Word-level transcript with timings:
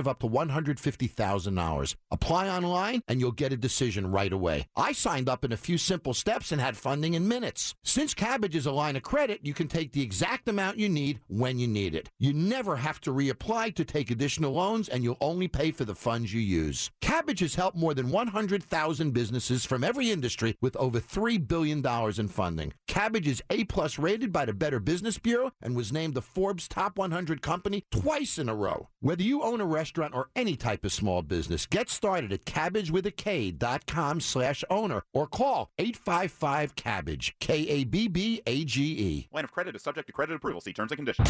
of 0.00 0.08
up 0.08 0.20
to 0.20 0.28
$150,000. 0.28 1.94
Apply 2.10 2.48
online 2.48 3.02
and 3.08 3.20
you'll 3.20 3.32
get 3.32 3.52
a 3.52 3.56
decision 3.56 4.10
right 4.10 4.32
away. 4.32 4.66
I 4.76 4.92
signed 4.92 5.28
up 5.28 5.44
in 5.44 5.52
a 5.52 5.56
few 5.56 5.78
simple 5.78 6.14
steps 6.14 6.52
and 6.52 6.60
had 6.60 6.76
funding 6.76 7.14
in 7.14 7.28
minutes. 7.28 7.74
Since 7.84 8.14
Kabbage 8.14 8.54
is 8.54 8.66
a 8.66 8.72
line 8.72 8.96
of 8.96 9.02
credit, 9.02 9.40
you 9.42 9.54
can 9.54 9.68
take 9.68 9.92
the 9.92 10.02
exact 10.02 10.48
amount 10.48 10.78
you 10.78 10.88
need 10.88 11.20
when 11.28 11.58
you 11.58 11.68
need 11.68 11.94
it. 11.94 12.10
You 12.18 12.32
never 12.32 12.76
have 12.76 13.00
to 13.02 13.12
reapply 13.12 13.74
to 13.74 13.84
take 13.84 14.10
additional 14.10 14.52
loans 14.52 14.88
and 14.88 15.02
you'll 15.02 15.16
only 15.20 15.48
pay 15.48 15.70
for 15.70 15.84
the 15.84 15.94
funds 15.94 16.32
you 16.32 16.40
use. 16.40 16.90
Kabbage 17.02 17.40
has 17.40 17.54
helped 17.54 17.76
more 17.76 17.94
than 17.94 18.10
100,000 18.10 19.10
businesses 19.12 19.64
from 19.64 19.84
every 19.84 20.10
industry 20.10 20.56
with 20.60 20.76
over 20.76 21.00
$3 21.00 21.46
billion 21.46 21.84
in 22.18 22.28
funding. 22.28 22.72
Kabbage 22.88 23.26
is 23.26 23.42
A 23.50 23.64
plus 23.64 23.98
rated 23.98 24.32
by 24.32 24.44
the 24.44 24.52
Better 24.52 24.80
Business 24.80 25.18
Bureau 25.18 25.52
and 25.62 25.76
was 25.76 25.92
named 25.92 26.14
the 26.14 26.22
Forbes 26.22 26.68
Top 26.68 26.98
100 26.98 27.42
company 27.42 27.84
twice 27.90 28.38
in 28.38 28.48
a 28.48 28.54
row. 28.54 28.88
Whether 29.00 29.22
you 29.22 29.42
own 29.42 29.60
a 29.60 29.66
restaurant 29.66 29.87
or 30.14 30.28
any 30.36 30.56
type 30.56 30.84
of 30.84 30.92
small 30.92 31.22
business, 31.22 31.66
get 31.66 31.88
started 31.88 32.32
at 32.32 32.44
cabbagewithak.com 32.44 34.20
slash 34.20 34.64
owner 34.70 35.02
or 35.12 35.26
call 35.26 35.70
855 35.78 36.74
Kabbage, 36.76 37.32
K 37.40 37.66
A 37.68 37.84
B 37.84 38.08
B 38.08 38.42
A 38.46 38.64
G 38.64 38.82
E. 38.82 39.28
Line 39.32 39.44
of 39.44 39.52
credit 39.52 39.76
is 39.76 39.82
subject 39.82 40.06
to 40.06 40.12
credit 40.12 40.34
approval. 40.34 40.60
See 40.60 40.72
terms 40.72 40.92
and 40.92 40.98
conditions. 40.98 41.28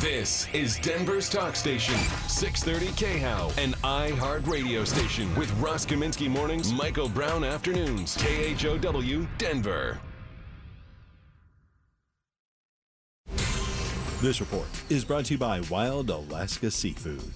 This 0.00 0.48
is 0.52 0.78
Denver's 0.78 1.28
Talk 1.28 1.56
Station, 1.56 1.96
630 2.28 3.20
KHOW, 3.20 3.52
an 3.58 3.72
iHeart 3.84 4.46
radio 4.46 4.84
station 4.84 5.34
with 5.36 5.50
Ross 5.58 5.86
Kaminsky 5.86 6.28
mornings, 6.28 6.72
Michael 6.72 7.08
Brown 7.08 7.44
afternoons, 7.44 8.16
KHOW, 8.16 9.26
Denver. 9.38 10.00
This 14.20 14.38
report 14.38 14.68
is 14.90 15.02
brought 15.02 15.24
to 15.26 15.32
you 15.32 15.38
by 15.38 15.62
Wild 15.70 16.10
Alaska 16.10 16.70
Seafood. 16.70 17.32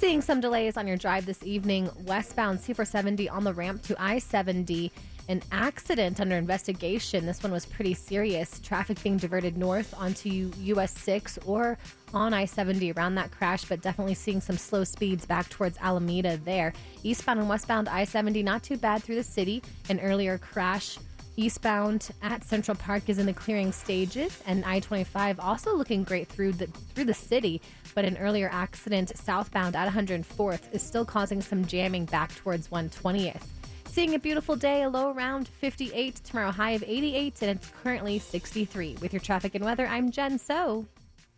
Seeing 0.00 0.22
some 0.22 0.40
delays 0.40 0.78
on 0.78 0.86
your 0.86 0.96
drive 0.96 1.26
this 1.26 1.42
evening, 1.42 1.90
westbound 2.06 2.58
C470 2.60 3.30
on 3.30 3.44
the 3.44 3.52
ramp 3.52 3.82
to 3.82 4.02
I 4.02 4.18
70. 4.18 4.90
An 5.28 5.42
accident 5.52 6.22
under 6.22 6.36
investigation. 6.36 7.26
This 7.26 7.42
one 7.42 7.52
was 7.52 7.66
pretty 7.66 7.92
serious. 7.92 8.60
Traffic 8.60 9.02
being 9.02 9.18
diverted 9.18 9.58
north 9.58 9.92
onto 9.98 10.50
US 10.56 10.98
6 10.98 11.40
or 11.44 11.76
on 12.14 12.32
I 12.32 12.46
70 12.46 12.92
around 12.92 13.16
that 13.16 13.30
crash, 13.30 13.66
but 13.66 13.82
definitely 13.82 14.14
seeing 14.14 14.40
some 14.40 14.56
slow 14.56 14.84
speeds 14.84 15.26
back 15.26 15.50
towards 15.50 15.76
Alameda 15.82 16.38
there. 16.38 16.72
Eastbound 17.02 17.38
and 17.38 17.48
westbound 17.50 17.86
I 17.86 18.04
70, 18.04 18.42
not 18.42 18.62
too 18.62 18.78
bad 18.78 19.02
through 19.02 19.16
the 19.16 19.22
city. 19.22 19.62
An 19.90 20.00
earlier 20.00 20.38
crash 20.38 20.96
eastbound 21.36 22.10
at 22.22 22.44
Central 22.44 22.76
Park 22.76 23.08
is 23.08 23.18
in 23.18 23.26
the 23.26 23.32
clearing 23.32 23.72
stages, 23.72 24.42
and 24.46 24.64
I-25 24.64 25.36
also 25.38 25.74
looking 25.74 26.04
great 26.04 26.28
through 26.28 26.52
the 26.52 26.66
through 26.66 27.04
the 27.04 27.14
city. 27.14 27.60
But 27.94 28.04
an 28.04 28.16
earlier 28.18 28.48
accident 28.52 29.16
southbound 29.16 29.76
at 29.76 29.92
104th 29.92 30.72
is 30.72 30.82
still 30.82 31.04
causing 31.04 31.42
some 31.42 31.64
jamming 31.64 32.06
back 32.06 32.34
towards 32.36 32.68
120th. 32.68 33.42
Seeing 33.86 34.14
a 34.14 34.18
beautiful 34.18 34.56
day, 34.56 34.84
a 34.84 34.88
low 34.88 35.12
around 35.12 35.48
58, 35.48 36.16
tomorrow 36.16 36.52
high 36.52 36.72
of 36.72 36.84
88, 36.86 37.42
and 37.42 37.50
it's 37.50 37.72
currently 37.82 38.18
63. 38.18 38.98
With 39.00 39.12
your 39.12 39.20
traffic 39.20 39.54
and 39.54 39.64
weather, 39.64 39.86
I'm 39.86 40.12
Jen 40.12 40.38
So. 40.38 40.86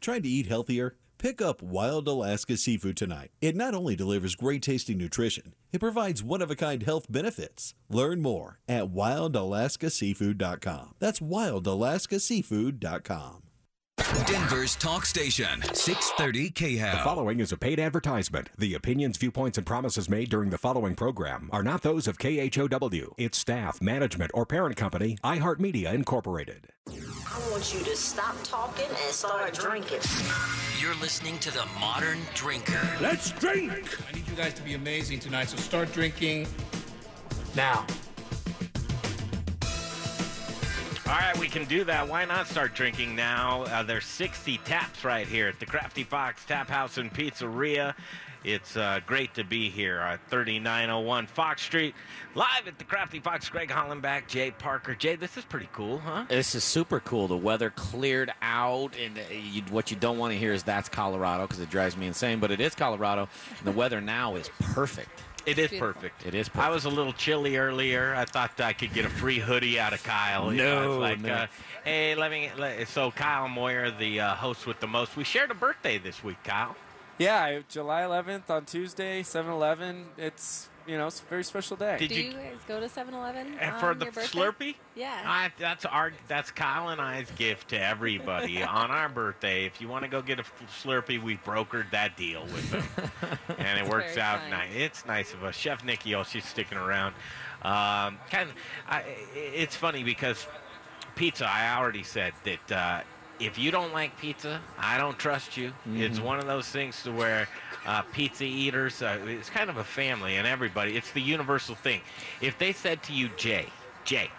Trying 0.00 0.22
to 0.22 0.28
eat 0.28 0.46
healthier? 0.46 0.96
Pick 1.22 1.40
up 1.40 1.62
Wild 1.62 2.06
Alaska 2.08 2.56
Seafood 2.56 2.96
tonight. 2.96 3.30
It 3.40 3.54
not 3.54 3.74
only 3.74 3.94
delivers 3.94 4.34
great 4.34 4.60
tasting 4.60 4.98
nutrition, 4.98 5.54
it 5.72 5.78
provides 5.78 6.20
one 6.20 6.42
of 6.42 6.50
a 6.50 6.56
kind 6.56 6.82
health 6.82 7.06
benefits. 7.08 7.74
Learn 7.88 8.20
more 8.20 8.58
at 8.66 8.86
wildalaskaseafood.com. 8.86 10.96
That's 10.98 11.20
wildalaskaseafood.com. 11.20 13.42
Denver's 14.20 14.76
talk 14.76 15.06
station, 15.06 15.62
630 15.72 16.50
KHOW. 16.50 16.92
The 16.92 17.02
following 17.02 17.40
is 17.40 17.50
a 17.50 17.56
paid 17.56 17.80
advertisement. 17.80 18.50
The 18.56 18.74
opinions, 18.74 19.16
viewpoints, 19.16 19.58
and 19.58 19.66
promises 19.66 20.08
made 20.08 20.28
during 20.28 20.50
the 20.50 20.58
following 20.58 20.94
program 20.94 21.48
are 21.50 21.62
not 21.62 21.82
those 21.82 22.06
of 22.06 22.18
KHOW, 22.18 23.14
its 23.16 23.38
staff, 23.38 23.80
management, 23.80 24.30
or 24.34 24.46
parent 24.46 24.76
company, 24.76 25.16
iHeartMedia 25.24 25.92
Incorporated. 25.92 26.68
I 26.88 27.50
want 27.50 27.74
you 27.74 27.82
to 27.84 27.96
stop 27.96 28.36
talking 28.44 28.86
and 28.86 29.12
start 29.12 29.54
drinking. 29.54 30.00
You're 30.78 30.94
listening 30.96 31.38
to 31.38 31.50
the 31.50 31.64
modern 31.80 32.18
drinker. 32.34 32.80
Let's 33.00 33.32
drink! 33.32 33.98
I 34.08 34.14
need 34.14 34.28
you 34.28 34.34
guys 34.34 34.54
to 34.54 34.62
be 34.62 34.74
amazing 34.74 35.20
tonight, 35.20 35.48
so 35.48 35.56
start 35.56 35.90
drinking 35.92 36.46
now. 37.56 37.86
All 41.12 41.18
right, 41.18 41.36
we 41.38 41.46
can 41.46 41.66
do 41.66 41.84
that. 41.84 42.08
Why 42.08 42.24
not 42.24 42.46
start 42.46 42.74
drinking 42.74 43.14
now? 43.14 43.64
Uh, 43.64 43.82
there's 43.82 44.06
60 44.06 44.56
taps 44.64 45.04
right 45.04 45.26
here 45.26 45.46
at 45.46 45.60
the 45.60 45.66
Crafty 45.66 46.04
Fox 46.04 46.42
Tap 46.46 46.70
House 46.70 46.96
and 46.96 47.12
Pizzeria. 47.12 47.94
It's 48.44 48.78
uh, 48.78 49.00
great 49.04 49.34
to 49.34 49.44
be 49.44 49.68
here 49.68 49.98
at 49.98 50.26
3901 50.30 51.26
Fox 51.26 51.60
Street, 51.60 51.94
live 52.34 52.66
at 52.66 52.78
the 52.78 52.84
Crafty 52.84 53.20
Fox. 53.20 53.46
Greg 53.50 53.68
Hollenbach, 53.68 54.26
Jay 54.26 54.52
Parker. 54.52 54.94
Jay, 54.94 55.14
this 55.14 55.36
is 55.36 55.44
pretty 55.44 55.68
cool, 55.74 55.98
huh? 55.98 56.24
This 56.30 56.54
is 56.54 56.64
super 56.64 56.98
cool. 57.00 57.28
The 57.28 57.36
weather 57.36 57.68
cleared 57.68 58.32
out, 58.40 58.96
and 58.98 59.18
uh, 59.18 59.20
you, 59.30 59.60
what 59.70 59.90
you 59.90 59.98
don't 59.98 60.16
want 60.16 60.32
to 60.32 60.38
hear 60.38 60.54
is 60.54 60.62
that's 60.62 60.88
Colorado 60.88 61.46
because 61.46 61.60
it 61.60 61.68
drives 61.68 61.94
me 61.94 62.06
insane. 62.06 62.40
But 62.40 62.50
it 62.50 62.60
is 62.62 62.74
Colorado, 62.74 63.28
and 63.58 63.66
the 63.66 63.72
weather 63.72 64.00
now 64.00 64.36
is 64.36 64.48
perfect. 64.60 65.22
It 65.46 65.58
is 65.58 65.70
perfect. 65.78 66.24
It 66.26 66.34
is 66.34 66.48
perfect. 66.48 66.64
I 66.66 66.70
was 66.70 66.84
a 66.84 66.88
little 66.90 67.12
chilly 67.12 67.56
earlier. 67.56 68.14
I 68.14 68.24
thought 68.24 68.60
I 68.60 68.72
could 68.72 68.92
get 68.94 69.04
a 69.04 69.08
free 69.10 69.38
hoodie 69.38 69.78
out 69.80 69.92
of 69.92 70.02
Kyle. 70.04 70.52
You 70.52 70.58
know, 70.58 70.82
No, 70.94 70.98
like, 70.98 71.20
no. 71.20 71.32
uh, 71.32 71.46
hey, 71.84 72.14
let 72.14 72.30
me. 72.30 72.50
Let, 72.56 72.86
so 72.88 73.10
Kyle 73.10 73.48
Moyer, 73.48 73.90
the 73.90 74.20
uh, 74.20 74.34
host 74.34 74.66
with 74.66 74.80
the 74.80 74.86
most, 74.86 75.16
we 75.16 75.24
shared 75.24 75.50
a 75.50 75.54
birthday 75.54 75.98
this 75.98 76.22
week, 76.22 76.42
Kyle. 76.44 76.76
Yeah, 77.18 77.60
July 77.68 78.02
11th 78.02 78.48
on 78.50 78.64
Tuesday, 78.64 79.22
7-Eleven. 79.22 80.06
It's 80.16 80.68
you 80.86 80.98
know 80.98 81.06
it's 81.06 81.20
a 81.20 81.24
very 81.24 81.44
special 81.44 81.76
day. 81.76 81.96
Did 81.98 82.08
Do 82.08 82.14
you- 82.14 82.30
you 82.30 82.32
guys 82.32 82.58
go 82.66 82.80
to 82.80 82.86
7-Eleven 82.86 83.58
And 83.58 83.76
for 83.80 83.94
the 83.94 84.06
your 84.06 84.12
birthday? 84.12 84.38
Slurpee? 84.38 84.74
Yeah. 84.94 85.20
I, 85.24 85.50
that's 85.58 85.84
our 85.84 86.12
that's 86.28 86.50
Kyle 86.50 86.88
and 86.88 87.00
I's 87.00 87.30
gift 87.32 87.68
to 87.70 87.80
everybody 87.80 88.62
on 88.62 88.90
our 88.90 89.08
birthday. 89.08 89.64
If 89.66 89.80
you 89.80 89.88
want 89.88 90.02
to 90.04 90.08
go 90.08 90.22
get 90.22 90.38
a 90.40 90.44
Slurpee, 90.82 91.22
we 91.22 91.36
brokered 91.38 91.90
that 91.92 92.16
deal 92.16 92.42
with 92.44 92.70
them, 92.70 93.08
and 93.58 93.78
it 93.78 93.88
works 93.90 94.16
out 94.16 94.38
kind. 94.40 94.50
nice. 94.50 94.70
It's 94.74 95.06
nice 95.06 95.32
of 95.34 95.44
us. 95.44 95.54
Chef 95.56 95.84
Nikki, 95.84 96.14
oh, 96.14 96.24
she's 96.24 96.44
sticking 96.44 96.78
around. 96.78 97.14
Um, 97.62 98.18
kind 98.30 98.50
of, 98.50 98.56
I, 98.88 99.04
it's 99.34 99.76
funny 99.76 100.02
because 100.02 100.46
pizza. 101.14 101.46
I 101.48 101.76
already 101.76 102.02
said 102.02 102.32
that 102.44 102.72
uh, 102.72 103.00
if 103.38 103.58
you 103.58 103.70
don't 103.70 103.92
like 103.92 104.18
pizza, 104.18 104.60
I 104.78 104.98
don't 104.98 105.18
trust 105.18 105.56
you. 105.56 105.72
It's 105.94 106.18
Mhm. 106.18 106.24
one 106.24 106.38
of 106.38 106.46
those 106.46 106.68
things 106.68 107.02
to 107.04 107.12
where 107.12 107.48
uh, 107.86 108.02
pizza 108.12 108.44
eaters, 108.44 109.02
uh, 109.02 109.18
it's 109.26 109.50
kind 109.50 109.70
of 109.70 109.76
a 109.76 109.84
family, 109.84 110.36
and 110.36 110.46
everybody. 110.46 110.96
It's 110.96 111.10
the 111.12 111.20
universal 111.22 111.74
thing. 111.74 112.00
If 112.40 112.58
they 112.58 112.72
said 112.72 113.02
to 113.04 113.12
you, 113.12 113.28
Jay, 113.36 113.66
Jay, 114.04 114.30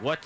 what 0.00 0.20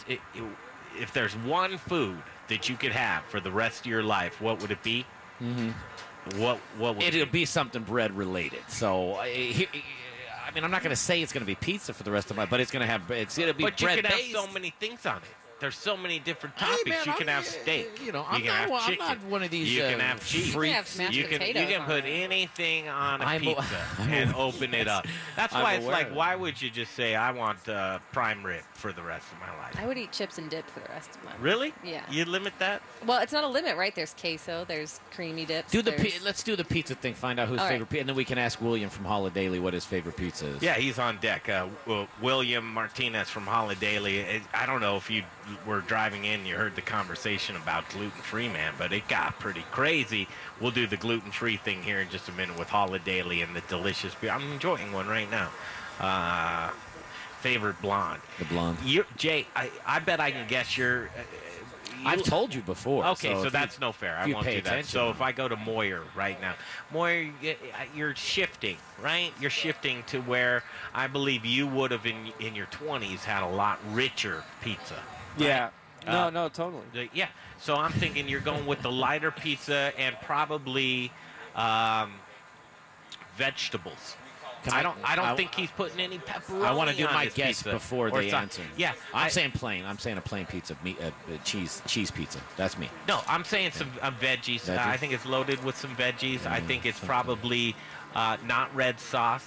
if 0.98 1.12
there's 1.12 1.34
one 1.36 1.78
food 1.78 2.22
that 2.48 2.68
you 2.68 2.76
could 2.76 2.92
have 2.92 3.24
for 3.24 3.40
the 3.40 3.50
rest 3.50 3.80
of 3.80 3.86
your 3.86 4.02
life? 4.02 4.40
What 4.40 4.60
would 4.60 4.70
it 4.70 4.82
be? 4.82 5.06
Mm-hmm. 5.40 6.40
What 6.40 6.58
what 6.78 6.96
would 6.96 7.04
It'll 7.04 7.26
be 7.26 7.44
something 7.44 7.82
bread 7.82 8.16
related. 8.16 8.60
So, 8.68 9.14
uh, 9.14 9.24
he- 9.24 9.68
I 10.46 10.54
mean, 10.54 10.64
I'm 10.64 10.70
not 10.70 10.82
going 10.82 10.94
to 10.94 11.00
say 11.00 11.22
it's 11.22 11.32
going 11.32 11.40
to 11.42 11.46
be 11.46 11.54
pizza 11.54 11.94
for 11.94 12.02
the 12.02 12.10
rest 12.10 12.30
of 12.30 12.36
my, 12.36 12.44
but 12.44 12.60
it's 12.60 12.70
going 12.70 12.82
to 12.82 12.86
have 12.86 13.10
it's 13.10 13.38
going 13.38 13.48
to 13.48 13.54
be 13.54 13.64
But 13.64 13.80
you 13.80 13.86
bread 13.86 14.04
can 14.04 14.12
have 14.12 14.20
so 14.32 14.46
many 14.52 14.70
things 14.78 15.06
on 15.06 15.16
it. 15.16 15.22
There's 15.62 15.76
so 15.78 15.96
many 15.96 16.18
different 16.18 16.56
Hey, 16.58 16.66
topics. 16.66 16.88
man, 16.88 16.98
you 17.06 17.10
I'm- 17.12 17.18
can 17.18 17.28
have 17.28 17.46
steak. 17.46 18.00
you 18.04 18.10
know, 18.10 18.26
I'm 18.28 18.38
can 18.42 18.46
not 18.48 18.56
have 18.58 18.70
one- 18.70 18.82
I'm 18.82 18.90
chicken. 18.90 19.06
not 19.06 19.22
one 19.26 19.42
of 19.44 19.50
these, 19.52 19.72
You 19.72 19.82
can 19.82 20.00
uh, 20.00 20.04
have 20.04 20.26
cheese. 20.26 20.52
freaks. 20.52 20.56
You 20.56 20.58
can 20.58 20.72
have 20.74 20.98
mashed 20.98 21.14
you 21.16 21.24
can, 21.24 21.40
you 21.46 21.66
can 21.76 21.84
put 21.84 22.04
it. 22.04 22.08
anything 22.10 22.88
on 22.88 23.22
a 23.22 23.24
I'm 23.24 23.42
a- 23.42 23.54
pizza 23.54 23.86
I'm 24.00 24.12
and 24.12 24.30
a- 24.32 24.36
open 24.36 24.74
it 24.74 24.88
up. 24.88 25.06
That's 25.36 25.54
I'm 25.54 25.62
why 25.62 25.74
it's 25.74 25.86
like, 25.86 26.12
why 26.12 26.34
would 26.34 26.60
you 26.60 26.68
just 26.68 26.94
say, 26.94 27.14
I 27.14 27.30
want 27.30 27.68
uh, 27.68 28.00
prime 28.10 28.42
rib 28.44 28.62
for 28.74 28.92
the 28.92 29.02
rest 29.04 29.26
of 29.32 29.38
my 29.38 29.56
life? 29.62 29.76
I 29.78 29.86
would 29.86 29.96
eat 29.98 30.10
chips 30.10 30.36
and 30.38 30.50
dip 30.50 30.68
for 30.68 30.80
the 30.80 30.88
rest 30.88 31.10
of 31.14 31.22
my 31.24 31.30
life. 31.30 31.40
Really? 31.40 31.72
Yeah. 31.84 32.02
You 32.10 32.24
limit 32.24 32.54
that? 32.58 32.82
Well, 33.06 33.20
it's 33.22 33.32
not 33.32 33.44
a 33.44 33.48
limit, 33.48 33.76
right? 33.76 33.94
There's 33.94 34.14
queso, 34.14 34.64
there's 34.66 34.98
creamy 35.14 35.44
dips. 35.44 35.70
Do 35.70 35.80
the 35.80 35.92
pi- 35.92 36.18
let's 36.24 36.42
do 36.42 36.56
the 36.56 36.64
pizza 36.64 36.96
thing. 36.96 37.14
Find 37.14 37.38
out 37.38 37.46
who's 37.46 37.60
All 37.60 37.66
right. 37.66 37.74
favorite, 37.74 37.90
pi- 37.90 37.98
and 37.98 38.08
then 38.08 38.16
we 38.16 38.24
can 38.24 38.36
ask 38.38 38.60
William 38.60 38.90
from 38.90 39.04
Holidaily 39.04 39.60
what 39.60 39.74
his 39.74 39.84
favorite 39.84 40.16
pizza 40.16 40.46
is. 40.48 40.60
Yeah, 40.60 40.74
he's 40.74 40.98
on 40.98 41.18
deck. 41.18 41.48
Uh, 41.48 41.68
w- 41.86 42.08
William 42.20 42.66
Martinez 42.74 43.30
from 43.30 43.46
Holidaily. 43.46 44.42
I 44.52 44.66
don't 44.66 44.80
know 44.80 44.96
if 44.96 45.08
you 45.08 45.22
were 45.66 45.80
driving 45.80 46.24
in, 46.24 46.44
you 46.46 46.56
heard 46.56 46.74
the 46.76 46.82
conversation 46.82 47.56
about 47.56 47.88
gluten-free, 47.90 48.48
man, 48.48 48.74
but 48.78 48.92
it 48.92 49.06
got 49.08 49.38
pretty 49.38 49.64
crazy. 49.70 50.28
We'll 50.60 50.70
do 50.70 50.86
the 50.86 50.96
gluten-free 50.96 51.58
thing 51.58 51.82
here 51.82 52.00
in 52.00 52.08
just 52.10 52.28
a 52.28 52.32
minute 52.32 52.58
with 52.58 52.68
Holidaily 52.68 53.42
and 53.42 53.54
the 53.54 53.60
delicious 53.62 54.14
beer. 54.14 54.30
I'm 54.30 54.52
enjoying 54.52 54.92
one 54.92 55.06
right 55.08 55.30
now. 55.30 55.50
Uh, 56.00 56.70
favorite 57.40 57.80
blonde. 57.82 58.22
The 58.38 58.44
blonde. 58.46 58.78
You, 58.84 59.04
Jay, 59.16 59.46
I, 59.56 59.70
I 59.86 59.98
bet 59.98 60.20
I 60.20 60.30
can 60.30 60.46
guess 60.48 60.76
your. 60.76 61.06
Uh, 61.06 61.22
I've 62.04 62.24
told 62.24 62.52
you 62.52 62.62
before. 62.62 63.04
Okay, 63.06 63.32
so, 63.32 63.44
you- 63.44 63.50
that's 63.50 63.78
no 63.78 63.92
fair. 63.92 64.16
I 64.16 64.26
won't 64.26 64.44
do 64.44 64.60
that. 64.62 64.84
So 64.86 65.10
if 65.10 65.20
I 65.20 65.30
go 65.30 65.46
to 65.46 65.54
Moyer 65.54 66.02
right 66.16 66.40
now, 66.40 66.54
Moyer, 66.92 67.30
you're 67.94 68.16
shifting, 68.16 68.76
right? 69.00 69.30
You're 69.40 69.50
shifting 69.50 70.02
to 70.08 70.20
where 70.22 70.64
I 70.94 71.06
believe 71.06 71.44
you 71.44 71.68
would 71.68 71.92
have 71.92 72.04
in 72.04 72.32
in 72.40 72.56
your 72.56 72.66
20s 72.66 73.20
had 73.20 73.44
a 73.44 73.48
lot 73.54 73.78
richer 73.92 74.42
pizza. 74.62 74.96
Yeah. 75.36 75.70
No, 76.06 76.26
Uh, 76.26 76.30
no, 76.30 76.48
totally. 76.48 76.82
The- 76.92 77.08
Yeah. 77.12 77.28
So 77.60 77.76
I'm 77.76 77.92
thinking 77.92 78.28
you're 78.28 78.40
going 78.40 78.66
with 78.66 78.82
the 78.82 78.90
lighter 78.90 79.30
pizza 79.30 79.92
and 79.96 80.16
probably 80.22 81.12
um, 81.54 82.14
vegetables. 83.36 84.16
Can 84.64 84.72
I 84.74 84.78
I- 84.78 84.82
don't. 84.82 84.96
I 85.04 85.16
don't 85.16 85.24
I- 85.26 85.36
think 85.36 85.54
he's 85.54 85.70
putting 85.72 85.98
any 86.00 86.18
pepperoni. 86.18 86.64
I 86.64 86.72
want 86.72 86.88
to 86.90 86.96
do 86.96 87.04
my 87.06 87.26
guess 87.26 87.62
pizza 87.62 87.72
before 87.72 88.08
or 88.08 88.20
they 88.22 88.30
so- 88.30 88.36
answer. 88.36 88.62
Yeah, 88.76 88.92
I'm 89.12 89.26
I- 89.26 89.28
saying 89.28 89.52
plain. 89.52 89.84
I'm 89.84 89.98
saying 89.98 90.18
a 90.18 90.20
plain 90.20 90.46
pizza, 90.46 90.76
meat, 90.84 90.98
uh, 91.00 91.06
uh, 91.06 91.10
cheese, 91.44 91.82
cheese 91.86 92.10
pizza. 92.12 92.38
That's 92.56 92.78
me. 92.78 92.88
No, 93.08 93.22
I'm 93.26 93.44
saying 93.44 93.72
some 93.72 93.90
uh, 94.00 94.12
veggies. 94.12 94.68
Uh, 94.68 94.76
Veggies? 94.78 94.86
I 94.86 94.96
think 94.96 95.12
it's 95.12 95.26
loaded 95.26 95.62
with 95.64 95.76
some 95.76 95.94
veggies. 95.96 96.46
I 96.46 96.60
think 96.60 96.86
it's 96.86 97.00
probably 97.00 97.74
uh, 98.14 98.36
not 98.44 98.74
red 98.74 99.00
sauce. 99.00 99.44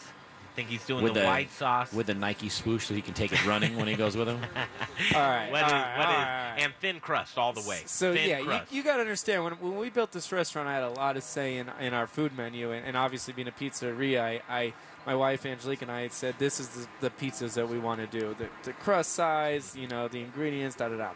I 0.55 0.57
think 0.57 0.69
he's 0.69 0.85
doing 0.85 1.03
with 1.03 1.15
the, 1.15 1.23
white 1.25 1.51
sauce. 1.51 1.91
with 1.91 2.07
the 2.07 2.13
Nike 2.13 2.47
swoosh, 2.47 2.85
so 2.85 2.93
he 2.93 3.01
can 3.01 3.13
take 3.13 3.33
it 3.33 3.45
running 3.45 3.75
when 3.75 3.89
he 3.89 3.95
goes 3.95 4.15
with 4.15 4.29
him. 4.29 4.37
All 5.13 5.19
right, 5.19 5.51
What 5.51 5.63
all 5.63 5.67
is- 5.67 5.73
right, 5.73 5.97
what 5.97 6.07
all 6.07 6.13
is- 6.13 6.17
right, 6.17 6.45
all 6.47 6.51
right. 6.53 6.55
and 6.63 6.73
thin 6.79 6.99
crust 7.01 7.37
all 7.37 7.51
the 7.51 7.67
way. 7.67 7.81
So 7.87 8.13
thin 8.13 8.29
yeah, 8.29 8.39
you, 8.39 8.45
crust. 8.45 8.71
you 8.71 8.81
got 8.81 8.95
to 8.95 9.01
understand 9.01 9.43
when, 9.43 9.53
when 9.55 9.75
we 9.77 9.89
built 9.89 10.13
this 10.13 10.31
restaurant, 10.31 10.69
I 10.69 10.75
had 10.75 10.83
a 10.83 10.89
lot 10.91 11.17
of 11.17 11.23
say 11.23 11.57
in, 11.57 11.69
in 11.81 11.93
our 11.93 12.07
food 12.07 12.37
menu, 12.37 12.71
and, 12.71 12.85
and 12.85 12.95
obviously 12.95 13.33
being 13.33 13.49
a 13.49 13.51
pizzeria, 13.51 14.21
I, 14.21 14.41
I 14.49 14.73
my 15.05 15.13
wife 15.13 15.45
Angelique 15.45 15.81
and 15.81 15.91
I 15.91 16.03
had 16.03 16.13
said 16.13 16.35
this 16.39 16.61
is 16.61 16.69
the, 16.69 16.87
the 17.01 17.09
pizzas 17.09 17.55
that 17.55 17.67
we 17.67 17.77
want 17.77 17.99
to 17.99 18.07
do, 18.19 18.33
the, 18.39 18.47
the 18.63 18.71
crust 18.71 19.11
size, 19.11 19.75
you 19.75 19.89
know, 19.89 20.07
the 20.07 20.21
ingredients, 20.21 20.77
da 20.77 20.87
da 20.87 20.95
da. 20.95 21.09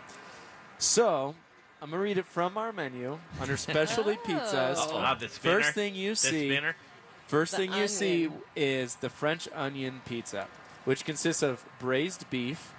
So 0.78 1.34
I'm 1.82 1.92
gonna 1.92 2.02
read 2.04 2.18
it 2.18 2.26
from 2.26 2.58
our 2.58 2.72
menu 2.74 3.18
under 3.40 3.56
specialty 3.58 4.16
pizzas. 4.26 4.76
Uh-oh. 4.78 5.16
The 5.20 5.30
spinner? 5.30 5.62
First 5.62 5.74
thing 5.74 5.96
you 5.96 6.10
The 6.12 6.16
see, 6.18 6.50
spinner? 6.50 6.76
First 7.30 7.52
The 7.52 7.58
thing 7.58 7.74
you 7.74 7.88
see 7.88 8.30
is 8.56 8.96
the 8.96 9.10
French 9.10 9.48
onion 9.54 10.02
pizza, 10.04 10.48
which 10.84 11.06
consists 11.06 11.44
of 11.44 11.64
braised 11.78 12.28
beef, 12.32 12.74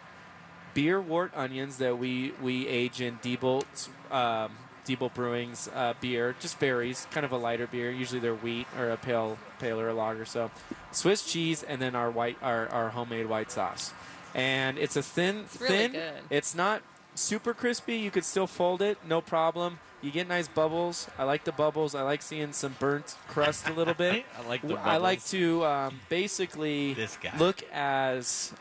beer 0.75 1.00
wort 1.00 1.31
onions 1.37 1.79
that 1.79 1.99
we 1.99 2.32
we 2.43 2.67
age 2.67 3.00
in 3.00 3.19
Diebolt 3.19 3.88
um, 4.11 4.50
Diebolt 4.85 5.14
Brewing's 5.14 5.69
uh, 5.73 5.94
beer. 6.00 6.35
Just 6.41 6.58
varies, 6.58 7.06
kind 7.12 7.25
of 7.25 7.31
a 7.31 7.37
lighter 7.37 7.69
beer. 7.69 7.93
Usually 7.93 8.19
they're 8.19 8.35
wheat 8.35 8.67
or 8.76 8.91
a 8.91 8.97
pale 8.97 9.38
pale 9.61 9.79
or 9.81 9.88
a 9.88 9.94
lager. 9.94 10.25
So 10.25 10.50
Swiss 10.91 11.25
cheese 11.32 11.62
and 11.62 11.81
then 11.81 11.94
our 11.94 12.11
white 12.11 12.37
our, 12.43 12.67
our 12.70 12.88
homemade 12.88 13.26
white 13.26 13.52
sauce. 13.52 13.93
And 14.35 14.79
it's 14.79 14.97
a 14.97 15.02
thin 15.02 15.44
It's 15.44 15.61
really 15.61 15.76
thin. 15.76 15.93
good. 15.93 16.14
It's 16.29 16.56
not 16.56 16.82
super 17.14 17.55
crispy. 17.55 17.99
You 17.99 18.11
could 18.11 18.25
still 18.25 18.49
fold 18.49 18.82
it, 18.82 18.99
no 19.06 19.20
problem. 19.20 19.79
You 20.02 20.11
get 20.11 20.29
nice 20.29 20.49
bubbles. 20.49 21.08
I 21.19 21.25
like 21.25 21.44
the 21.44 21.52
bubbles. 21.52 21.94
I 21.94 22.02
like 22.02 22.23
seeing 22.23 22.52
some 22.52 22.75
burnt 22.79 23.17
crust 23.29 23.69
a 23.69 23.73
little 23.73 23.94
bit. 23.94 24.25
I 24.38 24.49
like 24.49 24.62
the 24.62 24.69
bubbles. 24.69 24.87
I 24.87 24.97
like 24.97 25.25
to 25.26 25.64
um, 25.64 26.00
basically 26.08 26.97
look 27.38 27.62
as 27.73 28.52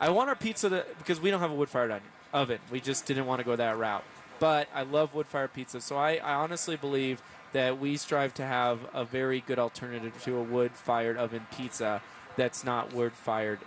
I 0.00 0.10
want 0.10 0.28
our 0.28 0.34
pizza 0.36 0.68
to 0.68 0.86
because 0.98 1.20
we 1.20 1.30
don't 1.30 1.40
have 1.40 1.50
a 1.50 1.54
wood 1.54 1.70
fired 1.70 2.02
oven. 2.32 2.58
We 2.70 2.80
just 2.80 3.06
didn't 3.06 3.26
want 3.26 3.40
to 3.40 3.44
go 3.44 3.56
that 3.56 3.78
route. 3.78 4.04
But 4.38 4.68
I 4.74 4.82
love 4.82 5.14
wood 5.14 5.26
fired 5.26 5.54
pizza, 5.54 5.80
so 5.80 5.96
I, 5.96 6.16
I 6.16 6.34
honestly 6.34 6.76
believe 6.76 7.22
that 7.52 7.80
we 7.80 7.96
strive 7.96 8.34
to 8.34 8.44
have 8.44 8.80
a 8.92 9.02
very 9.02 9.40
good 9.40 9.58
alternative 9.58 10.12
to 10.24 10.36
a 10.36 10.42
wood 10.42 10.72
fired 10.72 11.16
oven 11.16 11.46
pizza 11.56 12.02
that's 12.36 12.62
not 12.62 12.92
wood 12.92 13.12
fired 13.12 13.60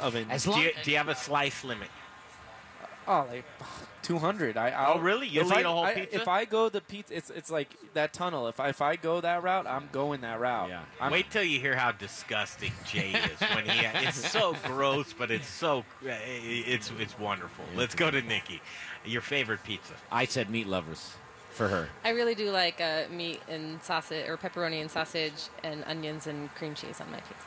oven. 0.00 0.28
do, 0.28 0.50
you, 0.60 0.70
do 0.84 0.90
you 0.92 0.96
have 0.96 1.08
a 1.08 1.16
slice 1.16 1.64
limit? 1.64 1.88
Oh, 3.08 3.26
like 3.28 3.44
two 4.02 4.18
hundred. 4.18 4.56
I 4.56 4.70
Oh, 4.70 4.74
I'll- 4.94 5.00
really? 5.00 5.26
You'll 5.28 5.46
if 5.50 5.52
I- 5.56 5.60
eat 5.60 5.66
a 5.66 5.68
whole 5.70 5.84
I- 5.84 5.94
pizza? 5.94 6.16
If 6.20 6.28
I 6.28 6.44
go 6.44 6.68
the 6.68 6.80
pizza, 6.80 7.16
it's 7.16 7.30
it's 7.30 7.50
like 7.50 7.68
that 7.94 8.12
tunnel. 8.12 8.48
If 8.48 8.60
I 8.60 8.68
if 8.68 8.80
I 8.82 8.96
go 8.96 9.20
that 9.20 9.42
route, 9.42 9.66
I'm 9.66 9.88
going 9.92 10.20
that 10.22 10.40
route. 10.40 10.68
Yeah. 10.68 10.80
I'm, 11.00 11.12
Wait 11.12 11.30
till 11.30 11.42
you 11.44 11.60
hear 11.60 11.76
how 11.76 11.92
disgusting 11.92 12.72
Jay 12.86 13.10
is 13.12 13.40
when 13.54 13.64
he. 13.64 13.86
It's 14.06 14.30
so 14.30 14.54
gross, 14.64 15.12
but 15.12 15.30
it's 15.30 15.48
so. 15.48 15.84
It's 16.04 16.90
it's 16.98 17.18
wonderful. 17.18 17.64
Let's 17.76 17.94
go 17.94 18.10
to 18.10 18.20
Nikki. 18.22 18.60
Your 19.04 19.22
favorite 19.22 19.62
pizza? 19.64 19.94
I 20.12 20.24
said 20.26 20.50
meat 20.50 20.66
lovers 20.66 21.14
for 21.50 21.68
her. 21.68 21.88
I 22.04 22.10
really 22.10 22.34
do 22.34 22.50
like 22.50 22.80
uh, 22.80 23.04
meat 23.10 23.40
and 23.48 23.82
sausage, 23.82 24.28
or 24.28 24.36
pepperoni 24.36 24.80
and 24.80 24.90
sausage, 24.90 25.48
and 25.64 25.82
onions 25.86 26.26
and 26.26 26.54
cream 26.54 26.74
cheese 26.74 27.00
on 27.00 27.10
my 27.10 27.18
pizza. 27.18 27.46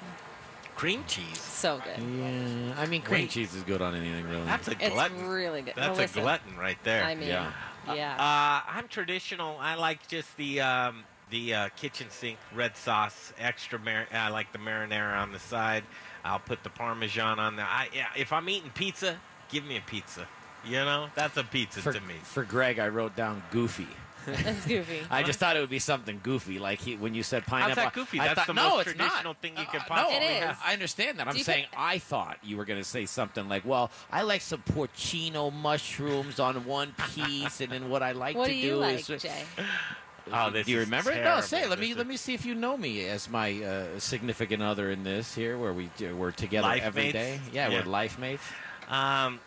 Cream 0.76 1.04
cheese. 1.08 1.40
So 1.40 1.80
good. 1.84 2.04
Yeah, 2.04 2.74
I 2.78 2.86
mean 2.88 3.02
cream 3.02 3.22
Wait. 3.22 3.30
cheese 3.30 3.54
is 3.54 3.64
good 3.64 3.82
on 3.82 3.96
anything 3.96 4.28
really. 4.28 4.44
That's 4.46 4.68
a 4.68 4.72
It's 4.72 4.90
glutton. 4.90 5.28
really 5.28 5.62
good. 5.62 5.76
That's 5.76 5.96
Melissa. 5.98 6.20
a 6.20 6.22
glutton 6.24 6.58
right 6.58 6.78
there. 6.84 7.04
I 7.04 7.16
mean, 7.16 7.30
Yeah. 7.30 7.52
yeah. 7.94 8.14
Uh, 8.16 8.70
I'm 8.78 8.88
traditional. 8.88 9.58
I 9.60 9.76
like 9.76 10.08
just 10.08 10.36
the 10.38 10.62
um, 10.62 11.04
the 11.30 11.54
uh, 11.54 11.70
kitchen 11.78 12.08
sink 12.10 12.38
red 12.56 12.76
sauce, 12.76 13.34
extra. 13.40 13.80
Mar- 13.80 14.08
I 14.12 14.30
like 14.30 14.52
the 14.52 14.60
marinara 14.60 15.18
on 15.18 15.32
the 15.32 15.40
side. 15.40 15.84
I'll 16.26 16.40
put 16.40 16.64
the 16.64 16.70
parmesan 16.70 17.40
on 17.40 17.56
there. 17.56 17.66
I, 17.68 17.90
yeah, 17.94 18.08
if 18.18 18.32
I'm 18.34 18.48
eating 18.50 18.72
pizza, 18.74 19.18
give 19.50 19.66
me 19.66 19.78
a 19.78 19.82
pizza. 19.82 20.28
You 20.66 20.78
know, 20.78 21.08
that's 21.16 21.36
a 21.38 21.44
pizza 21.44 21.82
for, 21.82 21.92
to 21.94 22.00
me. 22.02 22.16
for 22.24 22.44
Greg, 22.46 22.80
I 22.80 22.88
wrote 22.88 23.16
down 23.18 23.44
goofy. 23.52 23.88
That's 24.44 24.66
goofy. 24.66 25.02
I 25.10 25.24
just 25.24 25.40
thought 25.40 25.56
it 25.58 25.60
would 25.60 25.70
be 25.70 25.80
something 25.80 26.20
goofy, 26.24 26.60
like 26.60 26.80
he, 26.80 26.96
when 26.96 27.14
you 27.14 27.24
said 27.24 27.46
pineapple. 27.46 27.76
How's 27.76 27.84
that 27.86 27.94
goofy? 27.94 28.20
I 28.20 28.28
That's 28.28 28.40
thought, 28.40 28.48
the 28.48 28.54
no, 28.54 28.70
most 28.78 28.88
it's 28.88 28.98
not. 28.98 29.06
traditional 29.10 29.34
thing 29.36 29.58
you 29.58 29.66
could 29.66 29.82
Uh, 29.82 29.86
possibly 29.88 30.20
no, 30.20 30.26
It 30.26 30.30
is. 30.38 30.44
have. 30.44 30.60
I 30.66 30.74
understand 30.74 31.20
that. 31.20 31.28
I'm 31.28 31.34
Do 31.34 31.38
you 31.40 31.44
saying 31.44 31.66
put- 31.72 31.80
I 31.80 31.98
thought 32.00 32.38
you 32.44 32.58
were 32.58 32.66
going 32.66 32.80
to 32.80 32.88
say 32.88 33.06
something 33.06 33.48
like, 33.50 33.66
"Well, 33.66 33.92
I 34.12 34.22
like 34.22 34.42
some 34.42 34.62
porcino 34.74 35.52
mushrooms 35.52 36.40
on 36.40 36.66
one 36.66 36.94
piece, 37.14 37.62
and 37.62 37.72
then 37.72 37.90
what 37.90 38.04
I 38.04 38.12
like 38.14 38.36
what 38.36 38.46
to 38.48 38.52
do 38.52 38.58
you 38.58 38.70
do 38.72 38.76
like, 38.78 39.10
is." 39.10 39.22
Jay? 39.22 39.44
Oh, 40.32 40.50
this 40.50 40.66
do 40.68 40.72
you 40.72 40.80
is 40.80 40.86
remember 40.86 41.12
it? 41.12 41.22
No, 41.24 41.42
say. 41.42 41.64
it. 41.64 41.70
Let 41.70 41.80
me 41.80 41.90
This 41.90 41.98
let 41.98 42.08
me 42.08 42.16
see 42.18 42.34
if 42.34 42.46
you 42.46 42.56
know 42.56 42.78
me 42.78 43.06
as 43.08 43.30
my 43.30 43.62
uh, 43.62 44.00
significant 44.00 44.64
other 44.64 44.90
in 44.90 45.04
this 45.04 45.36
here, 45.36 45.58
where 45.58 45.74
we 45.74 45.88
uh, 46.02 46.16
we're 46.16 46.32
together 46.32 46.68
Life 46.68 46.82
every 46.84 47.04
mates? 47.04 47.14
day. 47.14 47.40
Yeah, 47.52 47.68
Yeah. 47.68 47.80
we're 47.80 47.86
life 47.92 48.18
mates. 48.18 48.44
Um, 48.88 49.42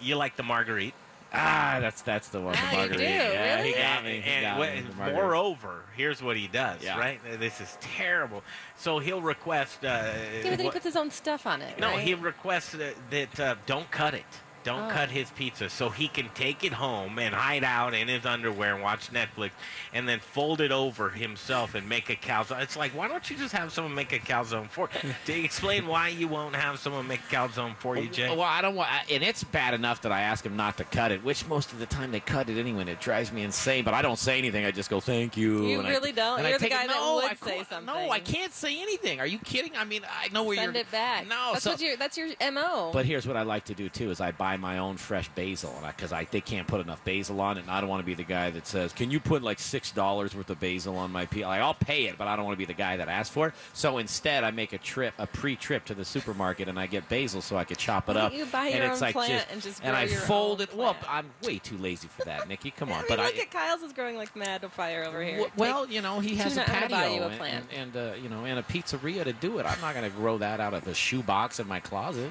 you 0.00 0.16
like 0.16 0.34
the 0.36 0.42
marguerite? 0.42 0.94
Ah, 1.32 1.78
that's 1.80 2.02
that's 2.02 2.28
the 2.28 2.40
one. 2.40 2.54
Ah, 2.56 2.60
the 2.70 2.72
you 2.72 2.78
margarita. 2.78 2.98
do, 2.98 3.04
Yeah, 3.04 3.62
he 3.62 3.72
got 3.72 4.04
me. 4.04 4.20
He 4.20 4.30
and 4.30 4.42
got 4.44 4.58
what- 4.58 4.74
me, 4.74 4.80
the 4.82 4.94
margarita. 4.94 5.22
moreover, 5.22 5.82
here's 5.96 6.22
what 6.22 6.36
he 6.36 6.46
does. 6.48 6.82
Yeah. 6.82 6.98
Right? 6.98 7.20
This 7.38 7.60
is 7.60 7.76
terrible. 7.80 8.42
So 8.76 8.98
he'll 8.98 9.20
request. 9.20 9.84
Uh, 9.84 9.86
Yeah, 9.86 10.42
but 10.42 10.56
then 10.56 10.60
he 10.60 10.70
puts 10.70 10.84
his 10.84 10.96
own 10.96 11.10
stuff 11.10 11.46
on 11.46 11.62
it. 11.62 11.78
No, 11.78 11.88
right? 11.90 12.00
he 12.00 12.14
requests 12.14 12.72
that, 12.72 12.94
that 13.10 13.40
uh, 13.40 13.54
don't 13.66 13.90
cut 13.90 14.14
it. 14.14 14.24
Don't 14.66 14.90
Oh. 14.90 14.94
cut 14.94 15.10
his 15.10 15.30
pizza 15.30 15.70
so 15.70 15.90
he 15.90 16.08
can 16.08 16.28
take 16.34 16.64
it 16.64 16.72
home 16.72 17.20
and 17.20 17.32
hide 17.32 17.62
out 17.62 17.94
in 17.94 18.08
his 18.08 18.26
underwear 18.26 18.74
and 18.74 18.82
watch 18.82 19.12
Netflix 19.12 19.52
and 19.94 20.08
then 20.08 20.18
fold 20.18 20.60
it 20.60 20.72
over 20.72 21.08
himself 21.08 21.76
and 21.76 21.88
make 21.88 22.10
a 22.10 22.16
calzone. 22.16 22.60
It's 22.60 22.76
like, 22.76 22.90
why 22.90 23.06
don't 23.06 23.30
you 23.30 23.36
just 23.36 23.54
have 23.54 23.72
someone 23.72 23.94
make 23.94 24.12
a 24.12 24.18
calzone 24.18 24.68
for 24.68 24.90
you? 25.04 25.10
to 25.26 25.32
explain 25.44 25.86
why 25.86 26.08
you 26.08 26.26
won't 26.26 26.56
have 26.56 26.80
someone 26.80 27.06
make 27.06 27.20
a 27.30 27.34
calzone 27.34 27.76
for 27.76 27.96
you, 27.96 28.08
Jay? 28.08 28.28
Well, 28.28 28.42
I 28.42 28.60
don't 28.60 28.74
want, 28.74 28.90
and 29.08 29.22
it's 29.22 29.44
bad 29.44 29.72
enough 29.72 30.02
that 30.02 30.10
I 30.10 30.22
ask 30.22 30.44
him 30.44 30.56
not 30.56 30.76
to 30.78 30.84
cut 30.84 31.12
it, 31.12 31.22
which 31.22 31.46
most 31.46 31.72
of 31.72 31.78
the 31.78 31.86
time 31.86 32.10
they 32.10 32.18
cut 32.18 32.50
it 32.50 32.58
anyway. 32.58 32.80
and 32.80 32.90
It 32.90 33.00
drives 33.00 33.30
me 33.32 33.42
insane. 33.42 33.84
But 33.84 33.94
I 33.94 34.02
don't 34.02 34.18
say 34.18 34.36
anything. 34.36 34.64
I 34.66 34.72
just 34.72 34.90
go, 34.90 34.98
"Thank 35.00 35.36
you." 35.36 35.64
You 35.68 35.78
and 35.78 35.86
I- 35.86 35.90
really 35.92 36.10
don't? 36.10 36.40
and 36.40 36.48
You're 36.48 36.58
the 36.58 36.64
take 36.64 36.72
it- 36.72 36.74
guy 36.74 36.86
that 36.88 36.96
no, 36.96 37.14
would 37.16 37.24
I 37.24 37.34
say 37.34 37.64
something. 37.70 37.86
No, 37.86 38.10
I 38.10 38.18
can't 38.18 38.52
say 38.52 38.82
anything. 38.82 39.20
Are 39.20 39.26
you 39.28 39.38
kidding? 39.38 39.76
I 39.76 39.84
mean, 39.84 40.02
I 40.10 40.26
know 40.32 40.42
where 40.42 40.56
Send 40.56 40.74
you're. 40.74 40.74
Send 40.74 40.88
it 40.88 40.90
back. 40.90 41.28
No, 41.28 41.52
that's 41.52 41.62
so- 41.64 41.70
what 41.70 41.80
your 41.80 41.96
that's 41.96 42.18
your 42.18 42.28
mo. 42.50 42.90
But 42.92 43.06
here's 43.06 43.28
what 43.28 43.36
I 43.36 43.42
like 43.42 43.64
to 43.66 43.74
do 43.74 43.88
too: 43.88 44.10
is 44.10 44.20
I 44.20 44.32
buy 44.32 44.55
my 44.60 44.78
own 44.78 44.96
fresh 44.96 45.28
basil, 45.30 45.74
because 45.86 46.12
I, 46.12 46.24
they 46.30 46.40
can't 46.40 46.66
put 46.66 46.80
enough 46.80 47.04
basil 47.04 47.40
on 47.40 47.58
it, 47.58 47.62
and 47.62 47.70
I 47.70 47.80
don't 47.80 47.88
want 47.90 48.00
to 48.02 48.06
be 48.06 48.14
the 48.14 48.24
guy 48.24 48.50
that 48.50 48.66
says, 48.66 48.92
"Can 48.92 49.10
you 49.10 49.20
put 49.20 49.42
like 49.42 49.58
six 49.58 49.90
dollars 49.90 50.34
worth 50.34 50.50
of 50.50 50.60
basil 50.60 50.96
on 50.96 51.10
my 51.12 51.26
pizza?" 51.26 51.46
Like, 51.48 51.60
I'll 51.60 51.74
pay 51.74 52.06
it, 52.06 52.18
but 52.18 52.26
I 52.28 52.36
don't 52.36 52.44
want 52.44 52.54
to 52.54 52.58
be 52.58 52.64
the 52.64 52.74
guy 52.78 52.96
that 52.96 53.08
asks 53.08 53.32
for 53.32 53.48
it. 53.48 53.54
So 53.72 53.98
instead, 53.98 54.44
I 54.44 54.50
make 54.50 54.72
a 54.72 54.78
trip, 54.78 55.14
a 55.18 55.26
pre-trip 55.26 55.84
to 55.86 55.94
the 55.94 56.04
supermarket, 56.04 56.68
and 56.68 56.78
I 56.78 56.86
get 56.86 57.08
basil 57.08 57.40
so 57.40 57.56
I 57.56 57.64
could 57.64 57.78
chop 57.78 58.08
it 58.08 58.16
up. 58.16 58.32
you 58.32 58.46
buy 58.46 58.66
and 58.66 58.76
your 58.82 58.92
it's 58.92 58.96
own 59.02 59.06
like 59.06 59.14
plant 59.14 59.32
just, 59.32 59.52
and 59.52 59.62
just 59.62 59.84
and 59.84 59.96
I 59.96 60.06
fold 60.06 60.60
it. 60.60 60.74
Well. 60.74 60.96
I'm 61.08 61.30
way 61.42 61.58
too 61.58 61.76
lazy 61.78 62.08
for 62.08 62.24
that, 62.24 62.48
Nikki. 62.48 62.70
Come 62.70 62.90
on, 62.90 62.96
I 62.96 62.98
mean, 63.02 63.06
but 63.08 63.18
look 63.18 63.36
I. 63.36 63.40
at 63.40 63.50
Kyle's 63.50 63.82
is 63.82 63.92
growing 63.92 64.16
like 64.16 64.34
mad 64.36 64.62
fire 64.72 65.04
over 65.06 65.22
here. 65.22 65.36
W- 65.38 65.52
Well, 65.56 65.84
Take- 65.86 65.94
you 65.94 66.02
know, 66.02 66.20
he 66.20 66.34
has 66.36 66.56
a 66.56 66.62
patio 66.62 66.88
buy 66.96 67.06
you 67.08 67.22
a 67.22 67.28
and, 67.28 67.36
plant. 67.38 67.64
and, 67.74 67.96
and, 67.96 68.12
uh, 68.12 68.14
you 68.16 68.28
know, 68.28 68.44
and 68.44 68.58
a 68.58 68.62
pizzeria 68.62 69.24
to 69.24 69.32
do 69.32 69.58
it. 69.58 69.66
I'm 69.66 69.80
not 69.80 69.94
going 69.94 70.10
to 70.10 70.16
grow 70.16 70.38
that 70.38 70.60
out 70.60 70.74
of 70.74 70.86
a 70.88 70.94
shoebox 70.94 71.60
in 71.60 71.66
my 71.68 71.80
closet. 71.80 72.30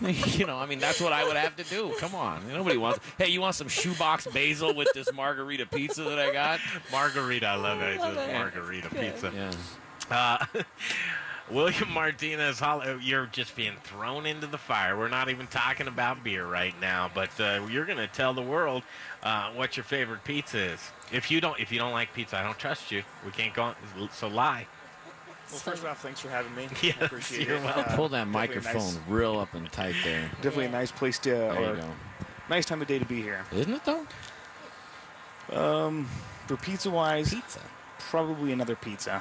you 0.00 0.46
know, 0.46 0.56
I 0.56 0.66
mean, 0.66 0.78
that's 0.78 1.00
what 1.00 1.12
I 1.12 1.24
would 1.24 1.36
have 1.36 1.56
to 1.56 1.64
do. 1.64 1.92
Come 1.98 2.14
on, 2.14 2.46
nobody 2.48 2.76
wants. 2.78 3.00
Hey, 3.18 3.28
you 3.28 3.40
want 3.40 3.54
some 3.54 3.68
shoebox 3.68 4.26
basil 4.28 4.74
with 4.74 4.88
this 4.94 5.12
margarita 5.12 5.66
pizza 5.66 6.02
that 6.04 6.18
I 6.18 6.32
got? 6.32 6.60
margarita, 6.90 7.46
I 7.46 7.56
love 7.56 7.80
it. 7.82 7.94
It's 7.94 8.00
Love 8.00 8.16
it. 8.16 8.32
margarita 8.32 8.88
Good. 8.88 9.00
pizza. 9.00 9.32
Yeah. 9.34 9.50
Uh, 10.10 10.62
William 11.50 11.90
Martinez, 11.90 12.62
you're 13.02 13.26
just 13.26 13.56
being 13.56 13.74
thrown 13.82 14.24
into 14.24 14.46
the 14.46 14.58
fire. 14.58 14.96
We're 14.96 15.08
not 15.08 15.28
even 15.28 15.48
talking 15.48 15.88
about 15.88 16.22
beer 16.22 16.46
right 16.46 16.74
now, 16.80 17.10
but 17.12 17.30
uh, 17.40 17.66
you're 17.68 17.84
going 17.86 17.98
to 17.98 18.06
tell 18.06 18.32
the 18.32 18.42
world 18.42 18.84
uh, 19.24 19.50
what 19.52 19.76
your 19.76 19.82
favorite 19.84 20.22
pizza 20.22 20.58
is. 20.58 20.80
If 21.12 21.28
you 21.30 21.40
don't, 21.40 21.58
if 21.58 21.72
you 21.72 21.78
don't 21.78 21.92
like 21.92 22.14
pizza, 22.14 22.38
I 22.38 22.44
don't 22.44 22.58
trust 22.58 22.92
you. 22.92 23.02
We 23.24 23.32
can't 23.32 23.52
go. 23.52 23.62
On, 23.64 23.74
so 24.12 24.28
lie. 24.28 24.66
Well, 25.50 25.60
first 25.60 25.84
off, 25.84 26.00
thanks 26.02 26.20
for 26.20 26.28
having 26.28 26.54
me. 26.54 26.68
Yes, 26.82 26.96
I 27.00 27.04
appreciate 27.06 27.46
you're 27.48 27.56
it. 27.56 27.62
welcome. 27.64 27.84
Uh, 27.88 27.96
Pull 27.96 28.08
that 28.10 28.28
microphone 28.28 28.74
nice- 28.74 28.98
real 29.08 29.38
up 29.38 29.52
and 29.54 29.70
tight 29.72 29.94
there. 30.04 30.30
definitely 30.36 30.66
a 30.66 30.70
nice 30.70 30.92
place 30.92 31.18
to, 31.20 31.30
There 31.30 31.52
or 31.52 31.74
you 31.74 31.80
go. 31.82 31.88
nice 32.48 32.66
time 32.66 32.80
of 32.82 32.88
day 32.88 32.98
to 32.98 33.04
be 33.04 33.20
here. 33.22 33.44
Isn't 33.52 33.74
it 33.74 33.82
though? 33.84 34.06
Um, 35.52 36.08
for 36.46 36.56
pizza 36.56 36.90
wise, 36.90 37.34
Pizza. 37.34 37.60
probably 37.98 38.52
another 38.52 38.76
pizza. 38.76 39.20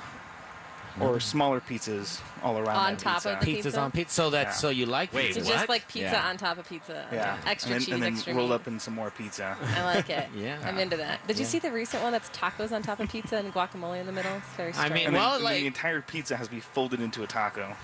Or 1.00 1.20
smaller 1.20 1.62
pizzas 1.62 2.20
all 2.44 2.58
around. 2.58 2.76
On 2.78 2.94
that 2.94 3.00
top 3.00 3.26
of 3.26 3.40
the 3.40 3.46
Pizzas 3.46 3.64
pizza? 3.64 3.80
on 3.80 3.92
pizza. 3.92 4.14
So 4.14 4.30
that 4.32 4.48
Yeah. 4.48 4.52
so 4.54 4.70
you 4.70 4.86
like 4.86 5.14
Wait, 5.14 5.28
pizza? 5.28 5.46
So 5.46 5.52
just 5.54 5.70
like 5.70 5.88
pizza 5.88 6.12
Yeah. 6.12 6.28
on 6.30 6.38
top 6.38 6.58
of 6.58 6.68
pizza. 6.68 7.06
Yeah, 7.12 7.38
Extra 7.46 7.72
and 7.74 7.82
then, 7.82 7.86
cheese, 7.86 7.94
and 7.94 8.04
then 8.04 8.14
extra 8.14 8.34
rolled 8.34 8.50
meat. 8.50 8.56
up 8.56 8.68
in 8.68 8.80
some 8.80 8.96
more 8.96 9.12
pizza. 9.12 9.56
I 9.78 9.84
like 9.84 10.10
it. 10.10 10.28
Yeah. 10.36 10.58
I'm 10.66 10.78
into 10.78 10.98
that. 10.98 11.26
Did 11.28 11.38
you 11.38 11.44
Yeah. 11.44 11.50
see 11.50 11.60
the 11.60 11.72
recent 11.72 12.02
one 12.04 12.12
that's 12.12 12.30
tacos 12.30 12.72
on 12.72 12.82
top 12.82 13.00
of 13.00 13.10
pizza 13.10 13.38
and 13.38 13.54
guacamole 13.54 14.00
in 14.00 14.06
the 14.06 14.12
middle? 14.12 14.36
It's 14.38 14.48
very 14.58 14.74
strange. 14.74 14.92
and 14.92 15.16
then- 15.16 15.16
and 15.22 15.46
the 15.46 15.68
entire 15.68 16.02
pizza 16.02 16.36
has 16.38 16.48
to 16.48 16.54
be 16.54 16.60
folded 16.60 17.02
into 17.02 17.24
a 17.24 17.28
taco. 17.28 17.76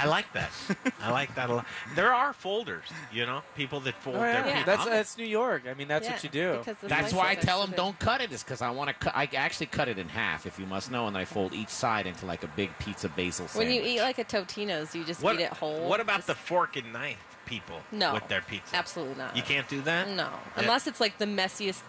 I 0.00 0.06
like 0.06 0.32
that. 0.32 0.50
I 1.02 1.10
like 1.10 1.34
that 1.34 1.50
a 1.50 1.54
lot. 1.54 1.66
There 1.94 2.12
are 2.12 2.32
folders, 2.32 2.84
you 3.12 3.26
know, 3.26 3.42
people 3.56 3.80
that 3.80 3.94
fold 4.02 4.16
Oh, 4.16 4.20
their 4.20 4.32
yeah. 4.46 4.52
pizza. 4.64 4.66
That's 4.66 4.84
that's 4.84 5.18
New 5.18 5.24
York. 5.26 5.64
I 5.70 5.74
mean, 5.74 5.88
that's 5.88 6.06
Yeah, 6.06 6.12
what 6.14 6.24
you 6.24 6.30
do. 6.30 6.60
That's 6.82 7.12
why 7.12 7.30
I 7.30 7.34
tell 7.34 7.60
them 7.60 7.72
don't 7.76 7.98
cut 7.98 8.20
it. 8.20 8.32
Is 8.32 8.42
because 8.42 8.62
I 8.62 8.70
want 8.70 8.88
to. 8.88 8.94
Cut, 8.94 9.12
I 9.16 9.28
actually 9.34 9.66
cut 9.66 9.88
it 9.88 9.98
in 9.98 10.08
half, 10.08 10.46
if 10.46 10.58
you 10.58 10.66
must 10.66 10.90
know, 10.90 11.06
and 11.06 11.16
I 11.16 11.24
fold 11.24 11.52
each 11.52 11.68
side 11.68 12.06
into 12.06 12.26
like 12.26 12.44
a 12.44 12.48
big 12.48 12.70
pizza 12.78 13.08
basil 13.08 13.46
sandwich. 13.48 13.68
When 13.68 13.74
you 13.74 13.82
eat 13.88 14.00
like 14.00 14.18
a 14.18 14.24
Totino's, 14.24 14.94
you 14.94 15.04
just 15.04 15.22
What, 15.22 15.36
eat 15.36 15.42
it 15.42 15.52
whole? 15.52 15.88
what 15.88 16.00
about 16.00 16.26
the 16.26 16.34
fork 16.34 16.76
and 16.76 16.92
knife 16.92 17.18
people 17.46 17.80
No. 17.92 18.14
with 18.14 18.26
their 18.28 18.40
pizza? 18.42 18.76
Absolutely 18.76 19.16
not. 19.16 19.36
You 19.36 19.42
can't 19.42 19.68
do 19.68 19.80
that? 19.82 20.08
No, 20.08 20.28
Yeah. 20.28 20.62
unless 20.62 20.86
it's 20.86 21.00
like 21.00 21.18
the 21.18 21.24
messiest, 21.26 21.82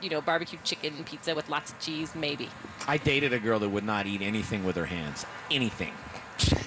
you 0.00 0.10
know, 0.10 0.20
barbecue 0.20 0.58
chicken 0.64 1.02
pizza 1.04 1.34
with 1.34 1.48
lots 1.48 1.72
of 1.72 1.80
cheese, 1.80 2.14
maybe. 2.14 2.48
I 2.86 2.96
dated 2.98 3.32
a 3.32 3.38
girl 3.38 3.58
that 3.60 3.68
would 3.68 3.84
not 3.84 4.06
eat 4.06 4.22
anything 4.22 4.64
with 4.64 4.76
her 4.76 4.86
hands. 4.86 5.24
Anything 5.50 5.92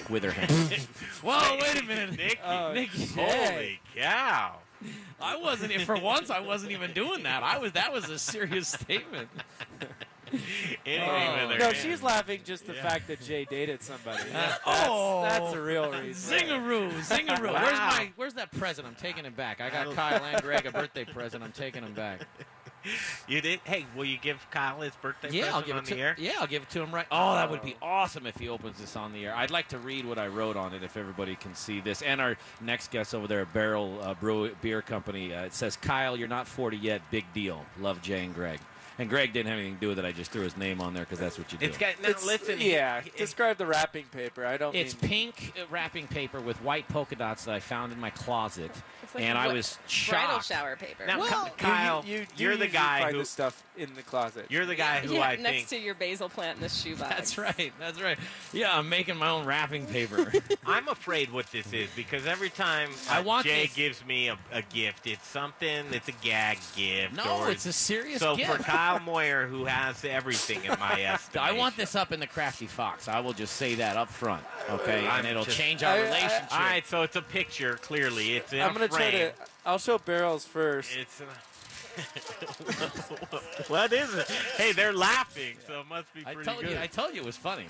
with 0.08 0.22
her 0.24 0.30
hands. 0.30 0.84
Whoa, 1.22 1.56
wait 1.60 1.80
a 1.82 1.84
minute. 1.84 2.10
Nicky. 2.16 2.38
Oh, 2.44 2.72
Nicky. 2.72 3.06
Holy 3.06 3.80
cow. 3.96 4.56
I 5.20 5.36
wasn't 5.36 5.72
for 5.82 5.96
once. 5.96 6.30
I 6.30 6.40
wasn't 6.40 6.72
even 6.72 6.92
doing 6.92 7.24
that. 7.24 7.42
I 7.42 7.58
was. 7.58 7.72
That 7.72 7.92
was 7.92 8.08
a 8.08 8.18
serious 8.18 8.68
statement. 8.68 9.28
Anything 10.84 11.08
Oh. 11.08 11.56
No, 11.58 11.64
hands. 11.64 11.76
she's 11.78 12.02
laughing 12.02 12.40
just 12.44 12.66
the 12.66 12.74
Yeah. 12.74 12.82
fact 12.82 13.08
that 13.08 13.20
Jay 13.22 13.46
dated 13.46 13.82
somebody. 13.82 14.22
That's, 14.32 14.60
oh. 14.66 15.22
that's 15.22 15.52
the 15.52 15.60
real 15.60 15.90
reason. 15.90 16.38
Zingaroo, 16.38 16.90
zingaroo. 17.00 17.52
Wow. 17.52 17.62
Where's 17.62 17.78
my? 17.78 18.12
Where's 18.16 18.34
that 18.34 18.52
present? 18.52 18.86
I'm 18.86 18.94
taking 18.94 19.24
it 19.24 19.34
back. 19.36 19.60
I 19.60 19.70
got 19.70 19.94
Kyle 19.94 20.22
and 20.22 20.42
Greg 20.42 20.66
a 20.66 20.70
birthday 20.72 21.04
present. 21.06 21.42
I'm 21.42 21.52
taking 21.52 21.82
them 21.82 21.94
back. 21.94 22.20
You 23.28 23.40
did? 23.42 23.60
Hey, 23.64 23.84
will 23.94 24.04
you 24.06 24.16
give 24.16 24.38
Kyle 24.50 24.80
his 24.80 24.94
birthday 24.96 25.28
Yeah, 25.30 25.54
I'll 25.54 25.60
give 25.62 25.76
on 25.76 25.82
it 25.82 25.86
to. 25.86 25.94
the 25.94 26.00
air? 26.00 26.16
Yeah, 26.18 26.32
I'll 26.40 26.46
give 26.46 26.62
it 26.62 26.70
to 26.70 26.80
him 26.82 26.94
right. 26.94 27.06
Oh, 27.10 27.34
that 27.34 27.50
would 27.50 27.60
be 27.62 27.76
awesome 27.82 28.26
if 28.26 28.36
he 28.38 28.48
opens 28.48 28.78
this 28.78 28.96
on 28.96 29.12
the 29.12 29.26
air. 29.26 29.34
I'd 29.34 29.50
like 29.50 29.68
to 29.68 29.78
read 29.78 30.06
what 30.06 30.18
I 30.18 30.28
wrote 30.28 30.56
on 30.56 30.72
it 30.72 30.82
if 30.82 30.96
everybody 30.96 31.36
can 31.36 31.54
see 31.54 31.80
this. 31.80 32.00
And 32.02 32.20
our 32.20 32.36
next 32.60 32.90
guest 32.90 33.14
over 33.14 33.26
there, 33.26 33.44
Barrel 33.44 33.98
uh, 34.02 34.14
Brew 34.14 34.54
Beer 34.62 34.80
Company. 34.80 35.34
Uh, 35.34 35.44
it 35.44 35.52
says, 35.54 35.76
"Kyle, 35.76 36.16
you're 36.16 36.28
not 36.28 36.46
40 36.48 36.76
yet. 36.78 37.02
Big 37.10 37.24
deal. 37.34 37.64
Love 37.78 38.00
Jay 38.00 38.24
and 38.24 38.34
Greg." 38.34 38.60
And 38.98 39.08
Greg 39.08 39.32
didn't 39.32 39.48
have 39.50 39.58
anything 39.58 39.76
to 39.76 39.80
do 39.80 39.88
with 39.88 39.98
it. 40.00 40.04
I 40.04 40.10
just 40.12 40.32
threw 40.32 40.42
his 40.42 40.56
name 40.56 40.80
on 40.80 40.92
there 40.92 41.04
because 41.04 41.20
that's 41.20 41.38
what 41.38 41.52
you 41.52 41.58
do. 41.58 41.66
It's 41.66 41.78
got, 41.78 42.00
now 42.02 42.08
It's- 42.08 42.24
listen. 42.26 42.60
Yeah, 42.60 42.98
it- 42.98 43.16
describe 43.16 43.56
the 43.56 43.66
wrapping 43.66 44.06
paper. 44.06 44.44
I 44.44 44.56
don't. 44.56 44.74
It's 44.74 45.00
mean, 45.00 45.08
pink 45.08 45.52
uh, 45.56 45.62
wrapping 45.70 46.08
paper 46.08 46.40
with 46.40 46.60
white 46.62 46.88
polka 46.88 47.14
dots 47.14 47.44
that 47.44 47.54
I 47.54 47.60
found 47.60 47.92
in 47.92 48.00
my 48.00 48.10
closet, 48.10 48.72
It's 49.04 49.14
like 49.14 49.22
and 49.24 49.38
I 49.38 49.46
what- 49.46 49.54
was 49.56 49.78
bridal 50.08 50.28
shocked. 50.40 50.46
shower 50.46 50.74
paper. 50.76 51.06
Now, 51.06 51.20
Well, 51.20 51.48
Kyle, 51.56 52.04
you, 52.04 52.18
you, 52.18 52.26
you're 52.36 52.56
the 52.56 52.66
guy 52.66 53.00
find 53.02 53.12
who 53.12 53.18
this 53.20 53.30
stuff 53.30 53.62
in 53.76 53.94
the 53.94 54.02
closet. 54.02 54.46
you're 54.48 54.66
the 54.66 54.74
guy 54.74 54.98
who 54.98 55.14
yeah, 55.14 55.20
I 55.20 55.36
next 55.36 55.44
think 55.56 55.68
to 55.68 55.78
your 55.78 55.94
basil 55.94 56.28
plant 56.28 56.56
in 56.56 56.62
the 56.62 56.68
shoebox. 56.68 57.08
That's 57.14 57.38
right. 57.38 57.72
That's 57.78 58.02
right. 58.02 58.18
Yeah, 58.52 58.76
I'm 58.76 58.88
making 58.88 59.16
my 59.16 59.28
own 59.28 59.46
wrapping 59.46 59.86
paper. 59.86 60.32
I'm 60.66 60.88
afraid 60.88 61.32
what 61.32 61.46
this 61.52 61.72
is 61.72 61.88
because 61.94 62.26
every 62.26 62.50
time 62.50 62.90
uh, 63.08 63.14
I 63.14 63.20
want 63.20 63.46
Jay 63.46 63.62
this- 63.66 63.74
gives 63.76 64.04
me 64.04 64.26
a, 64.28 64.38
a 64.52 64.62
gift, 64.62 65.06
it's 65.06 65.26
something 65.28 65.86
It's 65.92 66.08
a 66.08 66.12
gag 66.20 66.58
gift. 66.74 67.14
No, 67.14 67.38
or 67.42 67.50
it's 67.52 67.66
a 67.66 67.72
serious 67.72 68.18
So 68.18 68.34
gift. 68.34 68.50
for 68.50 68.62
Kyle 68.64 68.87
Moyer, 68.96 69.46
who 69.46 69.66
has 69.66 70.02
everything 70.04 70.64
in 70.64 70.78
my 70.78 71.02
estimation, 71.04 71.54
I 71.54 71.58
want 71.58 71.76
this 71.76 71.94
up 71.94 72.10
in 72.12 72.20
the 72.20 72.26
Crafty 72.26 72.66
Fox. 72.66 73.08
I 73.08 73.20
will 73.20 73.34
just 73.34 73.56
say 73.56 73.74
that 73.74 73.96
up 73.98 74.08
front, 74.08 74.42
okay? 74.70 75.06
I'm 75.06 75.18
and 75.20 75.26
it'll 75.28 75.44
just- 75.44 75.58
change 75.58 75.82
our 75.82 75.92
I- 75.92 75.96
I- 75.98 76.02
relationship. 76.04 76.52
All 76.52 76.58
right, 76.60 76.86
so 76.86 77.02
it's 77.02 77.16
a 77.16 77.22
picture. 77.22 77.74
Clearly, 77.82 78.36
it's 78.36 78.52
in 78.52 78.62
I'm 78.62 78.70
a 78.70 78.74
gonna 78.74 78.88
try 78.88 79.10
frame. 79.10 79.30
to. 79.32 79.34
I'll 79.66 79.78
show 79.78 79.98
barrels 79.98 80.46
first. 80.46 80.96
It's. 80.96 81.20
what 83.68 83.92
is 83.92 84.14
it? 84.14 84.28
Hey, 84.56 84.72
they're 84.72 84.92
laughing, 84.92 85.56
so 85.66 85.80
it 85.80 85.88
must 85.88 86.12
be 86.14 86.20
I 86.24 86.34
pretty 86.34 86.48
told 86.50 86.62
good. 86.62 86.70
you. 86.70 86.78
I 86.80 86.86
told 86.86 87.14
you 87.14 87.20
it 87.20 87.26
was 87.26 87.36
funny. 87.36 87.66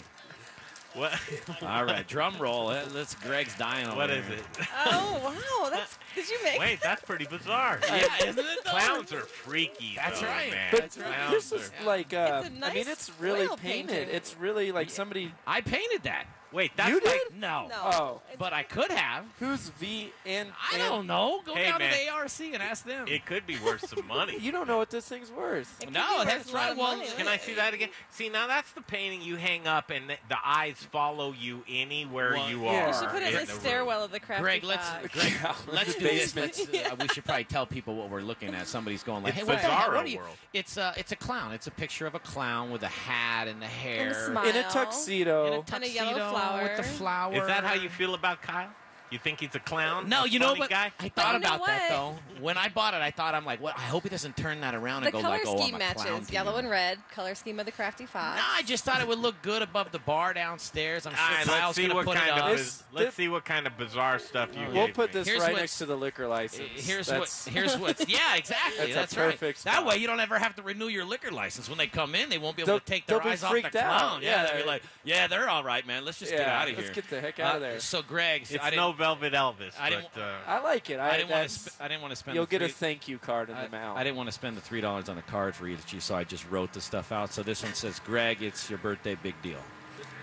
What? 0.95 1.13
All 1.63 1.85
right, 1.85 2.07
drum 2.07 2.37
roll. 2.39 2.67
Let's. 2.67 3.15
Greg's 3.17 3.57
dying 3.57 3.87
over 3.87 3.97
What 3.97 4.11
here. 4.11 4.21
is 4.21 4.29
it? 4.29 4.45
Oh 4.87 5.21
wow, 5.25 5.71
that's 5.71 5.99
did 6.15 6.29
you 6.29 6.39
make? 6.45 6.55
It? 6.55 6.61
Wait, 6.61 6.81
that's 6.83 7.03
pretty 7.03 7.27
bizarre. 7.27 7.81
Yeah, 7.89 8.07
isn't 8.29 8.39
it? 8.39 8.59
though? 8.65 8.71
Clowns 8.71 9.13
are 9.13 9.21
freaky. 9.21 9.93
That's 9.97 10.21
though, 10.21 10.27
right. 10.27 10.51
Man. 10.51 10.69
But 10.71 10.81
That's 10.81 10.99
right. 10.99 11.31
This 11.31 11.53
is 11.53 11.71
are- 11.81 11.87
like. 11.87 12.13
Uh, 12.15 12.43
It's 12.47 12.63
a 12.63 12.67
I 12.67 12.75
mean, 12.75 12.89
it's 12.89 13.11
really 13.21 13.47
oil 13.47 13.57
painted. 13.57 13.89
painting. 13.97 14.15
It's 14.17 14.37
really 14.37 14.73
like 14.73 14.91
somebody. 14.91 15.33
I 15.47 15.61
painted 15.61 16.03
that. 16.05 16.27
Wait, 16.53 16.73
that's 16.77 16.89
You 16.89 16.95
like 16.97 17.05
did? 17.31 17.39
No. 17.41 17.67
No. 17.69 17.77
Oh, 17.85 18.21
But 18.39 18.53
I 18.53 18.63
could 18.63 18.91
have. 18.91 19.25
who's 19.39 19.69
V 19.79 20.13
and? 20.25 20.49
I 20.73 20.79
don't 20.79 21.07
know. 21.07 21.41
Go 21.45 21.55
Hey, 21.55 21.65
down 21.69 21.79
man. 21.79 21.93
to 21.93 21.99
the 21.99 22.11
ARC 22.11 22.41
and 22.55 22.63
ask 22.63 22.85
them. 22.85 23.07
it 23.09 23.27
could 23.27 23.47
be 23.47 23.57
worth 23.59 23.87
some 23.89 24.07
money. 24.07 24.39
You 24.49 24.53
don't 24.53 24.67
know 24.67 24.79
what 24.79 24.89
this 24.91 25.07
thing's 25.07 25.31
worth. 25.31 25.77
It 25.81 25.87
could 25.87 25.95
No, 25.95 26.07
be 26.11 26.19
worth 26.19 26.27
that's 26.29 26.51
a 26.51 26.55
lot 26.55 26.61
right. 26.63 26.71
of 26.73 26.79
Well, 26.79 26.97
money. 26.97 27.09
Can 27.17 27.29
I 27.29 27.37
see 27.37 27.55
that 27.55 27.75
again? 27.75 27.91
See, 28.11 28.29
now 28.31 28.47
that's 28.47 28.71
the 28.73 28.81
painting 28.81 29.21
you 29.21 29.37
hang 29.37 29.67
up, 29.67 29.91
and 29.91 30.09
the, 30.09 30.17
the 30.29 30.39
eyes 30.45 30.77
follow 30.91 31.33
you 31.39 31.63
anywhere 31.69 32.33
Well, 32.35 32.49
you 32.49 32.65
yeah. 32.65 32.69
are. 32.71 32.81
You 32.81 32.87
You 32.89 32.95
should 32.95 33.09
put 33.11 33.23
it 33.23 33.35
in 33.35 33.41
in 33.41 33.47
the 33.47 33.53
room. 33.53 33.61
stairwell 33.61 34.05
of 34.05 34.11
the 34.13 34.21
crafty 34.21 34.43
Greg, 34.43 34.65
let's 34.65 34.89
Fox. 34.89 35.09
Greg, 35.13 35.33
Yeah, 35.43 35.55
let's 35.71 35.95
the 35.95 36.01
do 36.01 36.07
this. 36.07 36.33
basement. 36.33 36.73
Let's, 36.73 36.93
uh, 36.93 36.97
we 37.01 37.09
should 37.09 37.25
probably 37.25 37.45
tell 37.45 37.67
people 37.67 37.95
what 37.97 38.09
we're 38.11 38.21
looking 38.23 38.55
at. 38.55 38.67
Somebody's 38.67 39.03
going 39.03 39.23
like, 39.23 39.35
It's 39.37 39.41
"Hey, 39.43 39.45
what 39.45 39.61
the 39.61 39.69
hell? 39.69 39.91
Bizarro 39.91 39.95
What 39.97 40.05
are 40.05 40.09
you?" 40.09 40.19
world. 40.19 40.37
It's 40.55 40.77
a 40.79 40.95
it's 40.97 41.13
a 41.13 41.17
clown. 41.17 41.53
It's 41.53 41.67
a 41.67 41.71
picture 41.71 42.07
of 42.07 42.15
a 42.15 42.19
clown 42.19 42.71
with 42.71 42.83
a 42.83 42.89
hat 42.89 43.49
and 43.49 43.61
the 43.61 43.67
hair, 43.67 44.15
smile. 44.27 44.45
In 44.49 44.57
a 44.57 44.71
Smile. 44.71 44.87
tuxedo. 44.87 45.47
in 45.47 45.53
a 45.55 45.75
And 45.75 45.85
a 45.85 45.89
yellow 45.89 46.11
tuxedo 46.13 46.33
flower. 46.39 46.63
with 46.63 46.77
the 46.77 46.83
flower. 46.83 47.35
Is 47.35 47.47
that 47.47 47.65
how 47.65 47.75
you 47.75 47.89
feel 47.89 48.15
about 48.15 48.43
Kyle? 48.43 48.71
You 49.11 49.19
think 49.19 49.41
he's 49.41 49.55
a 49.55 49.59
clown? 49.61 50.09
No, 50.09 50.25
A 50.25 50.29
you 50.29 50.39
know 50.39 50.49
funny 50.49 50.61
what? 50.61 50.71
Guy? 50.71 50.93
I 51.01 51.09
thought 51.09 51.33
you 51.35 51.41
know 51.41 51.55
about 51.55 51.67
that 51.67 51.89
though. 51.89 52.15
When 52.41 52.59
I 52.59 52.69
bought 52.69 52.93
it, 52.93 53.01
I 53.01 53.11
thought 53.11 53.35
I'm 53.35 53.45
like, 53.47 53.61
what? 53.61 53.77
I 53.79 53.83
hope 53.83 54.03
he 54.03 54.11
doesn't 54.11 54.37
turn 54.37 54.61
that 54.61 54.75
around 54.75 55.01
The 55.03 55.07
and 55.09 55.13
go 55.15 55.21
color 55.23 55.35
like, 55.39 55.47
oh, 55.47 55.53
I'm 55.55 55.59
scheme 55.63 55.75
a 55.77 55.79
matches 55.79 56.27
to 56.27 56.33
yellow 56.33 56.57
and 56.57 56.69
red. 56.69 56.99
Color 57.13 57.35
scheme 57.35 57.59
of 57.59 57.65
the 57.67 57.73
crafty 57.73 58.05
fox. 58.05 58.37
No, 58.39 58.45
I 58.47 58.63
just 58.63 58.85
thought 58.85 59.01
it 59.01 59.09
would 59.09 59.19
look 59.19 59.41
good 59.41 59.63
above 59.63 59.93
the 59.93 59.99
bar 59.99 60.35
downstairs. 60.35 61.07
I'm 61.07 61.15
sure 61.15 61.23
All 61.25 61.31
right, 61.31 61.47
Kyle's 61.47 61.63
let's 61.63 61.77
see 61.77 61.83
gonna 61.85 61.95
what 61.95 62.05
put 62.05 62.17
kind 62.17 62.29
it 62.29 62.33
of 62.33 62.39
up. 62.39 62.51
This- 62.51 62.61
biz- 62.61 62.83
let's 62.93 63.07
this- 63.07 63.15
see 63.15 63.29
what 63.29 63.45
kind 63.47 63.67
of 63.67 63.77
bizarre 63.79 64.19
stuff 64.19 64.51
you. 64.55 64.67
We'll 64.73 64.87
gave 64.87 64.95
put 64.95 65.13
this 65.13 65.27
Here's 65.27 65.41
right 65.41 65.57
next 65.57 65.79
to 65.79 65.87
the 65.87 65.97
liquor 65.97 66.27
license. 66.29 66.69
Here's 66.87 67.07
That's- 67.07 67.47
what. 67.47 67.55
Here's 67.55 67.77
what. 67.79 68.09
Yeah, 68.11 68.37
exactly. 68.37 68.79
That's 68.79 68.91
a 68.91 68.95
That's, 68.95 69.15
perfect 69.15 69.43
right. 69.43 69.57
spot. 69.59 69.73
That 69.73 69.87
way, 69.87 69.97
you 69.97 70.07
don't 70.07 70.21
ever 70.21 70.39
have 70.39 70.55
to 70.57 70.63
renew 70.63 70.89
your 70.89 71.07
liquor 71.07 71.31
license 71.31 71.69
when 71.69 71.79
they 71.79 71.87
come 71.87 72.15
in. 72.15 72.29
They 72.29 72.39
won't 72.39 72.57
be 72.57 72.63
able 72.63 72.73
They'll- 72.73 72.81
to 72.81 72.85
take 72.87 73.07
their 73.07 73.23
eyes 73.27 73.43
off 73.43 73.53
the 73.55 73.65
out. 73.67 73.73
clown. 73.73 74.23
Yeah, 74.23 74.43
Yeah. 74.45 74.47
they'll 74.53 74.63
be 74.63 74.67
like, 74.69 74.83
yeah, 75.05 75.27
they're 75.29 75.49
all 75.49 75.65
right, 75.65 75.87
man. 75.87 76.05
Let's 76.05 76.19
just 76.19 76.31
get 76.31 76.47
out 76.47 76.69
of 76.69 76.75
here. 76.75 76.85
let's 76.85 76.95
get 76.95 77.09
the 77.09 77.21
heck 77.23 77.41
out 77.41 77.57
of 77.57 77.63
Uh, 77.63 77.67
there. 77.67 77.81
So, 77.81 78.03
Greg, 78.03 78.43
It's 78.43 78.53
I 78.63 78.71
didn't. 78.71 78.77
No 78.99 79.05
Velvet 79.05 79.33
Elvis, 79.33 79.73
I 79.81 79.91
didn't- 79.91 80.09
but 80.15 80.21
uh, 80.21 80.35
I 80.47 80.61
like 80.61 80.91
it. 80.91 80.99
I, 80.99 81.11
I 81.11 81.17
didn't 81.19 81.31
want 81.31 81.49
to. 81.49 81.55
Sp- 81.55 81.77
I 81.81 81.89
didn't 81.89 82.01
want 82.03 82.13
to 82.13 82.17
spend. 82.17 82.35
You'll 82.35 82.47
the 82.47 82.51
get 82.59 82.63
a 82.63 82.69
thank 82.69 83.09
you 83.09 83.19
card 83.19 83.51
in 83.51 83.57
I, 83.57 83.65
the 83.65 83.71
mail. 83.71 83.95
I 83.97 84.05
didn't 84.05 84.17
want 84.17 84.29
to 84.29 84.33
spend 84.33 84.57
the 84.57 84.61
three 84.61 84.81
dollars 84.81 85.09
on 85.09 85.19
a 85.19 85.23
card 85.23 85.55
for 85.55 85.67
each 85.67 85.79
of 85.79 85.93
you, 85.93 86.01
so 86.01 86.15
I 86.15 86.25
just 86.25 86.49
wrote 86.51 86.73
the 86.73 86.81
stuff 86.81 87.13
out. 87.13 87.33
So 87.33 87.43
this 87.43 87.63
one 87.63 87.75
says, 87.75 88.01
"Greg, 88.01 88.43
it's 88.43 88.69
your 88.69 88.79
birthday, 88.79 89.15
big 89.23 89.41
deal. 89.43 89.61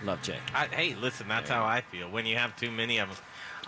Love, 0.04 0.22
Jay." 0.22 0.38
I, 0.54 0.66
hey, 0.66 0.94
listen, 0.94 1.28
that's 1.28 1.48
how 1.50 1.64
I 1.64 1.80
feel 1.80 2.08
when 2.10 2.26
you 2.26 2.36
have 2.36 2.56
too 2.56 2.70
many 2.70 2.98
of 2.98 3.08
them. 3.08 3.16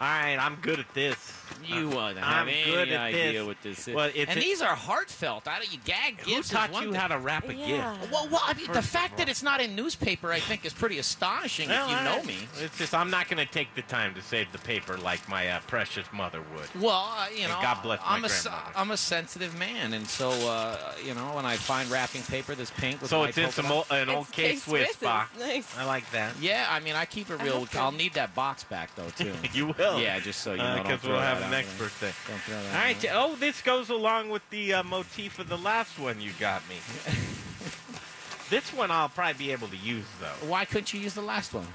All 0.00 0.04
right, 0.06 0.36
I'm 0.38 0.54
good 0.56 0.78
at 0.78 0.92
this. 0.94 1.16
You 1.64 1.88
Uh, 1.90 1.94
wouldn't 1.94 2.18
have 2.18 2.42
I'm 2.42 2.48
any 2.48 2.64
good 2.64 2.88
at 2.92 3.00
idea 3.00 3.32
this. 3.40 3.42
what 3.46 3.56
this 3.62 3.88
is. 3.88 3.94
Well, 3.94 4.10
it's 4.14 4.30
and 4.30 4.38
a- 4.38 4.42
these 4.42 4.62
are 4.62 4.76
heartfelt. 4.76 5.48
I 5.48 5.58
don't, 5.58 5.72
you 5.72 5.78
gag 5.84 6.20
Who 6.20 6.30
gifts. 6.30 6.46
is 6.48 6.52
taught 6.52 6.70
one 6.70 6.84
you 6.84 6.92
thing. 6.92 7.00
how 7.00 7.08
to 7.08 7.18
wrap 7.18 7.48
a 7.48 7.54
Yeah. 7.54 7.96
gift? 7.96 8.12
Well, 8.12 8.28
well 8.28 8.42
I 8.44 8.52
mean, 8.52 8.66
the 8.68 8.74
First 8.74 8.78
of 8.80 8.90
fact 8.90 9.12
all. 9.12 9.18
that 9.18 9.28
it's 9.28 9.42
not 9.42 9.60
in 9.60 9.74
newspaper, 9.74 10.30
I 10.30 10.38
think, 10.40 10.64
is 10.64 10.72
pretty 10.72 10.98
astonishing 10.98 11.68
Well, 11.70 11.86
if 11.86 11.90
you 11.90 11.96
all 11.96 12.04
know 12.04 12.16
right. 12.18 12.26
me. 12.26 12.48
It's 12.60 12.78
just 12.78 12.94
I'm 12.94 13.10
not 13.10 13.28
going 13.28 13.44
to 13.44 13.52
take 13.52 13.74
the 13.74 13.82
time 13.82 14.14
to 14.14 14.22
save 14.22 14.52
the 14.52 14.58
paper 14.58 14.96
like 14.98 15.26
my 15.28 15.48
uh, 15.48 15.60
precious 15.66 16.06
mother 16.12 16.42
would. 16.54 16.80
Well, 16.80 17.12
uh, 17.18 17.26
you 17.34 17.42
And 17.44 17.52
know, 17.52 17.58
God 17.60 17.82
bless 17.82 18.00
my 18.02 18.06
I'm 18.06 18.22
a, 18.24 18.28
s- 18.28 18.42
grandmother. 18.44 18.72
I'm 18.76 18.90
a 18.92 18.96
sensitive 18.96 19.58
man, 19.58 19.94
and 19.94 20.06
so 20.06 20.30
uh, 20.48 20.92
you 21.04 21.14
know, 21.14 21.34
when 21.34 21.46
I 21.46 21.56
find 21.56 21.90
wrapping 21.90 22.22
paper 22.22 22.54
that's 22.54 22.70
pink 22.72 23.00
with 23.00 23.10
So 23.10 23.20
white 23.20 23.30
it's 23.30 23.38
in 23.38 23.44
polka 23.44 23.54
some 23.56 23.64
dots- 23.68 23.90
old, 23.90 23.98
an 24.00 24.08
It's 24.10 24.16
old 24.16 24.30
K 24.32 24.50
K-Swiss 24.52 24.84
Swiss 24.90 24.96
box. 24.96 25.36
nice. 25.40 25.76
I 25.76 25.84
like 25.86 26.08
that. 26.12 26.34
Yeah, 26.40 26.66
I 26.70 26.78
mean, 26.80 26.94
I 26.94 27.04
keep 27.06 27.30
it 27.30 27.42
real. 27.42 27.66
I'll 27.74 27.90
need 27.90 28.14
that 28.14 28.34
box 28.36 28.62
back 28.64 28.94
though 28.94 29.10
too. 29.16 29.32
You 29.52 29.68
will. 29.78 29.87
Yeah, 29.96 30.20
just 30.20 30.40
so 30.40 30.52
you 30.52 30.58
know. 30.58 30.74
don't 30.74 30.82
Because 30.84 31.02
we'll 31.04 31.18
have 31.20 31.50
next 31.50 31.70
there. 31.78 31.86
birthday. 31.88 32.12
Don't 32.28 32.40
throw 32.42 32.62
that 32.62 32.74
All 32.74 32.80
right. 32.82 33.04
Oh, 33.12 33.36
this 33.36 33.62
goes 33.62 33.88
along 33.88 34.28
with 34.28 34.42
the 34.50 34.74
uh, 34.74 34.82
motif 34.82 35.38
of 35.38 35.48
the 35.48 35.56
last 35.58 35.98
one 35.98 36.20
you 36.20 36.32
got 36.38 36.62
me. 36.68 36.76
this 38.50 38.72
one 38.72 38.90
I'll 38.90 39.08
probably 39.08 39.34
be 39.46 39.52
able 39.52 39.68
to 39.68 39.76
use 39.76 40.04
though. 40.20 40.46
Why 40.48 40.64
couldn't 40.64 40.92
you 40.92 41.00
use 41.00 41.14
the 41.14 41.22
last 41.22 41.54
one? 41.54 41.66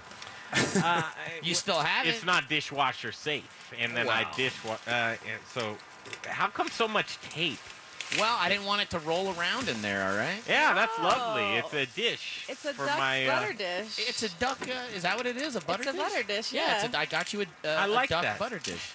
Uh, 0.83 1.03
You 1.41 1.55
still 1.55 1.79
have 1.79 2.05
it's 2.05 2.21
it? 2.23 2.25
not 2.25 2.47
dishwasher 2.47 3.11
safe, 3.11 3.73
and 3.79 3.95
then 3.97 4.07
I 4.07 4.23
Wow. 4.23 4.31
dishwa 4.37 4.77
Uh, 4.87 5.15
so, 5.53 5.75
how 6.27 6.47
come 6.47 6.69
so 6.69 6.87
much 6.87 7.19
tape? 7.29 7.59
Well, 8.19 8.37
I 8.39 8.49
didn't 8.49 8.65
want 8.65 8.81
it 8.81 8.89
to 8.91 8.99
roll 8.99 9.33
around 9.37 9.69
in 9.69 9.81
there. 9.81 10.07
All 10.09 10.15
right. 10.17 10.41
Yeah, 10.47 10.73
that's 10.73 10.97
lovely. 10.99 11.43
Oh. 11.43 11.55
It's 11.57 11.73
a 11.73 11.85
dish. 11.95 12.45
It's 12.47 12.63
a 12.65 12.73
for 12.73 12.85
duck 12.85 12.97
my, 12.97 13.25
uh, 13.27 13.39
butter 13.39 13.53
dish. 13.53 13.97
It's 13.97 14.23
a 14.23 14.29
duck. 14.39 14.59
Uh, 14.61 14.95
is 14.95 15.03
that 15.03 15.17
what 15.17 15.25
it 15.25 15.37
is? 15.37 15.55
A 15.55 15.61
butter 15.61 15.83
dish? 15.83 15.93
It's 15.93 15.99
a 15.99 16.03
butter 16.03 16.23
dish, 16.23 16.53
Yeah. 16.53 16.75
It's 16.75 16.93
yeah. 16.93 16.99
a, 16.99 17.01
I 17.01 17.05
got 17.05 17.33
you 17.33 17.41
a, 17.41 17.45
uh, 17.67 17.71
I 17.79 17.85
like 17.85 18.09
a 18.09 18.13
duck 18.13 18.23
that. 18.23 18.39
butter 18.39 18.59
dish. 18.59 18.91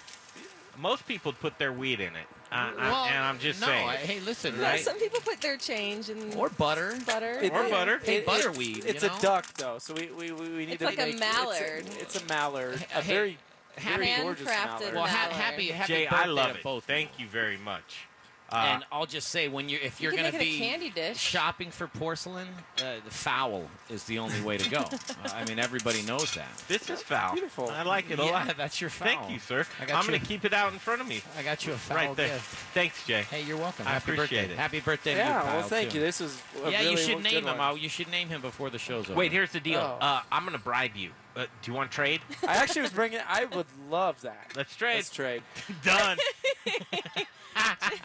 Most 0.79 1.07
people 1.09 1.33
put 1.33 1.59
their 1.59 1.73
weed 1.73 2.01
in 2.01 2.15
it. 2.15 2.27
Uh, 2.53 2.71
Well, 2.79 2.95
I, 2.95 3.09
and 3.09 3.19
I'm 3.25 3.39
just 3.41 3.61
no, 3.61 3.67
saying. 3.67 3.89
I- 3.89 3.97
hey, 3.97 4.21
listen, 4.21 4.57
No, 4.57 4.63
right? 4.63 4.81
some 4.81 4.99
people 4.99 5.21
put 5.21 5.41
their 5.41 5.57
change 5.57 6.09
in 6.09 6.33
Or 6.35 6.49
butter. 6.49 6.97
butter. 7.05 7.39
It- 7.43 7.53
Or 7.53 7.65
it- 7.65 7.71
butter. 7.71 8.01
Hey, 8.03 8.17
it- 8.19 8.27
butterweed, 8.27 8.85
It's 8.87 9.03
you 9.03 9.11
a 9.11 9.21
duck, 9.21 9.53
though, 9.55 9.79
so 9.79 9.93
we 9.95 10.07
we, 10.11 10.33
we 10.33 10.49
we 10.49 10.67
need 10.67 10.71
It's 10.75 10.79
to 10.79 10.85
like 10.87 10.99
a 11.01 11.07
make 11.07 11.19
mallard. 11.19 11.85
It's 11.87 11.97
a, 11.97 12.01
it's 12.01 12.23
a 12.23 12.25
mallard, 12.27 12.75
a 12.95 13.03
Hey, 13.03 13.13
very 13.15 13.39
very 13.79 14.15
gorgeous 14.23 14.47
mallard. 14.47 14.95
Well, 14.95 15.07
ha- 15.07 15.29
happy, 15.31 15.69
happy 15.69 15.93
Jay, 15.93 16.05
birthday 16.07 16.17
I 16.17 16.25
love 16.27 16.57
it. 16.57 16.63
both. 16.63 16.85
Thank 16.85 17.11
you 17.19 17.27
very 17.27 17.57
much. 17.59 18.07
Uh, 18.51 18.57
and 18.57 18.85
I'll 18.91 19.05
just 19.07 19.29
say, 19.29 19.49
when 19.49 19.69
you're 19.69 19.81
if 19.81 20.01
You 20.01 20.05
you're 20.05 20.13
can 20.13 20.23
going 20.23 20.33
to 20.33 20.39
make 20.39 20.49
a 20.49 20.51
be 20.53 20.59
candy 20.59 20.91
dish. 20.91 21.19
shopping 21.19 21.71
for 21.71 21.87
porcelain, 21.87 22.49
uh, 22.79 22.95
the 23.05 23.11
foul 23.11 23.65
is 23.91 24.05
the 24.05 24.19
only 24.19 24.41
way 24.41 24.57
to 24.59 24.71
go. 24.71 24.85
Uh, 25.25 25.31
I 25.35 25.45
mean, 25.47 25.59
everybody 25.59 26.03
knows 26.03 26.33
that. 26.35 26.47
this 26.69 26.89
is 26.89 27.03
foul. 27.03 27.33
beautiful. 27.33 27.69
I 27.71 27.83
like 27.83 28.09
it 28.11 28.21
a 28.21 28.25
yeah, 28.25 28.31
lot. 28.31 28.57
that's 28.57 28.81
your 28.81 28.89
foul. 28.89 29.09
Thank 29.09 29.31
you, 29.31 29.39
sir. 29.41 29.67
I 29.81 29.85
got 29.85 29.99
I'm 29.99 30.07
going 30.07 30.21
to 30.21 30.25
keep 30.25 30.45
it 30.45 30.53
out 30.53 30.73
in 30.73 30.79
front 30.79 31.01
of 31.01 31.09
me. 31.09 31.23
I 31.37 31.43
got 31.43 31.67
you 31.67 31.73
a 31.73 31.77
foul 31.77 31.97
right 31.97 32.17
there. 32.17 32.29
gift. 32.29 32.45
Thanks, 32.73 33.05
Jay. 33.05 33.23
Hey, 33.23 33.43
you're 33.43 33.57
welcome. 33.57 33.85
I 33.87 33.91
Happy 33.91 34.13
appreciate 34.13 34.43
birthday. 34.43 34.53
it. 34.55 34.59
Happy 34.59 34.81
birthday 34.81 35.13
to 35.15 35.19
yeah, 35.19 35.27
you, 35.39 35.43
Kyle, 35.43 35.59
well, 35.59 35.69
thank 35.69 35.91
too. 35.91 35.99
you. 35.99 36.05
This 36.05 36.21
is 36.21 36.41
a 36.65 36.71
yeah, 36.71 36.79
really 36.79 36.91
you 36.93 36.97
should 36.99 37.23
name 37.23 37.39
him. 37.39 37.45
one. 37.47 37.61
I'll, 37.61 37.77
you 37.77 37.89
should 37.89 38.11
name 38.11 38.29
him 38.29 38.41
before 38.41 38.71
the 38.71 38.79
show's 38.79 39.07
over. 39.11 39.19
Wait, 39.19 39.33
here's 39.33 39.51
the 39.51 39.61
deal. 39.61 39.81
Oh. 39.81 40.05
Uh, 40.05 40.21
I'm 40.31 40.45
going 40.45 40.57
to 40.57 40.63
bribe 40.63 40.95
you. 40.95 41.11
Uh, 41.35 41.47
do 41.63 41.71
you 41.71 41.77
want 41.77 41.91
to 41.91 41.95
trade? 41.95 42.21
I 42.47 42.57
actually 42.57 42.83
was 42.83 42.93
bringing. 42.93 43.19
I 43.29 43.47
would 43.47 43.67
love 43.91 44.21
that. 44.23 44.53
Let's 44.55 44.77
trade. 44.77 44.97
Let's 44.97 45.11
trade. 45.11 45.43
Done. 45.85 46.19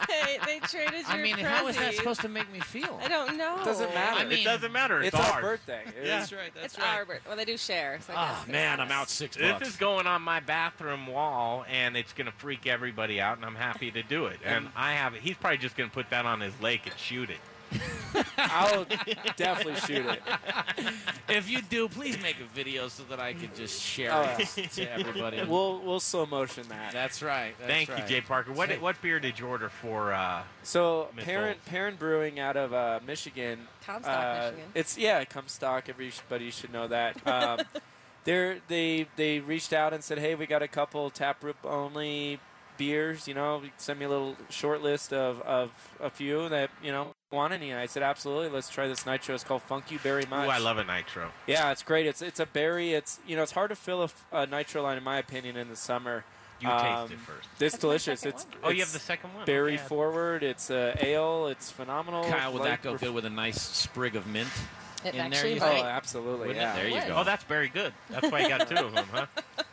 They, 0.08 0.38
they 0.46 0.58
traded 0.60 0.92
your 1.00 1.06
I 1.08 1.22
mean, 1.22 1.36
how 1.38 1.66
is 1.68 1.76
that 1.76 1.94
supposed 1.94 2.20
to 2.22 2.28
make 2.28 2.50
me 2.52 2.60
feel? 2.60 2.98
I 3.02 3.08
don't 3.08 3.36
know. 3.36 3.60
It 3.60 3.64
Doesn't 3.64 3.94
matter. 3.94 4.20
I 4.20 4.24
mean, 4.24 4.38
it 4.40 4.44
doesn't 4.44 4.72
matter. 4.72 5.00
It's, 5.02 5.14
It's 5.16 5.30
our 5.30 5.40
birthday. 5.40 5.82
It 6.00 6.06
Yeah. 6.06 6.22
is- 6.22 6.32
right. 6.32 6.52
It's 6.62 6.78
our 6.78 7.04
birthday. 7.04 7.28
Well, 7.28 7.36
they 7.36 7.44
do 7.44 7.56
share. 7.56 7.98
So 8.06 8.12
I 8.14 8.30
Oh 8.46 8.50
man, 8.50 8.80
I'm 8.80 8.90
out 8.90 9.04
us. 9.04 9.12
six 9.12 9.36
This 9.36 9.52
bucks. 9.52 9.68
is 9.68 9.76
going 9.76 10.06
on 10.06 10.22
my 10.22 10.40
bathroom 10.40 11.06
wall, 11.06 11.64
and 11.70 11.96
it's 11.96 12.12
going 12.12 12.26
to 12.26 12.32
freak 12.32 12.66
everybody 12.66 13.20
out, 13.20 13.36
and 13.36 13.44
I'm 13.46 13.54
happy 13.54 13.90
to 13.90 14.02
do 14.02 14.26
it. 14.26 14.38
And 14.44 14.68
I 14.76 14.92
have 14.94 15.14
it. 15.14 15.20
He's 15.22 15.36
probably 15.36 15.58
just 15.58 15.76
going 15.76 15.88
to 15.90 15.94
put 15.94 16.10
that 16.10 16.26
on 16.26 16.40
his 16.40 16.58
lake 16.60 16.82
and 16.86 16.96
shoot 16.98 17.30
it. 17.30 17.38
I'll 18.38 18.86
definitely 19.36 19.74
shoot 19.80 20.06
it. 20.06 20.22
if 21.28 21.50
you 21.50 21.62
do, 21.62 21.88
please 21.88 22.20
make 22.22 22.36
a 22.40 22.54
video 22.54 22.88
so 22.88 23.02
that 23.10 23.20
I 23.20 23.32
can 23.32 23.50
just 23.56 23.80
share 23.82 24.12
Oh, 24.12 24.36
it 24.38 24.70
to 24.72 24.92
everybody. 24.92 25.42
We'll 25.48 25.80
we'll 25.80 26.00
slow 26.00 26.26
motion 26.26 26.64
that. 26.68 26.92
That's 26.92 27.22
right. 27.22 27.54
That's 27.58 27.70
Thank 27.70 27.88
right. 27.90 27.98
you, 28.02 28.06
Jay 28.08 28.20
Parker. 28.20 28.52
What 28.52 28.70
Hey. 28.70 28.78
what 28.78 29.00
beer 29.02 29.20
did 29.20 29.38
you 29.38 29.46
order 29.46 29.68
for? 29.68 30.12
Uh, 30.12 30.42
So 30.62 31.08
Miss 31.14 31.24
parent 31.24 31.64
parent 31.66 31.98
brewing 31.98 32.38
out 32.40 32.56
of 32.56 32.72
uh, 32.72 33.00
Michigan. 33.06 33.60
Comstock, 33.84 34.12
uh, 34.24 34.44
Michigan. 34.50 34.70
It's 34.74 34.98
yeah, 34.98 35.24
Comstock. 35.24 35.88
Everybody 35.88 36.50
should 36.50 36.72
know 36.72 36.88
that. 36.88 37.26
Um, 37.26 37.60
they're 38.24 38.58
they 38.68 39.06
they 39.16 39.40
reached 39.40 39.72
out 39.72 39.92
and 39.92 40.02
said, 40.02 40.18
hey, 40.18 40.34
we 40.34 40.46
got 40.46 40.62
a 40.62 40.68
couple 40.68 41.10
tap 41.10 41.40
taproot 41.40 41.56
only 41.64 42.40
beers. 42.76 43.28
You 43.28 43.34
know, 43.34 43.62
send 43.76 43.98
me 43.98 44.06
a 44.06 44.08
little 44.08 44.36
short 44.50 44.82
list 44.82 45.12
of, 45.12 45.40
of 45.42 45.70
a 46.00 46.10
few 46.10 46.48
that 46.48 46.70
you 46.82 46.90
know 46.92 47.14
want 47.34 47.52
any. 47.52 47.70
And 47.70 47.78
I 47.80 47.86
said, 47.86 48.02
absolutely, 48.02 48.48
let's 48.48 48.70
try 48.70 48.88
this 48.88 49.04
nitro. 49.04 49.34
It's 49.34 49.44
called 49.44 49.62
Funk 49.62 49.90
You 49.90 49.98
Very 49.98 50.24
Much. 50.26 50.46
ooh, 50.46 50.50
I 50.50 50.58
love 50.58 50.78
a 50.78 50.84
nitro. 50.84 51.30
Yeah, 51.46 51.70
it's 51.72 51.82
great. 51.82 52.06
It's 52.06 52.22
it's 52.22 52.40
a 52.40 52.46
berry. 52.46 52.92
It's 52.94 53.18
you 53.26 53.36
know 53.36 53.42
it's 53.42 53.52
hard 53.52 53.70
to 53.70 53.76
fill 53.76 54.10
a 54.32 54.46
nitro 54.46 54.82
line 54.82 54.96
in 54.96 55.04
my 55.04 55.18
opinion 55.18 55.56
in 55.56 55.68
the 55.68 55.76
summer. 55.76 56.24
You 56.60 56.68
Um, 56.70 57.08
taste 57.08 57.20
it 57.20 57.24
first. 57.26 57.48
It's 57.50 57.58
That's 57.58 57.78
delicious. 57.78 58.20
second 58.20 58.34
It's. 58.38 58.46
Oh, 58.62 58.70
you 58.70 58.80
have 58.80 58.92
the 58.92 58.98
second 59.00 59.34
one. 59.34 59.44
berry 59.44 59.74
Okay. 59.74 59.82
forward. 59.82 60.42
It's 60.42 60.70
uh, 60.70 60.96
ale. 61.00 61.48
It's 61.48 61.70
phenomenal. 61.70 62.24
Kyle, 62.24 62.52
would 62.52 62.62
that 62.62 62.80
go 62.82 62.92
ref- 62.92 63.00
good 63.00 63.12
with 63.14 63.24
a 63.24 63.30
nice 63.30 63.60
sprig 63.60 64.14
of 64.16 64.26
mint 64.26 64.48
It 65.04 65.08
in 65.14 65.16
there? 65.16 65.24
actually 65.26 65.54
You 65.54 65.60
Oh, 65.60 65.66
might. 65.66 65.74
think? 65.74 65.86
absolutely. 65.86 66.54
Yeah. 66.54 66.74
There 66.76 66.88
you 66.88 67.00
go. 67.08 67.16
Oh, 67.16 67.24
that's 67.24 67.44
very 67.44 67.68
good. 67.68 67.92
That's 68.08 68.30
why 68.30 68.40
you 68.40 68.48
got 68.48 68.68
two 68.68 68.76
of 68.76 68.94
them, 68.94 69.06
huh? 69.12 69.26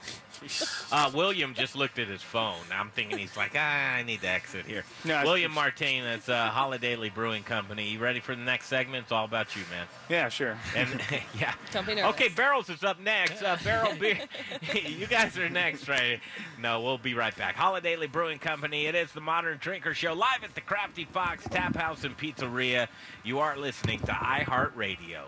Uh, 0.92 1.12
William 1.14 1.54
just 1.54 1.76
looked 1.76 2.00
at 2.00 2.08
his 2.08 2.22
phone. 2.22 2.56
I'm 2.74 2.90
thinking 2.90 3.18
he's 3.18 3.38
like, 3.38 3.52
ah, 3.56 3.94
I 3.94 4.04
need 4.04 4.22
to 4.22 4.28
exit 4.30 4.66
here. 4.66 4.84
No, 5.06 5.14
it's- 5.14 5.26
William 5.26 5.52
Martinez, 5.52 6.28
uh, 6.30 6.50
Holidaily 6.50 7.14
Brewing 7.14 7.44
Company. 7.44 7.88
You 7.90 8.00
ready 8.00 8.20
for 8.20 8.36
the 8.36 8.42
next 8.42 8.68
segment? 8.68 9.04
It's 9.04 9.12
all 9.12 9.26
about 9.26 9.56
you, 9.56 9.64
man. 9.70 9.86
Yeah, 10.10 10.30
sure. 10.30 10.58
And 10.76 10.90
yeah. 11.40 11.54
Don't 11.72 11.86
be 11.86 11.96
nervous. 11.96 12.16
Okay, 12.16 12.30
Barrels 12.30 12.70
is 12.70 12.84
up 12.84 13.00
next. 13.00 13.42
Uh, 13.44 13.58
Barrel 13.64 13.96
Beer. 13.96 14.20
you 14.86 15.08
guys 15.08 15.38
are 15.38 15.50
next, 15.50 15.88
right? 15.88 16.20
No, 16.60 16.82
we'll 16.82 16.98
be 16.98 17.14
right 17.14 17.36
back. 17.38 17.56
Holidaily 17.56 18.12
Brewing 18.12 18.40
Company. 18.40 18.88
It 18.88 18.96
is 18.96 19.12
the 19.12 19.22
Modern 19.22 19.58
Drinker 19.60 19.94
Show 19.94 20.14
live 20.14 20.44
at 20.44 20.56
the 20.56 20.62
Crafty 20.62 21.06
Fox 21.06 21.44
Tap 21.50 21.76
House 21.76 22.04
and 22.04 22.18
Pizzeria. 22.18 22.88
You 23.24 23.40
are 23.40 23.58
listening 23.58 24.00
to 24.02 24.12
iHeartRadio. 24.12 25.24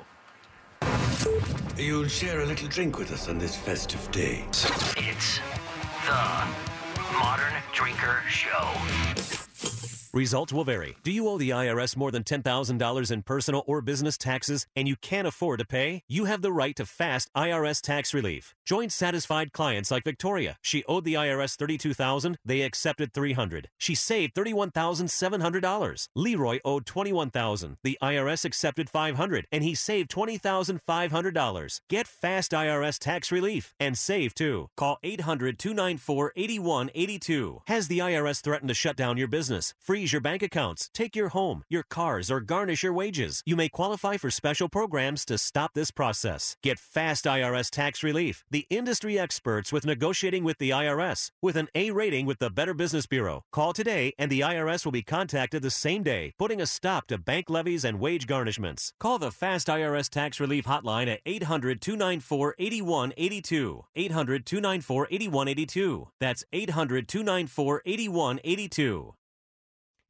You'll 1.77 2.07
share 2.07 2.41
a 2.41 2.45
little 2.45 2.67
drink 2.67 2.97
with 2.97 3.11
us 3.11 3.27
on 3.27 3.37
this 3.37 3.55
festive 3.55 4.09
day. 4.11 4.45
It's 4.97 5.39
the 6.05 6.47
Modern 7.19 7.53
Drinker 7.73 8.21
Show. 8.29 9.42
Results 10.15 10.53
will 10.53 10.63
vary. 10.63 10.95
Do 11.01 11.11
you 11.11 11.27
owe 11.27 11.39
the 11.39 11.49
IRS 11.49 11.97
more 11.97 12.11
than 12.11 12.23
$10,000 12.23 13.11
in 13.11 13.23
personal 13.23 13.63
or 13.65 13.81
business 13.81 14.15
taxes 14.15 14.67
and 14.75 14.87
you 14.87 14.95
can't 14.95 15.27
afford 15.27 15.57
to 15.57 15.65
pay? 15.65 16.03
You 16.07 16.25
have 16.25 16.43
the 16.43 16.51
right 16.51 16.75
to 16.75 16.85
fast 16.85 17.31
IRS 17.35 17.81
tax 17.81 18.13
relief. 18.13 18.53
Join 18.63 18.91
satisfied 18.91 19.53
clients 19.53 19.89
like 19.89 20.03
Victoria. 20.03 20.57
She 20.61 20.83
owed 20.83 21.05
the 21.05 21.15
IRS 21.15 21.57
$32,000, 21.57 22.35
they 22.45 22.61
accepted 22.61 23.11
$300. 23.11 23.65
She 23.79 23.95
saved 23.95 24.35
$31,700. 24.35 26.07
Leroy 26.15 26.59
owed 26.63 26.85
$21,000. 26.85 27.77
The 27.83 27.97
IRS 27.99 28.45
accepted 28.45 28.91
$500 28.93 29.45
and 29.51 29.63
he 29.63 29.73
saved 29.73 30.11
$20,500. 30.11 31.79
Get 31.89 32.07
fast 32.07 32.51
IRS 32.51 32.99
tax 32.99 33.31
relief 33.31 33.73
and 33.79 33.97
save 33.97 34.35
too. 34.35 34.69
Call 34.77 34.99
800-294-8182. 35.03 37.61
Has 37.65 37.87
the 37.87 37.97
IRS 37.97 38.43
threatened 38.43 38.67
to 38.67 38.75
shut 38.75 38.95
down 38.95 39.17
your 39.17 39.27
business? 39.27 39.73
Freeze 40.03 40.11
your 40.11 40.19
bank 40.19 40.43
accounts, 40.43 40.89
take 40.93 41.15
your 41.15 41.29
home, 41.29 41.63
your 41.69 41.83
cars, 41.89 42.29
or 42.29 42.41
garnish 42.41 42.83
your 42.83 42.91
wages. 42.91 43.41
You 43.45 43.55
may 43.55 43.69
qualify 43.69 44.17
for 44.17 44.29
special 44.29 44.67
programs 44.67 45.23
to 45.27 45.37
stop 45.37 45.71
this 45.73 45.91
process. 45.91 46.57
Get 46.61 46.77
fast 46.77 47.23
IRS 47.23 47.69
tax 47.69 48.03
relief. 48.03 48.43
The 48.51 48.67
industry 48.69 49.17
experts 49.17 49.71
with 49.71 49.85
negotiating 49.85 50.43
with 50.43 50.57
the 50.57 50.71
IRS 50.71 51.29
with 51.41 51.55
an 51.55 51.69
A 51.73 51.91
rating 51.91 52.25
with 52.25 52.39
the 52.39 52.49
Better 52.49 52.73
Business 52.73 53.07
Bureau. 53.07 53.43
Call 53.53 53.71
today 53.71 54.11
and 54.19 54.29
the 54.29 54.41
IRS 54.41 54.83
will 54.83 54.91
be 54.91 55.03
contacted 55.03 55.61
the 55.61 55.71
same 55.71 56.03
day, 56.03 56.33
putting 56.37 56.59
a 56.59 56.67
stop 56.67 57.07
to 57.07 57.17
bank 57.17 57.49
levies 57.49 57.85
and 57.85 58.01
wage 58.01 58.27
garnishments. 58.27 58.89
Call 58.99 59.19
the 59.19 59.31
Fast 59.31 59.67
IRS 59.67 60.09
Tax 60.09 60.37
Relief 60.37 60.65
Hotline 60.65 61.07
at 61.07 61.21
800 61.25 61.79
294 61.79 62.55
8182. 62.59 63.85
800 63.95 64.45
294 64.45 65.07
8182. 65.09 66.09
That's 66.19 66.43
800 66.51 67.07
294 67.07 67.81
8182. 67.85 69.13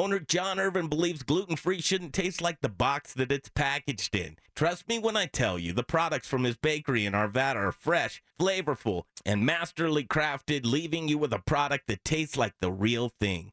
Owner 0.00 0.18
John 0.18 0.58
Irvin 0.58 0.88
believes 0.88 1.22
gluten 1.22 1.56
free 1.56 1.82
shouldn't 1.82 2.14
taste 2.14 2.40
like 2.40 2.62
the 2.62 2.70
box 2.70 3.12
that 3.12 3.30
it's 3.30 3.50
packaged 3.50 4.16
in. 4.16 4.38
Trust 4.54 4.88
me 4.88 4.98
when 4.98 5.14
I 5.14 5.26
tell 5.26 5.58
you, 5.58 5.74
the 5.74 5.82
products 5.82 6.26
from 6.26 6.44
his 6.44 6.56
bakery 6.56 7.04
in 7.04 7.12
Arvada 7.12 7.56
are 7.56 7.70
fresh, 7.70 8.22
flavorful, 8.40 9.02
and 9.26 9.44
masterly 9.44 10.04
crafted, 10.04 10.64
leaving 10.64 11.06
you 11.06 11.18
with 11.18 11.34
a 11.34 11.38
product 11.38 11.86
that 11.88 12.02
tastes 12.02 12.38
like 12.38 12.54
the 12.62 12.72
real 12.72 13.10
thing. 13.20 13.52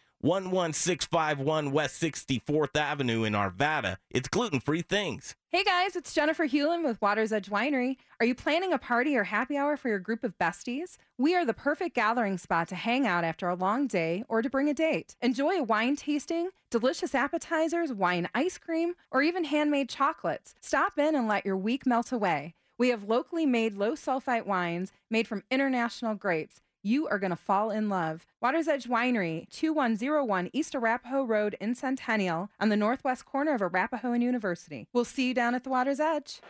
11651 0.23 1.71
West 1.71 2.01
64th 2.01 2.77
Avenue 2.77 3.23
in 3.23 3.33
Arvada. 3.33 3.97
It's 4.11 4.27
gluten 4.27 4.59
free 4.59 4.83
things. 4.83 5.35
Hey 5.49 5.63
guys, 5.63 5.95
it's 5.95 6.13
Jennifer 6.13 6.45
Hewlin 6.45 6.83
with 6.83 7.01
Water's 7.01 7.33
Edge 7.33 7.49
Winery. 7.49 7.97
Are 8.19 8.25
you 8.25 8.35
planning 8.35 8.71
a 8.71 8.77
party 8.77 9.17
or 9.17 9.23
happy 9.23 9.57
hour 9.57 9.75
for 9.75 9.89
your 9.89 9.97
group 9.97 10.23
of 10.23 10.37
besties? 10.37 10.97
We 11.17 11.35
are 11.35 11.43
the 11.43 11.55
perfect 11.55 11.95
gathering 11.95 12.37
spot 12.37 12.67
to 12.67 12.75
hang 12.75 13.07
out 13.07 13.23
after 13.23 13.49
a 13.49 13.55
long 13.55 13.87
day 13.87 14.23
or 14.29 14.43
to 14.43 14.49
bring 14.49 14.69
a 14.69 14.75
date. 14.75 15.15
Enjoy 15.21 15.53
a 15.53 15.63
wine 15.63 15.95
tasting, 15.95 16.49
delicious 16.69 17.15
appetizers, 17.15 17.91
wine 17.91 18.29
ice 18.35 18.59
cream, 18.59 18.93
or 19.09 19.23
even 19.23 19.45
handmade 19.45 19.89
chocolates. 19.89 20.53
Stop 20.61 20.99
in 20.99 21.15
and 21.15 21.27
let 21.27 21.45
your 21.45 21.57
week 21.57 21.87
melt 21.87 22.11
away. 22.11 22.53
We 22.77 22.89
have 22.89 23.03
locally 23.03 23.45
made 23.45 23.75
low 23.75 23.93
sulfite 23.93 24.45
wines 24.45 24.91
made 25.09 25.27
from 25.27 25.43
international 25.49 26.15
grapes. 26.15 26.61
You 26.83 27.07
are 27.09 27.19
going 27.19 27.29
to 27.29 27.35
fall 27.35 27.69
in 27.69 27.89
love. 27.89 28.25
Water's 28.41 28.67
Edge 28.67 28.85
Winery, 28.85 29.47
2101 29.51 30.49
East 30.51 30.73
Arapahoe 30.73 31.23
Road 31.23 31.55
in 31.61 31.75
Centennial, 31.75 32.49
on 32.59 32.69
the 32.69 32.75
northwest 32.75 33.23
corner 33.23 33.53
of 33.53 33.61
Arapahoe 33.61 34.13
and 34.13 34.23
University. 34.23 34.87
We'll 34.91 35.05
see 35.05 35.27
you 35.27 35.35
down 35.35 35.53
at 35.53 35.63
the 35.63 35.69
Water's 35.69 35.99
Edge. 35.99 36.41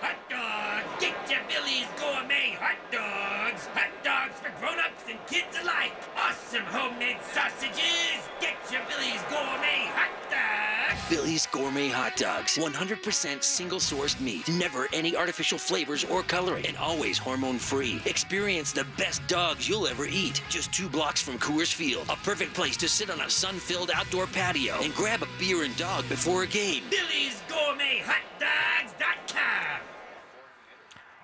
Hot 0.00 0.16
dogs! 0.28 1.00
Get 1.00 1.14
your 1.30 1.38
Billy's 1.48 1.86
Gourmet 2.00 2.56
hot 2.58 2.76
dogs! 2.90 3.66
Hot 3.74 3.92
dogs 4.02 4.34
for 4.40 4.50
grown-ups 4.58 5.04
and 5.08 5.24
kids 5.28 5.56
alike! 5.62 5.92
Awesome 6.18 6.64
homemade 6.64 7.18
sausages! 7.32 8.25
Billy's 11.08 11.46
Gourmet 11.46 11.88
Hot 11.88 12.16
Dogs. 12.16 12.56
100% 12.56 13.42
single 13.42 13.78
sourced 13.78 14.20
meat. 14.20 14.48
Never 14.48 14.88
any 14.92 15.16
artificial 15.16 15.58
flavors 15.58 16.04
or 16.04 16.22
coloring. 16.22 16.66
And 16.66 16.76
always 16.78 17.16
hormone 17.16 17.58
free. 17.58 18.00
Experience 18.06 18.72
the 18.72 18.86
best 18.98 19.24
dogs 19.28 19.68
you'll 19.68 19.86
ever 19.86 20.06
eat. 20.06 20.42
Just 20.48 20.72
two 20.72 20.88
blocks 20.88 21.22
from 21.22 21.38
Coors 21.38 21.72
Field. 21.72 22.06
A 22.08 22.16
perfect 22.16 22.54
place 22.54 22.76
to 22.78 22.88
sit 22.88 23.08
on 23.10 23.20
a 23.20 23.30
sun 23.30 23.54
filled 23.54 23.90
outdoor 23.94 24.26
patio 24.26 24.74
and 24.82 24.94
grab 24.94 25.22
a 25.22 25.28
beer 25.38 25.62
and 25.62 25.76
dog 25.76 26.08
before 26.08 26.42
a 26.42 26.46
game. 26.46 26.82
Billy's 26.90 27.40
Gourmet 27.48 28.02
Hot 28.04 28.22
Dogs.com. 28.40 29.95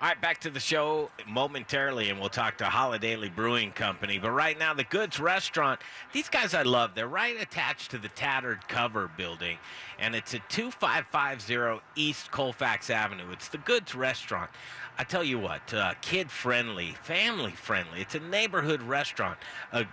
All 0.03 0.09
right, 0.09 0.19
back 0.19 0.41
to 0.41 0.49
the 0.49 0.59
show 0.59 1.09
momentarily, 1.25 2.09
and 2.09 2.19
we'll 2.19 2.27
talk 2.27 2.57
to 2.57 2.65
Holidaily 2.65 3.33
Brewing 3.33 3.71
Company. 3.71 4.19
But 4.19 4.31
right 4.31 4.59
now, 4.59 4.73
the 4.73 4.83
Goods 4.83 5.17
Restaurant, 5.17 5.79
these 6.11 6.27
guys 6.27 6.53
I 6.53 6.63
love. 6.63 6.93
They're 6.93 7.07
right 7.07 7.41
attached 7.41 7.91
to 7.91 7.97
the 7.97 8.09
Tattered 8.09 8.67
Cover 8.67 9.09
building, 9.15 9.57
and 9.97 10.13
it's 10.13 10.33
at 10.33 10.49
2550 10.49 11.81
East 11.95 12.31
Colfax 12.31 12.89
Avenue. 12.89 13.31
It's 13.31 13.47
the 13.47 13.59
Goods 13.59 13.95
Restaurant. 13.95 14.49
I 14.95 15.03
tell 15.03 15.23
you 15.23 15.39
what, 15.39 15.73
uh, 15.73 15.95
kid 16.01 16.29
friendly, 16.29 16.91
family 17.01 17.51
friendly. 17.51 18.01
It's 18.01 18.13
a 18.13 18.19
neighborhood 18.19 18.81
restaurant. 18.83 19.39
Uh, 19.71 19.85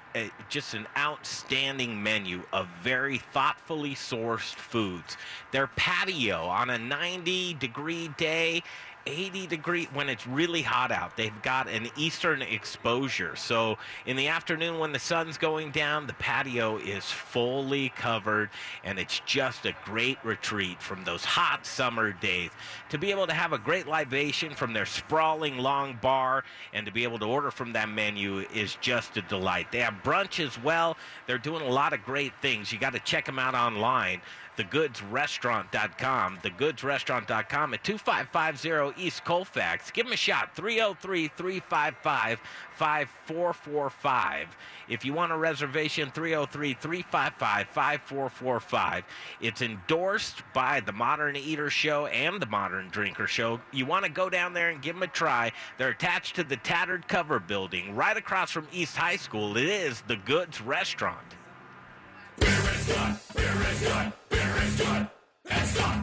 just 0.50 0.74
an 0.74 0.86
outstanding 0.98 2.02
menu 2.02 2.42
of 2.52 2.68
very 2.82 3.16
thoughtfully 3.16 3.94
sourced 3.94 4.54
foods. 4.54 5.16
Their 5.52 5.68
patio 5.68 6.44
on 6.44 6.68
a 6.68 6.78
90 6.78 7.54
degree 7.54 8.08
day 8.18 8.62
80 9.06 9.46
degree 9.46 9.88
when 9.92 10.08
it's 10.08 10.26
really 10.26 10.62
hot 10.62 10.92
out. 10.92 11.16
They've 11.16 11.42
got 11.42 11.68
an 11.68 11.88
eastern 11.96 12.42
exposure. 12.42 13.36
So 13.36 13.78
in 14.06 14.16
the 14.16 14.28
afternoon 14.28 14.78
when 14.78 14.92
the 14.92 14.98
sun's 14.98 15.38
going 15.38 15.70
down, 15.70 16.06
the 16.06 16.14
patio 16.14 16.78
is 16.78 17.04
fully 17.04 17.90
covered 17.90 18.50
and 18.84 18.98
it's 18.98 19.20
just 19.26 19.66
a 19.66 19.74
great 19.84 20.18
retreat 20.24 20.82
from 20.82 21.04
those 21.04 21.24
hot 21.24 21.66
summer 21.66 22.12
days. 22.12 22.50
To 22.90 22.98
be 22.98 23.10
able 23.10 23.26
to 23.26 23.34
have 23.34 23.52
a 23.52 23.58
great 23.58 23.86
libation 23.86 24.54
from 24.54 24.72
their 24.72 24.86
sprawling 24.86 25.58
long 25.58 25.98
bar 26.00 26.44
and 26.72 26.86
to 26.86 26.92
be 26.92 27.04
able 27.04 27.18
to 27.20 27.26
order 27.26 27.50
from 27.50 27.72
that 27.72 27.88
menu 27.88 28.44
is 28.54 28.76
just 28.80 29.16
a 29.16 29.22
delight. 29.22 29.72
They 29.72 29.80
have 29.80 29.94
brunch 30.04 30.44
as 30.44 30.62
well. 30.62 30.96
They're 31.26 31.38
doing 31.38 31.62
a 31.62 31.70
lot 31.70 31.92
of 31.92 32.02
great 32.04 32.32
things. 32.42 32.72
You 32.72 32.78
got 32.78 32.92
to 32.92 33.00
check 33.00 33.26
them 33.26 33.38
out 33.38 33.54
online 33.54 34.20
thegoodsrestaurant.com, 34.56 36.38
thegoodsrestaurant.com 36.38 37.74
at 37.74 37.84
2550 37.84 39.02
East 39.02 39.24
Colfax. 39.24 39.90
Give 39.90 40.06
them 40.06 40.12
a 40.12 40.16
shot, 40.16 40.54
303 40.54 41.28
355 41.28 42.40
5445. 42.74 44.56
If 44.88 45.04
you 45.04 45.12
want 45.12 45.32
a 45.32 45.36
reservation, 45.36 46.10
303 46.10 46.74
355 46.74 47.68
5445. 47.68 49.04
It's 49.40 49.62
endorsed 49.62 50.42
by 50.52 50.80
the 50.80 50.92
Modern 50.92 51.36
Eater 51.36 51.70
Show 51.70 52.06
and 52.06 52.40
the 52.40 52.46
Modern 52.46 52.88
Drinker 52.88 53.26
Show. 53.26 53.60
You 53.72 53.86
want 53.86 54.04
to 54.04 54.10
go 54.10 54.28
down 54.28 54.52
there 54.52 54.70
and 54.70 54.82
give 54.82 54.96
them 54.96 55.02
a 55.02 55.08
try. 55.08 55.52
They're 55.78 55.90
attached 55.90 56.36
to 56.36 56.44
the 56.44 56.56
Tattered 56.56 57.06
Cover 57.06 57.38
building 57.38 57.94
right 57.94 58.16
across 58.16 58.50
from 58.50 58.66
East 58.72 58.96
High 58.96 59.16
School. 59.16 59.56
It 59.56 59.64
is 59.64 60.02
the 60.02 60.16
Goods 60.16 60.60
Restaurant. 60.60 61.36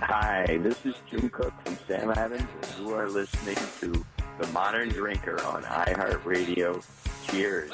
Hi, 0.09 0.59
this 0.61 0.85
is 0.85 0.95
Jim 1.09 1.29
Koch 1.29 1.53
from 1.63 1.77
Sam 1.87 2.11
Adams, 2.11 2.43
and 2.61 2.87
you 2.87 2.93
are 2.93 3.09
listening 3.09 3.55
to 3.79 4.05
The 4.39 4.47
Modern 4.47 4.89
Drinker 4.89 5.41
on 5.45 5.63
iHeartRadio. 5.63 6.83
Cheers. 7.31 7.71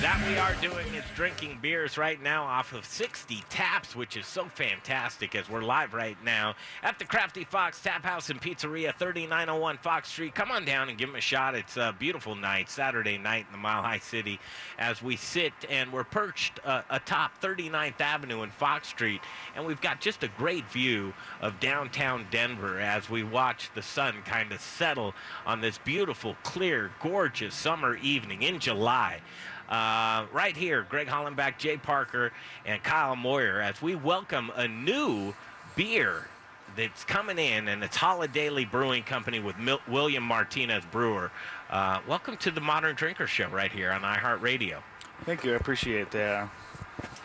That 0.00 0.24
we 0.28 0.38
are 0.38 0.54
doing 0.62 0.86
is 0.94 1.02
drinking 1.16 1.58
beers 1.60 1.98
right 1.98 2.22
now 2.22 2.44
off 2.44 2.72
of 2.72 2.84
60 2.84 3.42
Taps, 3.50 3.96
which 3.96 4.16
is 4.16 4.28
so 4.28 4.44
fantastic 4.44 5.34
as 5.34 5.50
we're 5.50 5.62
live 5.62 5.92
right 5.92 6.16
now 6.22 6.54
at 6.84 7.00
the 7.00 7.04
Crafty 7.04 7.42
Fox 7.42 7.80
Tap 7.80 8.04
House 8.04 8.30
and 8.30 8.40
Pizzeria, 8.40 8.94
3901 8.96 9.78
Fox 9.78 10.08
Street. 10.08 10.36
Come 10.36 10.52
on 10.52 10.64
down 10.64 10.88
and 10.88 10.96
give 10.96 11.08
them 11.08 11.16
a 11.16 11.20
shot. 11.20 11.56
It's 11.56 11.76
a 11.76 11.96
beautiful 11.98 12.36
night, 12.36 12.70
Saturday 12.70 13.18
night 13.18 13.46
in 13.46 13.52
the 13.52 13.58
Mile 13.58 13.82
High 13.82 13.98
City, 13.98 14.38
as 14.78 15.02
we 15.02 15.16
sit 15.16 15.52
and 15.68 15.92
we're 15.92 16.04
perched 16.04 16.60
uh, 16.64 16.82
atop 16.90 17.42
39th 17.42 18.00
Avenue 18.00 18.42
and 18.42 18.52
Fox 18.52 18.86
Street, 18.86 19.20
and 19.56 19.66
we've 19.66 19.80
got 19.80 20.00
just 20.00 20.22
a 20.22 20.28
great 20.38 20.70
view 20.70 21.12
of 21.40 21.58
downtown 21.58 22.24
Denver 22.30 22.78
as 22.78 23.10
we 23.10 23.24
watch 23.24 23.68
the 23.74 23.82
sun 23.82 24.22
kind 24.24 24.52
of 24.52 24.60
settle 24.60 25.12
on 25.44 25.60
this 25.60 25.78
beautiful, 25.78 26.36
clear, 26.44 26.92
gorgeous 27.02 27.56
summer 27.56 27.96
evening 27.96 28.42
in 28.42 28.60
July. 28.60 29.20
Uh, 29.68 30.24
right 30.32 30.56
here, 30.56 30.86
Greg 30.88 31.08
Hollenbach, 31.08 31.58
Jay 31.58 31.76
Parker, 31.76 32.32
and 32.64 32.82
Kyle 32.82 33.14
Moyer 33.16 33.60
as 33.60 33.82
we 33.82 33.94
welcome 33.94 34.50
a 34.56 34.66
new 34.66 35.34
beer 35.76 36.26
that's 36.74 37.04
coming 37.04 37.38
in, 37.38 37.68
and 37.68 37.84
it's 37.84 37.96
Holidaily 37.96 38.70
Brewing 38.70 39.02
Company 39.02 39.40
with 39.40 39.58
Mil- 39.58 39.80
William 39.86 40.22
Martinez 40.22 40.84
Brewer. 40.90 41.30
Uh, 41.70 42.00
welcome 42.08 42.36
to 42.38 42.50
the 42.50 42.60
Modern 42.60 42.96
Drinker 42.96 43.26
Show 43.26 43.48
right 43.48 43.70
here 43.70 43.90
on 43.90 44.02
iHeartRadio. 44.02 44.78
Thank 45.24 45.44
you. 45.44 45.52
I 45.52 45.56
appreciate 45.56 46.10
that. 46.12 46.48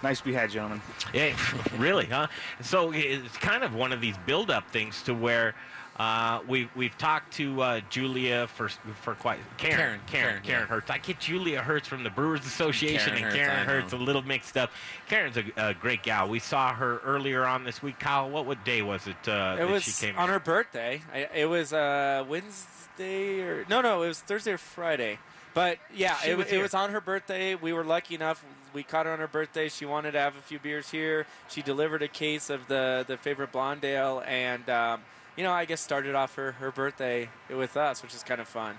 Nice 0.01 0.19
to 0.19 0.25
be 0.25 0.33
had, 0.33 0.49
gentlemen. 0.49 0.81
Yeah, 1.13 1.35
really, 1.77 2.05
huh? 2.07 2.27
So 2.61 2.91
it's 2.93 3.37
kind 3.37 3.63
of 3.63 3.73
one 3.73 3.93
of 3.93 4.01
these 4.01 4.15
build-up 4.25 4.69
things 4.69 5.01
to 5.03 5.13
where 5.13 5.55
uh, 5.97 6.39
we 6.47 6.69
we've 6.75 6.97
talked 6.97 7.33
to 7.33 7.61
uh, 7.61 7.81
Julia 7.89 8.47
for 8.47 8.69
for 9.01 9.13
quite 9.15 9.39
Karen 9.57 9.77
Karen, 9.77 9.77
Karen 9.77 10.01
Karen, 10.07 10.41
Karen 10.43 10.61
yeah. 10.61 10.67
Hertz. 10.67 10.89
I 10.89 10.97
get 10.97 11.19
Julia 11.19 11.61
Herz 11.61 11.87
from 11.87 12.03
the 12.03 12.09
Brewers 12.09 12.45
Association 12.45 13.15
Karen 13.15 13.23
and 13.23 13.25
Hertz, 13.25 13.35
Karen 13.35 13.67
Hertz 13.67 13.93
a 13.93 13.97
little 13.97 14.23
mixed 14.23 14.57
up. 14.57 14.71
Karen's 15.07 15.37
a, 15.37 15.43
a 15.55 15.73
great 15.75 16.01
gal. 16.01 16.27
We 16.27 16.39
saw 16.39 16.73
her 16.73 16.97
earlier 16.99 17.45
on 17.45 17.63
this 17.63 17.83
week. 17.83 17.99
Kyle, 17.99 18.29
what 18.29 18.45
what 18.47 18.63
day 18.65 18.81
was 18.81 19.05
it? 19.05 19.15
Uh, 19.27 19.55
it 19.55 19.59
that 19.59 19.69
was 19.69 19.83
she 19.83 20.07
came 20.07 20.17
on 20.17 20.29
her 20.29 20.39
birthday. 20.39 21.01
I, 21.13 21.29
it 21.35 21.45
was 21.45 21.73
uh, 21.73 22.25
Wednesday 22.27 23.41
or 23.41 23.65
no, 23.69 23.81
no, 23.81 24.01
it 24.01 24.07
was 24.07 24.19
Thursday 24.19 24.53
or 24.53 24.57
Friday. 24.57 25.19
But 25.53 25.77
yeah, 25.93 26.17
it, 26.25 26.35
was 26.35 26.47
it 26.47 26.59
was 26.59 26.73
on 26.73 26.89
her 26.89 27.01
birthday. 27.01 27.53
We 27.53 27.73
were 27.73 27.83
lucky 27.83 28.15
enough. 28.15 28.43
We 28.73 28.81
caught 28.81 29.05
her 29.05 29.11
on 29.11 29.19
her 29.19 29.27
birthday. 29.27 29.69
She 29.69 29.85
wanted 29.85 30.13
to 30.13 30.19
have 30.19 30.35
a 30.35 30.41
few 30.41 30.57
beers 30.57 30.89
here. 30.89 31.27
She 31.47 31.61
delivered 31.61 32.01
a 32.01 32.07
case 32.07 32.49
of 32.49 32.67
the 32.67 33.05
the 33.07 33.17
favorite 33.17 33.51
blonde 33.51 33.85
ale, 33.85 34.23
and 34.25 34.67
um, 34.69 35.01
you 35.35 35.43
know, 35.43 35.51
I 35.51 35.65
guess 35.65 35.81
started 35.81 36.15
off 36.15 36.35
her 36.35 36.53
her 36.53 36.71
birthday 36.71 37.29
with 37.49 37.77
us, 37.77 38.01
which 38.01 38.13
is 38.13 38.23
kind 38.23 38.41
of 38.41 38.47
fun. 38.47 38.77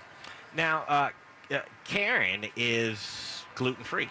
Now, 0.55 0.83
uh, 0.87 1.09
uh, 1.51 1.59
Karen 1.83 2.45
is 2.55 3.43
gluten 3.55 3.83
free. 3.83 4.09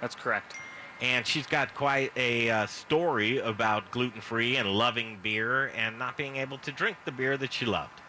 That's 0.00 0.14
correct. 0.14 0.54
And 1.00 1.26
she's 1.26 1.46
got 1.46 1.74
quite 1.74 2.12
a 2.16 2.50
uh, 2.50 2.66
story 2.66 3.38
about 3.38 3.90
gluten 3.90 4.20
free 4.20 4.56
and 4.56 4.68
loving 4.68 5.18
beer 5.22 5.68
and 5.68 5.98
not 5.98 6.16
being 6.16 6.36
able 6.36 6.58
to 6.58 6.72
drink 6.72 6.96
the 7.04 7.12
beer 7.12 7.36
that 7.36 7.52
she 7.52 7.66
loved. 7.66 8.00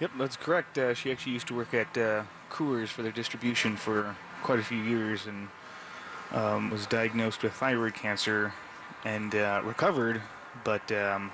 Yep, 0.00 0.10
that's 0.18 0.36
correct. 0.36 0.76
Uh, 0.76 0.92
she 0.94 1.10
actually 1.10 1.32
used 1.32 1.46
to 1.46 1.54
work 1.54 1.72
at 1.72 1.96
uh, 1.96 2.24
Coors 2.50 2.88
for 2.88 3.02
their 3.02 3.12
distribution 3.12 3.76
for 3.76 4.14
quite 4.42 4.58
a 4.58 4.62
few 4.62 4.82
years 4.82 5.26
and 5.26 5.48
um, 6.32 6.70
was 6.70 6.86
diagnosed 6.86 7.42
with 7.42 7.52
thyroid 7.52 7.94
cancer 7.94 8.52
and 9.04 9.34
uh, 9.34 9.62
recovered, 9.64 10.20
but 10.64 10.90
um, 10.92 11.30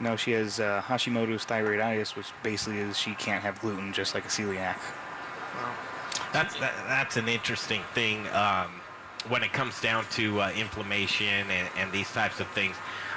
now 0.00 0.16
she 0.16 0.32
has 0.32 0.60
uh, 0.60 0.82
Hashimoto's 0.84 1.44
thyroiditis, 1.44 2.16
which 2.16 2.28
basically 2.42 2.78
is 2.78 2.98
she 2.98 3.14
can't 3.14 3.42
have 3.42 3.60
gluten, 3.60 3.92
just 3.92 4.14
like 4.14 4.24
a 4.24 4.28
celiac. 4.28 4.76
That's 6.32 6.58
that, 6.60 6.72
that's 6.86 7.16
an 7.16 7.28
interesting 7.28 7.82
thing 7.94 8.26
um, 8.28 8.80
when 9.28 9.42
it 9.42 9.52
comes 9.52 9.80
down 9.80 10.04
to 10.12 10.40
uh, 10.40 10.50
inflammation 10.56 11.50
and, 11.50 11.68
and 11.76 11.92
these 11.92 12.10
types 12.12 12.40
of 12.40 12.46
things. 12.48 12.76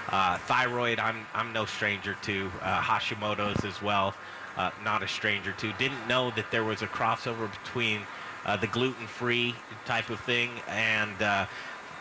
Uh, 0.09 0.37
thyroid, 0.39 0.99
I'm 0.99 1.25
I'm 1.33 1.53
no 1.53 1.65
stranger 1.65 2.15
to 2.23 2.51
uh, 2.61 2.81
Hashimoto's 2.81 3.63
as 3.63 3.81
well. 3.81 4.13
uh, 4.57 4.71
not 4.83 5.03
a 5.03 5.07
stranger 5.07 5.51
to. 5.53 5.73
Didn't 5.73 6.07
know 6.07 6.31
that 6.31 6.51
there 6.51 6.63
was 6.63 6.81
a 6.81 6.87
crossover 6.87 7.49
between 7.63 8.01
uh, 8.45 8.57
the 8.57 8.67
gluten-free 8.67 9.55
type 9.85 10.09
of 10.09 10.19
thing 10.21 10.51
and 10.67 11.47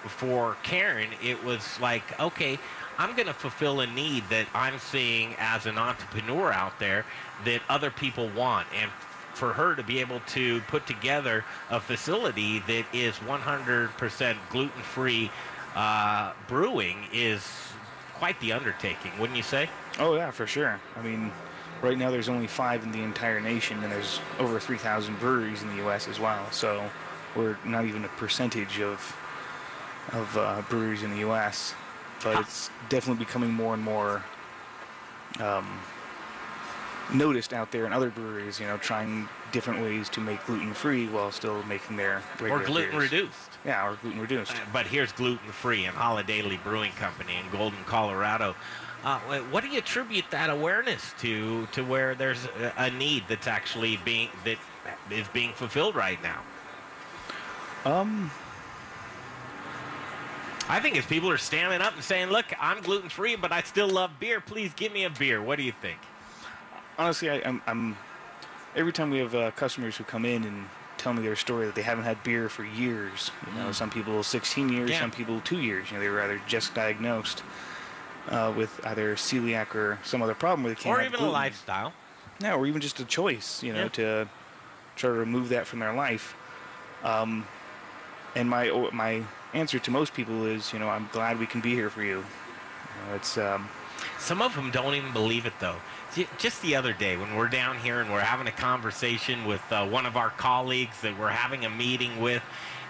for 0.06 0.56
Karen, 0.64 1.10
it 1.22 1.42
was 1.44 1.78
like, 1.80 2.18
okay, 2.18 2.58
I'm 2.98 3.14
going 3.14 3.26
to 3.26 3.34
fulfill 3.34 3.80
a 3.80 3.86
need 3.86 4.24
that 4.30 4.46
I'm 4.54 4.78
seeing 4.78 5.34
as 5.38 5.66
an 5.66 5.78
entrepreneur 5.78 6.52
out 6.52 6.78
there 6.78 7.04
that 7.44 7.62
other 7.68 7.90
people 7.90 8.28
want. 8.36 8.66
And 8.80 8.90
for 9.34 9.52
her 9.52 9.74
to 9.74 9.82
be 9.82 9.98
able 10.00 10.20
to 10.20 10.60
put 10.62 10.86
together 10.86 11.44
a 11.70 11.80
facility 11.80 12.60
that 12.60 12.84
is 12.92 13.14
100% 13.16 14.36
gluten 14.50 14.82
free 14.82 15.30
uh, 15.74 16.32
brewing 16.48 17.06
is 17.12 17.42
quite 18.14 18.38
the 18.40 18.52
undertaking, 18.52 19.10
wouldn't 19.18 19.36
you 19.36 19.42
say? 19.42 19.68
Oh 19.98 20.14
yeah, 20.14 20.30
for 20.30 20.46
sure. 20.46 20.78
I 20.96 21.02
mean, 21.02 21.32
right 21.80 21.98
now 21.98 22.10
there's 22.10 22.28
only 22.28 22.46
five 22.46 22.84
in 22.84 22.92
the 22.92 23.02
entire 23.02 23.40
nation, 23.40 23.82
and 23.82 23.90
there's 23.90 24.20
over 24.38 24.60
3,000 24.60 25.18
breweries 25.18 25.62
in 25.62 25.68
the 25.68 25.76
U.S. 25.76 26.08
as 26.08 26.20
well. 26.20 26.50
So 26.50 26.88
we're 27.34 27.56
not 27.64 27.84
even 27.84 28.04
a 28.04 28.08
percentage 28.08 28.80
of 28.80 29.16
of 30.12 30.36
uh, 30.36 30.62
breweries 30.68 31.04
in 31.04 31.10
the 31.10 31.18
U.S. 31.18 31.74
But 32.22 32.40
it's 32.40 32.70
definitely 32.88 33.24
becoming 33.24 33.52
more 33.52 33.74
and 33.74 33.82
more 33.82 34.24
um, 35.40 35.66
noticed 37.12 37.52
out 37.52 37.72
there 37.72 37.86
in 37.86 37.92
other 37.92 38.10
breweries. 38.10 38.60
You 38.60 38.66
know, 38.66 38.76
trying 38.78 39.28
different 39.50 39.82
ways 39.82 40.08
to 40.10 40.20
make 40.20 40.44
gluten 40.46 40.72
free 40.72 41.08
while 41.08 41.30
still 41.30 41.62
making 41.64 41.96
their 41.96 42.22
regular 42.40 42.62
Or 42.62 42.64
gluten 42.64 42.90
beers. 42.92 43.12
reduced. 43.12 43.50
Yeah, 43.64 43.86
or 43.86 43.96
gluten 43.96 44.20
reduced. 44.20 44.54
But 44.72 44.86
here's 44.86 45.12
gluten 45.12 45.50
free 45.50 45.84
and 45.84 45.96
Holidaily 45.96 46.62
Brewing 46.62 46.92
Company 46.92 47.34
in 47.36 47.50
Golden, 47.56 47.82
Colorado. 47.84 48.54
Uh, 49.04 49.18
what 49.50 49.64
do 49.64 49.68
you 49.68 49.78
attribute 49.78 50.24
that 50.30 50.48
awareness 50.48 51.12
to? 51.20 51.66
To 51.72 51.82
where 51.82 52.14
there's 52.14 52.44
a, 52.60 52.72
a 52.76 52.90
need 52.90 53.24
that's 53.28 53.48
actually 53.48 53.98
being 54.04 54.28
that 54.44 54.58
is 55.10 55.26
being 55.28 55.52
fulfilled 55.52 55.96
right 55.96 56.18
now. 56.22 56.40
Um, 57.84 58.30
I 60.72 60.80
think 60.80 60.96
it's 60.96 61.06
people 61.06 61.28
are 61.28 61.36
standing 61.36 61.82
up 61.82 61.94
and 61.94 62.02
saying, 62.02 62.30
"Look, 62.30 62.46
I'm 62.58 62.80
gluten 62.80 63.10
free, 63.10 63.36
but 63.36 63.52
I 63.52 63.60
still 63.62 63.88
love 63.88 64.18
beer. 64.18 64.40
Please 64.40 64.72
give 64.74 64.90
me 64.90 65.04
a 65.04 65.10
beer." 65.10 65.42
What 65.42 65.56
do 65.58 65.64
you 65.64 65.72
think? 65.82 65.98
honestly, 66.98 67.28
I, 67.30 67.42
I'm, 67.44 67.60
I'm 67.66 67.96
every 68.76 68.92
time 68.92 69.10
we 69.10 69.18
have 69.18 69.34
uh, 69.34 69.50
customers 69.52 69.96
who 69.96 70.04
come 70.04 70.24
in 70.24 70.44
and 70.44 70.66
tell 70.98 71.12
me 71.12 71.22
their 71.22 71.36
story 71.36 71.66
that 71.66 71.74
they 71.74 71.82
haven't 71.82 72.04
had 72.04 72.22
beer 72.22 72.48
for 72.48 72.64
years. 72.64 73.30
You 73.46 73.58
know, 73.58 73.68
Mm. 73.70 73.74
some 73.74 73.90
people 73.90 74.22
16 74.22 74.68
years, 74.70 74.90
Yeah. 74.90 75.00
some 75.00 75.10
people 75.10 75.40
two 75.40 75.60
years. 75.60 75.90
You 75.90 75.96
know, 75.96 76.02
they 76.02 76.08
were 76.08 76.22
either 76.22 76.40
just 76.46 76.74
diagnosed 76.74 77.42
uh, 78.28 78.52
with 78.56 78.78
either 78.86 79.16
celiac 79.16 79.74
or 79.74 79.98
some 80.04 80.22
other 80.22 80.34
problem 80.34 80.62
where 80.62 80.74
they 80.74 80.80
can't 80.80 80.98
Or 80.98 81.02
even 81.02 81.20
a 81.20 81.30
lifestyle. 81.30 81.92
Yeah, 82.40 82.54
or 82.54 82.66
even 82.66 82.80
just 82.80 83.00
a 83.00 83.04
choice. 83.04 83.62
You 83.62 83.72
know, 83.72 83.82
Yeah. 83.84 83.88
to 83.88 84.28
try 84.96 85.08
to 85.08 85.14
remove 85.14 85.48
that 85.50 85.66
from 85.66 85.80
their 85.80 85.94
life. 85.94 86.34
Um, 87.02 87.46
and 88.36 88.48
my 88.48 88.70
my 88.92 89.22
answer 89.54 89.78
to 89.78 89.90
most 89.90 90.14
people 90.14 90.46
is, 90.46 90.72
you 90.72 90.78
know, 90.78 90.88
I'm 90.88 91.08
glad 91.12 91.38
we 91.38 91.46
can 91.46 91.60
be 91.60 91.74
here 91.74 91.90
for 91.90 92.02
you. 92.02 92.18
You 92.18 93.08
know, 93.08 93.14
it's 93.14 93.36
um, 93.38 93.68
Some 94.18 94.40
of 94.40 94.54
them 94.54 94.70
don't 94.70 94.94
even 94.94 95.12
believe 95.12 95.46
it, 95.46 95.52
though. 95.60 95.76
Just 96.38 96.60
the 96.62 96.76
other 96.76 96.92
day, 96.92 97.16
when 97.16 97.36
we're 97.36 97.48
down 97.48 97.78
here 97.78 98.00
and 98.00 98.12
we're 98.12 98.20
having 98.20 98.46
a 98.46 98.52
conversation 98.52 99.46
with 99.46 99.62
uh, 99.72 99.86
one 99.88 100.06
of 100.06 100.16
our 100.16 100.30
colleagues 100.30 101.00
that 101.00 101.18
we're 101.18 101.28
having 101.28 101.64
a 101.64 101.70
meeting 101.70 102.20
with, 102.20 102.42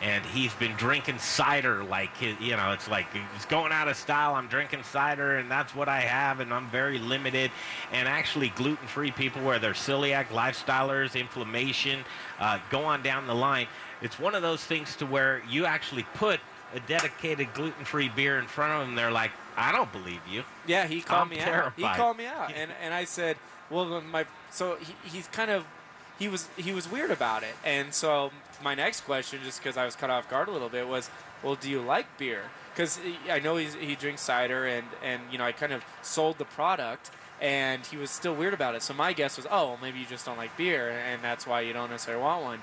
and 0.02 0.24
he's 0.26 0.52
been 0.54 0.72
drinking 0.72 1.18
cider 1.18 1.84
like 1.84 2.10
you 2.20 2.56
know, 2.56 2.72
it's 2.72 2.88
like 2.88 3.06
it's 3.36 3.44
going 3.44 3.70
out 3.70 3.86
of 3.86 3.96
style. 3.96 4.34
I'm 4.34 4.48
drinking 4.48 4.82
cider, 4.82 5.36
and 5.36 5.48
that's 5.48 5.74
what 5.74 5.88
I 5.88 6.00
have, 6.00 6.40
and 6.40 6.52
I'm 6.52 6.68
very 6.70 6.98
limited. 6.98 7.52
And 7.92 8.08
actually, 8.08 8.48
gluten-free 8.50 9.12
people, 9.12 9.42
where 9.42 9.60
they're 9.60 9.72
celiac, 9.72 10.26
lifestylers, 10.26 11.18
inflammation, 11.18 12.00
uh, 12.40 12.58
go 12.70 12.84
on 12.84 13.02
down 13.02 13.28
the 13.28 13.34
line. 13.34 13.68
It's 14.00 14.18
one 14.18 14.34
of 14.34 14.42
those 14.42 14.64
things 14.64 14.96
to 14.96 15.06
where 15.06 15.42
you 15.48 15.64
actually 15.64 16.04
put 16.14 16.40
a 16.74 16.80
dedicated 16.80 17.52
gluten-free 17.54 18.10
beer 18.10 18.38
in 18.38 18.46
front 18.46 18.72
of 18.72 18.86
them. 18.86 18.96
They're 18.96 19.10
like, 19.10 19.30
I 19.56 19.72
don't 19.72 19.92
believe 19.92 20.20
you. 20.30 20.44
Yeah, 20.66 20.86
he 20.86 21.00
called 21.00 21.22
I'm 21.22 21.28
me 21.28 21.40
out. 21.40 21.72
He 21.76 21.82
called 21.82 22.16
me 22.16 22.26
out, 22.26 22.52
and 22.56 22.70
and 22.82 22.94
I 22.94 23.04
said, 23.04 23.36
well, 23.70 24.00
my 24.00 24.26
so 24.50 24.76
he, 24.76 24.94
he's 25.08 25.26
kind 25.28 25.50
of 25.50 25.64
he 26.18 26.28
was 26.28 26.48
he 26.56 26.72
was 26.72 26.90
weird 26.90 27.10
about 27.10 27.42
it, 27.42 27.54
and 27.64 27.92
so 27.92 28.30
my 28.62 28.74
next 28.74 29.02
question, 29.02 29.40
just 29.44 29.62
because 29.62 29.76
I 29.76 29.84
was 29.84 29.96
cut 29.96 30.10
off 30.10 30.28
guard 30.30 30.48
a 30.48 30.52
little 30.52 30.68
bit, 30.68 30.86
was, 30.86 31.10
well, 31.42 31.56
do 31.56 31.68
you 31.68 31.80
like 31.80 32.18
beer? 32.18 32.42
Because 32.72 32.98
I 33.28 33.40
know 33.40 33.56
he's, 33.56 33.74
he 33.74 33.94
drinks 33.94 34.22
cider, 34.22 34.66
and 34.66 34.86
and 35.02 35.22
you 35.30 35.38
know 35.38 35.44
I 35.44 35.52
kind 35.52 35.72
of 35.72 35.84
sold 36.02 36.38
the 36.38 36.44
product. 36.44 37.10
And 37.40 37.84
he 37.84 37.96
was 37.96 38.12
still 38.12 38.36
weird 38.36 38.54
about 38.54 38.76
it. 38.76 38.82
So 38.82 38.94
my 38.94 39.12
guess 39.12 39.36
was, 39.36 39.46
oh, 39.50 39.70
well, 39.70 39.78
maybe 39.82 39.98
you 39.98 40.06
just 40.06 40.24
don't 40.24 40.36
like 40.36 40.56
beer, 40.56 40.90
and 40.90 41.20
that's 41.24 41.44
why 41.44 41.62
you 41.62 41.72
don't 41.72 41.90
necessarily 41.90 42.22
want 42.22 42.44
one. 42.44 42.62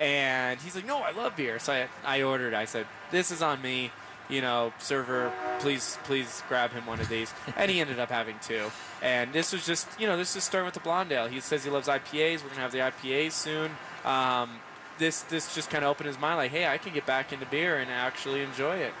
And 0.00 0.58
he's 0.60 0.74
like, 0.74 0.86
no, 0.86 0.98
I 0.98 1.12
love 1.12 1.36
beer. 1.36 1.58
So 1.58 1.72
I, 1.72 1.88
I 2.04 2.22
ordered. 2.22 2.54
I 2.54 2.64
said, 2.64 2.86
this 3.10 3.30
is 3.30 3.42
on 3.42 3.60
me. 3.60 3.92
You 4.30 4.40
know, 4.40 4.72
server, 4.78 5.32
please, 5.58 5.98
please 6.04 6.42
grab 6.48 6.70
him 6.70 6.86
one 6.86 7.00
of 7.00 7.08
these. 7.08 7.32
And 7.56 7.70
he 7.70 7.80
ended 7.80 7.98
up 7.98 8.10
having 8.10 8.36
two. 8.40 8.70
And 9.02 9.32
this 9.32 9.52
was 9.52 9.66
just, 9.66 9.88
you 9.98 10.06
know, 10.06 10.16
this 10.16 10.36
is 10.36 10.44
starting 10.44 10.66
with 10.66 10.74
the 10.74 10.80
Blondale. 10.80 11.28
He 11.28 11.40
says 11.40 11.64
he 11.64 11.70
loves 11.70 11.88
IPAs. 11.88 12.42
We're 12.42 12.50
gonna 12.50 12.60
have 12.60 12.72
the 12.72 12.78
IPAs 12.78 13.32
soon. 13.32 13.72
Um, 14.04 14.60
this, 14.98 15.22
this 15.22 15.52
just 15.54 15.68
kind 15.68 15.84
of 15.84 15.90
opened 15.90 16.06
his 16.06 16.18
mind, 16.18 16.36
like, 16.36 16.52
hey, 16.52 16.66
I 16.66 16.78
can 16.78 16.94
get 16.94 17.06
back 17.06 17.32
into 17.32 17.44
beer 17.46 17.78
and 17.78 17.90
actually 17.90 18.42
enjoy 18.42 18.76
it. 18.76 18.92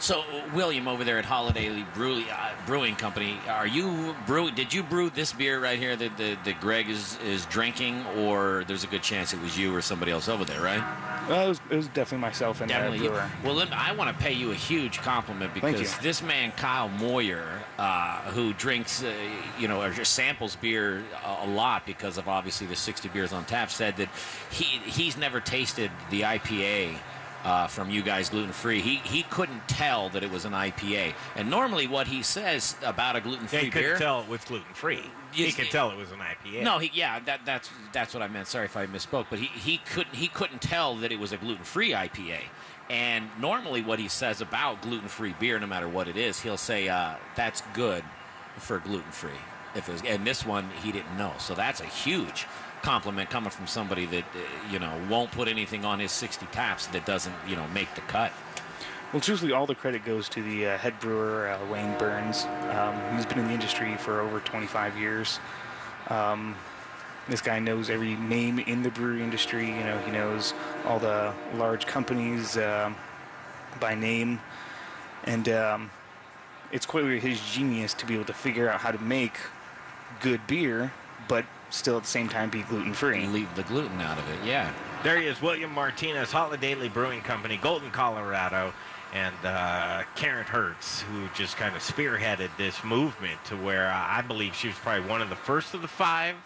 So, 0.00 0.22
William, 0.52 0.86
over 0.86 1.04
there 1.04 1.18
at 1.18 1.24
Holidaily 1.24 1.84
Brew, 1.94 2.22
uh, 2.30 2.50
Brewing 2.66 2.96
Company, 2.96 3.38
are 3.48 3.66
you 3.66 4.14
brew? 4.26 4.50
Did 4.50 4.72
you 4.72 4.82
brew 4.82 5.08
this 5.10 5.32
beer 5.32 5.60
right 5.60 5.78
here 5.78 5.96
that, 5.96 6.16
that, 6.18 6.44
that 6.44 6.60
Greg 6.60 6.90
is, 6.90 7.18
is 7.24 7.46
drinking, 7.46 8.04
or 8.18 8.64
there's 8.66 8.84
a 8.84 8.88
good 8.88 9.02
chance 9.02 9.32
it 9.32 9.40
was 9.40 9.56
you 9.56 9.74
or 9.74 9.80
somebody 9.80 10.12
else 10.12 10.28
over 10.28 10.44
there, 10.44 10.60
right? 10.60 10.82
well, 11.28 11.46
it, 11.46 11.48
was, 11.48 11.60
it 11.70 11.76
was 11.76 11.88
definitely 11.88 12.18
myself 12.18 12.60
and 12.60 12.68
Definitely. 12.68 13.06
uh, 13.06 13.10
brewer. 13.10 13.30
Well, 13.44 13.54
me, 13.54 13.72
I 13.72 13.92
want 13.92 14.14
to 14.16 14.22
pay 14.22 14.32
you 14.32 14.50
a 14.50 14.54
huge 14.54 14.98
compliment 14.98 15.54
because 15.54 15.96
this 15.98 16.22
man 16.22 16.52
Kyle 16.52 16.88
Moyer, 16.88 17.46
uh, 17.78 18.20
who 18.30 18.52
drinks, 18.54 19.02
uh, 19.02 19.12
you 19.58 19.68
know, 19.68 19.80
or 19.80 19.90
just 19.90 20.12
samples 20.12 20.56
beer 20.56 21.02
a, 21.24 21.44
a 21.44 21.48
lot 21.48 21.86
because 21.86 22.18
of 22.18 22.28
obviously 22.28 22.66
the 22.66 22.76
60 22.76 23.08
beers 23.08 23.32
on 23.32 23.44
tap, 23.44 23.70
said 23.70 23.96
that 23.96 24.08
he 24.50 24.64
he's 24.84 25.16
never 25.16 25.40
tasted 25.40 25.90
the 26.10 26.22
IPA. 26.22 26.96
Uh, 27.44 27.66
from 27.66 27.90
you 27.90 28.00
guys 28.02 28.30
gluten 28.30 28.52
free, 28.52 28.80
he 28.80 28.96
he 29.04 29.22
couldn't 29.24 29.68
tell 29.68 30.08
that 30.08 30.22
it 30.22 30.30
was 30.30 30.46
an 30.46 30.52
IPA. 30.52 31.12
And 31.36 31.50
normally, 31.50 31.86
what 31.86 32.06
he 32.06 32.22
says 32.22 32.74
about 32.82 33.16
a 33.16 33.20
gluten 33.20 33.46
free 33.46 33.68
beer, 33.68 33.98
tell 33.98 34.22
it 34.22 34.28
was 34.28 34.42
gluten-free. 34.46 35.02
He 35.32 35.44
Yes, 35.44 35.54
could 35.56 35.70
tell 35.70 35.90
it 35.90 35.98
was 35.98 36.10
an 36.10 36.20
IPA. 36.20 36.62
no, 36.62 36.78
he, 36.78 36.90
yeah, 36.94 37.20
that, 37.20 37.40
that's 37.44 37.68
that's 37.92 38.14
what 38.14 38.22
I 38.22 38.28
meant. 38.28 38.46
Sorry 38.46 38.64
if 38.64 38.78
I 38.78 38.86
misspoke, 38.86 39.26
but 39.28 39.38
he, 39.38 39.46
he 39.46 39.76
couldn't 39.92 40.14
he 40.14 40.28
couldn't 40.28 40.62
tell 40.62 40.96
that 40.96 41.12
it 41.12 41.18
was 41.18 41.32
a 41.32 41.36
gluten 41.36 41.64
free 41.64 41.90
IPA. 41.90 42.38
And 42.88 43.28
normally, 43.38 43.82
what 43.82 43.98
he 43.98 44.08
says 44.08 44.40
about 44.40 44.80
gluten 44.80 45.08
free 45.08 45.34
beer, 45.38 45.58
no 45.58 45.66
matter 45.66 45.88
what 45.88 46.08
it 46.08 46.16
is, 46.16 46.40
he'll 46.40 46.56
say 46.56 46.88
uh, 46.88 47.16
that's 47.36 47.62
good 47.74 48.02
for 48.56 48.78
gluten 48.78 49.10
free. 49.10 49.30
If 49.74 49.88
it 49.88 49.92
was, 49.92 50.02
and 50.06 50.26
this 50.26 50.46
one 50.46 50.70
he 50.82 50.92
didn't 50.92 51.18
know, 51.18 51.32
so 51.38 51.54
that's 51.54 51.80
a 51.82 51.86
huge 51.86 52.46
compliment 52.84 53.30
coming 53.30 53.48
from 53.48 53.66
somebody 53.66 54.04
that 54.04 54.24
uh, 54.24 54.70
you 54.70 54.78
know 54.78 54.92
won't 55.08 55.32
put 55.32 55.48
anything 55.48 55.86
on 55.86 55.98
his 55.98 56.12
60 56.12 56.44
taps 56.52 56.86
that 56.88 57.06
doesn't 57.06 57.34
you 57.48 57.56
know 57.56 57.66
make 57.68 57.92
the 57.94 58.02
cut. 58.02 58.30
Well, 59.12 59.20
truthfully, 59.20 59.52
all 59.52 59.66
the 59.66 59.74
credit 59.74 60.04
goes 60.04 60.28
to 60.30 60.42
the 60.42 60.66
uh, 60.66 60.78
head 60.78 60.98
brewer, 61.00 61.48
uh, 61.48 61.72
Wayne 61.72 61.96
Burns. 61.98 62.44
Um, 62.44 63.16
he's 63.16 63.24
been 63.24 63.38
in 63.38 63.46
the 63.46 63.52
industry 63.52 63.96
for 63.96 64.20
over 64.20 64.40
25 64.40 64.98
years. 64.98 65.38
Um, 66.08 66.56
this 67.28 67.40
guy 67.40 67.58
knows 67.58 67.88
every 67.88 68.16
name 68.16 68.58
in 68.58 68.82
the 68.82 68.90
brewery 68.90 69.22
industry. 69.22 69.66
You 69.66 69.84
know, 69.84 69.98
he 70.00 70.10
knows 70.10 70.52
all 70.84 70.98
the 70.98 71.32
large 71.54 71.86
companies 71.86 72.58
um, 72.58 72.96
by 73.80 73.94
name, 73.94 74.40
and 75.24 75.48
um, 75.48 75.90
it's 76.70 76.84
quite 76.84 77.04
his 77.22 77.40
genius 77.40 77.94
to 77.94 78.06
be 78.06 78.14
able 78.14 78.26
to 78.26 78.34
figure 78.34 78.68
out 78.68 78.80
how 78.80 78.90
to 78.90 79.00
make 79.00 79.36
good 80.20 80.46
beer, 80.46 80.92
but 81.28 81.46
still 81.74 81.96
at 81.96 82.04
the 82.04 82.08
same 82.08 82.28
time 82.28 82.50
be 82.50 82.62
gluten 82.62 82.94
free. 82.94 83.26
Leave 83.26 83.54
the 83.56 83.64
gluten 83.64 84.00
out 84.00 84.18
of 84.18 84.28
it. 84.30 84.38
Yeah. 84.46 84.72
There 85.02 85.20
he 85.20 85.26
is, 85.26 85.42
William 85.42 85.72
Martinez, 85.72 86.30
Holidaily 86.30 86.92
Brewing 86.92 87.20
Company, 87.20 87.58
Golden, 87.58 87.90
Colorado, 87.90 88.72
and 89.12 89.34
uh, 89.44 90.02
Karen 90.16 90.46
Hertz, 90.46 91.02
who 91.02 91.28
just 91.34 91.56
kind 91.56 91.76
of 91.76 91.82
spearheaded 91.82 92.50
this 92.56 92.82
movement 92.82 93.44
to 93.44 93.56
where 93.56 93.88
uh, 93.88 93.94
I 93.94 94.22
believe 94.22 94.54
she 94.54 94.68
was 94.68 94.76
probably 94.76 95.08
one 95.08 95.20
of 95.20 95.28
the 95.28 95.36
first 95.36 95.74
of 95.74 95.82
the 95.82 95.88
five 95.88 96.36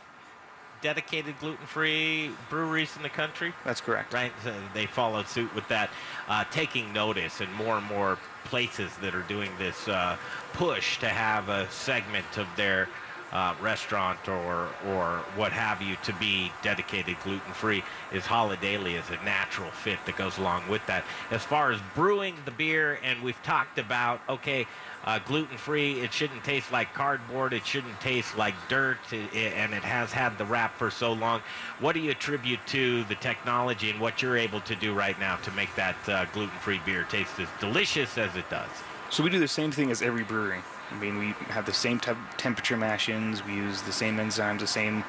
dedicated 0.80 1.38
gluten-free 1.40 2.30
breweries 2.50 2.96
in 2.96 3.02
the 3.02 3.08
country. 3.08 3.52
That's 3.64 3.80
correct. 3.80 4.12
Right? 4.12 4.32
So 4.44 4.54
they 4.74 4.86
followed 4.86 5.26
suit 5.28 5.52
with 5.54 5.66
that, 5.68 5.90
uh, 6.28 6.44
taking 6.50 6.92
notice, 6.92 7.40
and 7.40 7.52
more 7.54 7.78
and 7.78 7.86
more 7.86 8.18
places 8.44 8.90
that 9.00 9.14
are 9.14 9.22
doing 9.22 9.50
this 9.58 9.88
uh, 9.88 10.16
push 10.52 10.98
to 10.98 11.08
have 11.08 11.48
a 11.48 11.68
segment 11.70 12.38
of 12.38 12.46
their 12.56 12.88
uh, 13.32 13.54
restaurant 13.60 14.18
or 14.28 14.68
or 14.86 15.18
what 15.36 15.52
have 15.52 15.82
you 15.82 15.96
to 16.04 16.12
be 16.14 16.50
dedicated 16.62 17.16
gluten 17.24 17.52
free 17.52 17.82
is 18.12 18.24
Holidaily 18.24 18.94
is 18.98 19.08
a 19.10 19.22
natural 19.24 19.70
fit 19.70 19.98
that 20.06 20.16
goes 20.16 20.38
along 20.38 20.66
with 20.68 20.84
that. 20.86 21.04
As 21.30 21.42
far 21.44 21.70
as 21.72 21.80
brewing 21.94 22.34
the 22.44 22.50
beer, 22.50 22.98
and 23.04 23.22
we've 23.22 23.40
talked 23.42 23.78
about 23.78 24.20
okay, 24.28 24.66
uh, 25.04 25.18
gluten 25.20 25.56
free. 25.56 26.00
It 26.00 26.12
shouldn't 26.12 26.42
taste 26.44 26.72
like 26.72 26.92
cardboard. 26.94 27.52
It 27.52 27.64
shouldn't 27.66 28.00
taste 28.00 28.36
like 28.36 28.54
dirt, 28.68 28.98
i- 29.12 29.16
i- 29.16 29.38
and 29.38 29.72
it 29.72 29.84
has 29.84 30.12
had 30.12 30.36
the 30.38 30.44
wrap 30.44 30.76
for 30.76 30.90
so 30.90 31.12
long. 31.12 31.40
What 31.78 31.94
do 31.94 32.00
you 32.00 32.10
attribute 32.10 32.60
to 32.68 33.04
the 33.04 33.14
technology 33.14 33.90
and 33.90 34.00
what 34.00 34.20
you're 34.22 34.36
able 34.36 34.60
to 34.62 34.74
do 34.74 34.92
right 34.94 35.18
now 35.20 35.36
to 35.36 35.50
make 35.52 35.74
that 35.76 35.96
uh, 36.08 36.24
gluten 36.32 36.58
free 36.60 36.80
beer 36.84 37.04
taste 37.04 37.38
as 37.38 37.48
delicious 37.60 38.18
as 38.18 38.34
it 38.36 38.48
does? 38.50 38.68
So 39.10 39.22
we 39.22 39.30
do 39.30 39.38
the 39.38 39.48
same 39.48 39.70
thing 39.70 39.90
as 39.90 40.02
every 40.02 40.24
brewery. 40.24 40.60
I 40.90 40.98
mean, 40.98 41.18
we 41.18 41.26
have 41.50 41.66
the 41.66 41.72
same 41.72 42.00
temp- 42.00 42.36
temperature 42.36 42.76
mash-ins. 42.76 43.44
We 43.44 43.54
use 43.54 43.82
the 43.82 43.92
same 43.92 44.16
enzymes, 44.16 44.60
the 44.60 44.66
same 44.66 45.04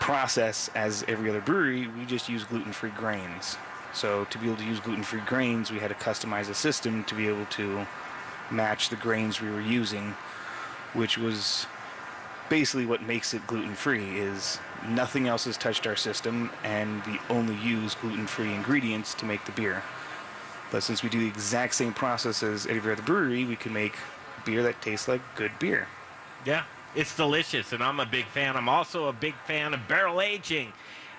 process 0.00 0.70
as 0.74 1.04
every 1.08 1.30
other 1.30 1.40
brewery. 1.40 1.86
We 1.86 2.04
just 2.04 2.28
use 2.28 2.44
gluten-free 2.44 2.90
grains. 2.90 3.56
So 3.92 4.24
to 4.26 4.38
be 4.38 4.46
able 4.46 4.56
to 4.58 4.64
use 4.64 4.80
gluten-free 4.80 5.22
grains, 5.26 5.70
we 5.70 5.78
had 5.78 5.88
to 5.88 5.94
customize 5.94 6.48
a 6.50 6.54
system 6.54 7.04
to 7.04 7.14
be 7.14 7.28
able 7.28 7.46
to 7.46 7.86
match 8.50 8.90
the 8.90 8.96
grains 8.96 9.40
we 9.40 9.50
were 9.50 9.60
using, 9.60 10.14
which 10.94 11.18
was 11.18 11.66
basically 12.48 12.86
what 12.86 13.02
makes 13.02 13.34
it 13.34 13.46
gluten-free. 13.46 14.18
Is 14.18 14.58
nothing 14.88 15.28
else 15.28 15.44
has 15.44 15.56
touched 15.56 15.86
our 15.86 15.96
system, 15.96 16.50
and 16.64 17.04
we 17.06 17.18
only 17.30 17.56
use 17.56 17.94
gluten-free 17.96 18.52
ingredients 18.52 19.14
to 19.14 19.24
make 19.24 19.44
the 19.44 19.52
beer. 19.52 19.82
But 20.70 20.82
since 20.82 21.02
we 21.02 21.08
do 21.08 21.18
the 21.20 21.26
exact 21.26 21.74
same 21.74 21.94
process 21.94 22.42
as 22.42 22.66
every 22.66 22.92
other 22.92 23.02
brewery, 23.02 23.44
we 23.44 23.56
can 23.56 23.72
make 23.72 23.96
beer 24.48 24.62
that 24.62 24.80
tastes 24.80 25.08
like 25.08 25.20
good 25.36 25.52
beer. 25.58 25.86
Yeah, 26.46 26.64
it's 26.96 27.14
delicious, 27.14 27.74
and 27.74 27.82
I'm 27.82 28.00
a 28.00 28.06
big 28.06 28.24
fan. 28.26 28.56
I'm 28.56 28.68
also 28.68 29.08
a 29.08 29.12
big 29.12 29.34
fan 29.46 29.74
of 29.74 29.86
barrel 29.86 30.22
aging. 30.22 30.72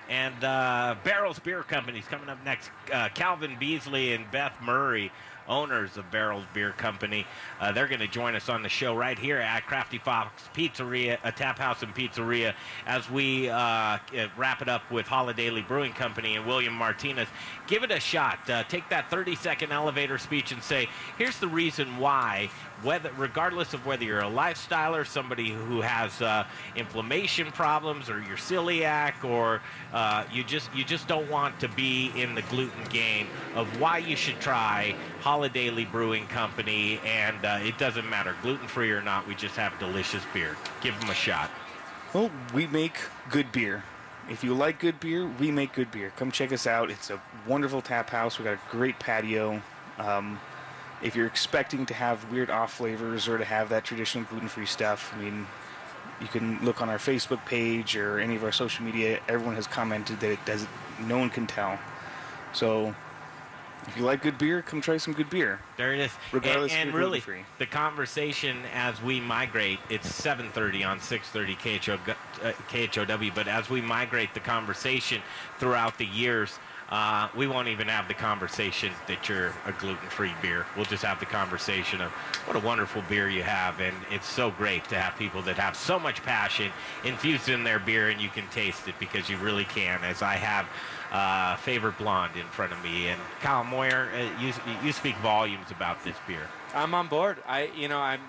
And 0.08 0.42
uh, 0.42 0.96
Barrels 1.04 1.38
Beer 1.38 1.62
Company's 1.62 2.04
coming 2.06 2.28
up 2.28 2.44
next. 2.44 2.70
Uh, 2.92 3.08
Calvin 3.14 3.56
Beasley 3.60 4.12
and 4.12 4.28
Beth 4.32 4.56
Murray, 4.60 5.12
owners 5.48 5.96
of 5.96 6.10
Barrels 6.10 6.44
Beer 6.52 6.72
Company, 6.72 7.24
uh, 7.60 7.70
they're 7.70 7.86
going 7.86 8.00
to 8.00 8.08
join 8.08 8.34
us 8.34 8.48
on 8.48 8.64
the 8.64 8.68
show 8.68 8.96
right 8.96 9.16
here 9.16 9.38
at 9.38 9.64
Crafty 9.66 9.98
Fox 9.98 10.48
Pizzeria, 10.52 11.18
a 11.22 11.30
tap 11.30 11.58
house 11.58 11.84
and 11.84 11.94
pizzeria, 11.94 12.54
as 12.86 13.08
we 13.08 13.48
uh, 13.48 13.56
uh, 13.56 13.98
wrap 14.36 14.62
it 14.62 14.68
up 14.68 14.90
with 14.90 15.06
Holidaily 15.06 15.66
Brewing 15.66 15.92
Company 15.92 16.34
and 16.34 16.44
William 16.44 16.74
Martinez. 16.74 17.28
Give 17.68 17.84
it 17.84 17.92
a 17.92 18.00
shot. 18.00 18.50
Uh, 18.50 18.64
take 18.64 18.88
that 18.88 19.10
30 19.10 19.36
second 19.36 19.70
elevator 19.70 20.18
speech 20.18 20.50
and 20.50 20.60
say, 20.60 20.88
here's 21.18 21.38
the 21.38 21.48
reason 21.48 21.98
why 21.98 22.50
whether 22.82 23.10
regardless 23.16 23.74
of 23.74 23.84
whether 23.86 24.04
you're 24.04 24.20
a 24.20 24.24
lifestyler, 24.24 25.06
somebody 25.06 25.50
who 25.50 25.80
has 25.80 26.20
uh, 26.22 26.46
inflammation 26.76 27.50
problems, 27.52 28.08
or 28.08 28.20
you're 28.22 28.36
celiac, 28.36 29.24
or 29.24 29.60
uh, 29.92 30.24
you 30.32 30.44
just 30.44 30.74
you 30.74 30.84
just 30.84 31.08
don't 31.08 31.30
want 31.30 31.58
to 31.60 31.68
be 31.68 32.10
in 32.16 32.34
the 32.34 32.42
gluten 32.42 32.84
game, 32.90 33.26
of 33.54 33.80
why 33.80 33.98
you 33.98 34.16
should 34.16 34.40
try 34.40 34.94
Holidaily 35.22 35.90
Brewing 35.90 36.26
Company, 36.28 37.00
and 37.04 37.44
uh, 37.44 37.58
it 37.62 37.78
doesn't 37.78 38.08
matter 38.08 38.34
gluten 38.42 38.68
free 38.68 38.90
or 38.90 39.02
not. 39.02 39.26
We 39.26 39.34
just 39.34 39.56
have 39.56 39.78
delicious 39.78 40.22
beer. 40.32 40.56
Give 40.80 40.98
them 41.00 41.10
a 41.10 41.14
shot. 41.14 41.50
Well, 42.12 42.30
we 42.52 42.66
make 42.66 42.98
good 43.30 43.52
beer. 43.52 43.84
If 44.28 44.44
you 44.44 44.54
like 44.54 44.78
good 44.78 45.00
beer, 45.00 45.26
we 45.26 45.50
make 45.50 45.72
good 45.72 45.90
beer. 45.90 46.12
Come 46.16 46.30
check 46.30 46.52
us 46.52 46.66
out. 46.66 46.90
It's 46.90 47.10
a 47.10 47.20
wonderful 47.46 47.82
tap 47.82 48.10
house. 48.10 48.38
We 48.38 48.44
got 48.44 48.54
a 48.54 48.60
great 48.70 48.98
patio. 48.98 49.60
Um, 49.98 50.40
if 51.02 51.16
you're 51.16 51.26
expecting 51.26 51.86
to 51.86 51.94
have 51.94 52.30
weird 52.30 52.50
off 52.50 52.74
flavors 52.74 53.28
or 53.28 53.38
to 53.38 53.44
have 53.44 53.68
that 53.70 53.84
traditional 53.84 54.24
gluten-free 54.24 54.66
stuff, 54.66 55.12
I 55.16 55.22
mean, 55.22 55.46
you 56.20 56.28
can 56.28 56.62
look 56.64 56.82
on 56.82 56.88
our 56.88 56.98
Facebook 56.98 57.44
page 57.46 57.96
or 57.96 58.18
any 58.18 58.36
of 58.36 58.44
our 58.44 58.52
social 58.52 58.84
media. 58.84 59.20
Everyone 59.28 59.54
has 59.54 59.66
commented 59.66 60.20
that 60.20 60.30
it 60.30 60.44
does. 60.44 60.66
No 61.00 61.18
one 61.18 61.30
can 61.30 61.46
tell. 61.46 61.78
So, 62.52 62.94
if 63.86 63.96
you 63.96 64.02
like 64.02 64.22
good 64.22 64.36
beer, 64.36 64.60
come 64.60 64.82
try 64.82 64.98
some 64.98 65.14
good 65.14 65.30
beer. 65.30 65.60
There 65.78 65.94
it 65.94 66.00
is. 66.00 66.12
Regardless 66.32 66.72
and, 66.72 66.90
and 66.90 66.98
really, 66.98 67.20
gluten-free. 67.20 67.44
the 67.58 67.66
conversation 67.66 68.58
as 68.74 69.00
we 69.00 69.20
migrate, 69.20 69.78
it's 69.88 70.06
7:30 70.06 70.84
on 70.84 71.00
6:30 71.00 71.56
KHO, 71.56 71.98
uh, 72.44 72.52
KHOW. 72.68 73.30
But 73.34 73.48
as 73.48 73.70
we 73.70 73.80
migrate 73.80 74.34
the 74.34 74.40
conversation 74.40 75.22
throughout 75.58 75.96
the 75.96 76.06
years, 76.06 76.58
uh, 76.90 77.28
we 77.36 77.46
won't 77.46 77.68
even 77.68 77.88
have 77.88 78.08
the 78.08 78.14
conversation 78.14 78.90
that 79.06 79.28
you're 79.28 79.52
a 79.66 79.72
gluten-free 79.78 80.32
beer. 80.42 80.66
We'll 80.76 80.84
just 80.86 81.04
have 81.04 81.20
the 81.20 81.26
conversation 81.26 82.00
of 82.00 82.10
what 82.46 82.56
a 82.56 82.60
wonderful 82.60 83.02
beer 83.08 83.28
you 83.28 83.42
have, 83.42 83.80
and 83.80 83.96
it's 84.10 84.28
so 84.28 84.50
great 84.50 84.84
to 84.88 84.98
have 84.98 85.16
people 85.16 85.42
that 85.42 85.56
have 85.56 85.76
so 85.76 85.98
much 85.98 86.22
passion 86.22 86.70
infused 87.04 87.48
in 87.48 87.62
their 87.64 87.78
beer, 87.78 88.08
and 88.08 88.20
you 88.20 88.28
can 88.28 88.46
taste 88.48 88.88
it 88.88 88.94
because 88.98 89.28
you 89.28 89.36
really 89.38 89.64
can. 89.64 90.02
As 90.02 90.22
I 90.22 90.34
have 90.34 90.66
uh, 91.12 91.56
favorite 91.56 91.98
blonde 91.98 92.36
in 92.36 92.46
front 92.46 92.72
of 92.72 92.82
me, 92.82 93.08
and 93.08 93.20
Kyle 93.40 93.64
Moyer, 93.64 94.08
uh, 94.14 94.40
you 94.40 94.52
you 94.84 94.92
speak 94.92 95.16
volumes 95.18 95.70
about 95.70 96.02
this 96.04 96.16
beer. 96.26 96.48
I'm 96.74 96.94
on 96.94 97.08
board. 97.08 97.38
I, 97.46 97.70
you 97.76 97.88
know, 97.88 97.98
I'm, 97.98 98.20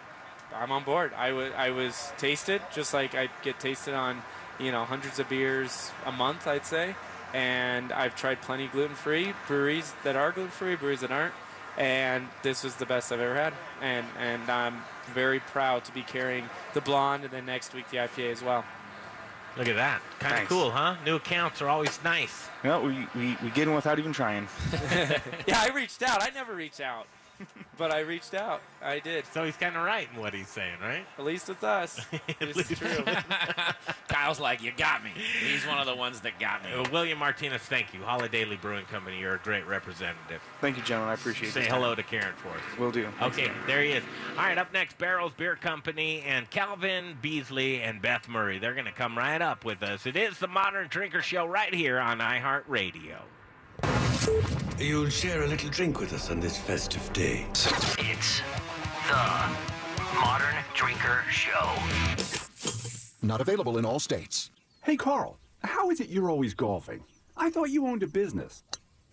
I'm 0.56 0.72
on 0.72 0.84
board. 0.84 1.14
I 1.16 1.32
was, 1.32 1.52
I 1.56 1.72
was 1.72 2.12
tasted 2.18 2.62
just 2.74 2.94
like 2.94 3.16
I 3.16 3.30
get 3.44 3.60
tasted 3.60 3.94
on, 3.94 4.22
you 4.60 4.72
know, 4.72 4.84
hundreds 4.84 5.20
of 5.20 5.30
beers 5.30 5.92
a 6.06 6.12
month, 6.12 6.48
I'd 6.48 6.66
say. 6.66 6.96
And 7.34 7.92
I've 7.94 8.16
tried 8.16 8.42
plenty 8.42 8.68
gluten-free 8.68 9.34
breweries 9.48 9.94
that 10.04 10.16
are 10.16 10.32
gluten-free, 10.32 10.76
breweries 10.76 11.02
that 11.02 11.12
aren't, 11.12 11.34
and 11.78 12.28
this 12.44 12.64
was 12.64 12.76
the 12.76 12.86
best 12.86 13.12
I've 13.12 13.22
ever 13.22 13.36
had. 13.36 13.54
And 13.82 14.06
and 14.20 14.50
I'm 14.50 14.82
very 15.14 15.40
proud 15.40 15.86
to 15.86 15.94
be 15.94 16.02
carrying 16.02 16.50
the 16.74 16.82
blonde, 16.82 17.24
and 17.24 17.32
then 17.32 17.46
next 17.46 17.74
week 17.74 17.90
the 17.90 17.98
IPA 17.98 18.32
as 18.32 18.44
well. 18.44 18.66
Look 19.58 19.68
at 19.68 19.76
that. 19.76 20.02
Kind 20.20 20.32
of 20.34 20.38
Thanks. 20.40 20.50
cool, 20.50 20.72
huh? 20.72 20.96
New 21.06 21.18
accounts 21.18 21.62
are 21.62 21.68
always 21.68 22.02
nice. 22.06 22.48
No, 22.64 22.82
we, 22.82 23.08
we, 23.16 23.38
we 23.44 23.50
get 23.50 23.68
in 23.68 23.76
without 23.76 24.00
even 24.00 24.14
trying. 24.14 24.48
yeah, 25.46 25.60
I 25.62 25.72
reached 25.76 26.04
out. 26.04 26.24
I 26.24 26.30
never 26.34 26.54
reach 26.54 26.80
out, 26.80 27.06
but 27.78 27.92
I 27.92 28.00
reached 28.00 28.34
out. 28.34 28.62
I 28.82 29.00
did. 29.00 29.26
So 29.34 29.44
he's 29.44 29.56
kind 29.56 29.76
of 29.76 29.84
right 29.84 30.08
in 30.14 30.20
what 30.20 30.34
he's 30.34 30.48
saying, 30.48 30.78
right? 30.82 31.06
At 31.18 31.26
least 31.26 31.48
with 31.50 31.64
us. 31.64 32.00
it's 32.40 32.68
true. 32.70 33.04
Kyle's 34.08 34.40
like, 34.40 34.62
you 34.62 34.72
got 34.76 35.04
me. 35.04 35.12
He's 35.50 35.66
one 35.66 35.78
of 35.78 35.86
the 35.86 35.96
ones 35.96 36.22
that 36.22 36.40
got 36.40 36.64
me. 36.64 36.74
Uh, 36.74 36.90
William 36.92 37.20
Martinez, 37.20 37.62
thank 37.62 37.94
you. 37.94 38.00
Holidaily 38.02 38.60
Brewing 38.60 38.86
Company, 38.86 39.20
you're 39.20 39.36
a 39.36 39.40
great 39.40 39.66
representative. 39.68 40.42
Thank 40.60 40.78
you, 40.78 40.84
gentlemen. 40.84 41.12
I 41.12 41.14
appreciate 41.16 41.50
it. 41.50 41.54
Say 41.54 41.66
hello 41.66 41.96
time. 41.96 42.04
to 42.04 42.04
Karen 42.04 42.34
for 42.38 42.50
us. 42.50 42.80
Will 42.80 42.92
do. 42.92 43.08
Okay, 43.22 43.48
man. 43.48 43.56
there 43.68 43.84
he 43.84 43.92
is. 43.92 44.04
All 44.38 44.44
right, 44.44 44.58
up 44.58 44.74
next, 44.74 44.98
Barrels 44.98 45.34
Beer 45.38 45.56
Company 45.56 46.22
and 46.22 46.50
Calvin 46.50 47.18
Beasley 47.22 47.82
and 47.82 48.02
Beth 48.02 48.28
Murray. 48.28 48.60
They're 48.60 48.74
going 48.74 48.86
to 48.86 48.92
come 48.92 49.18
right 49.18 49.42
up 49.42 49.66
with 49.66 49.84
us. 49.84 50.06
It 50.06 50.16
is 50.16 50.40
the 50.40 50.48
Modern 50.48 50.88
Drinker 50.88 51.22
Show 51.22 51.46
right 51.46 51.74
here 51.74 52.00
on 52.00 52.20
iHeartRadio. 52.20 53.18
You'll 54.78 55.10
share 55.10 55.44
a 55.44 55.48
little 55.48 55.70
drink 55.70 56.00
with 56.00 56.14
us 56.14 56.30
on 56.30 56.40
this 56.40 56.58
festive 56.58 57.12
day. 57.14 57.46
It's 58.00 58.42
the 59.08 59.56
Modern 60.20 60.56
Drinker 60.74 61.24
Show. 61.30 61.72
Not 63.22 63.42
available 63.42 63.78
in 63.78 63.86
all 63.86 64.00
states. 64.00 64.52
Hey, 64.84 64.96
Carl, 64.96 65.38
how 65.64 65.90
is 65.90 66.00
it 66.00 66.10
you're 66.10 66.30
always 66.30 66.54
golfing? 66.54 67.04
I 67.38 67.50
thought 67.50 67.70
you 67.70 67.88
owned 67.88 68.04
a 68.04 68.08
business. 68.08 68.64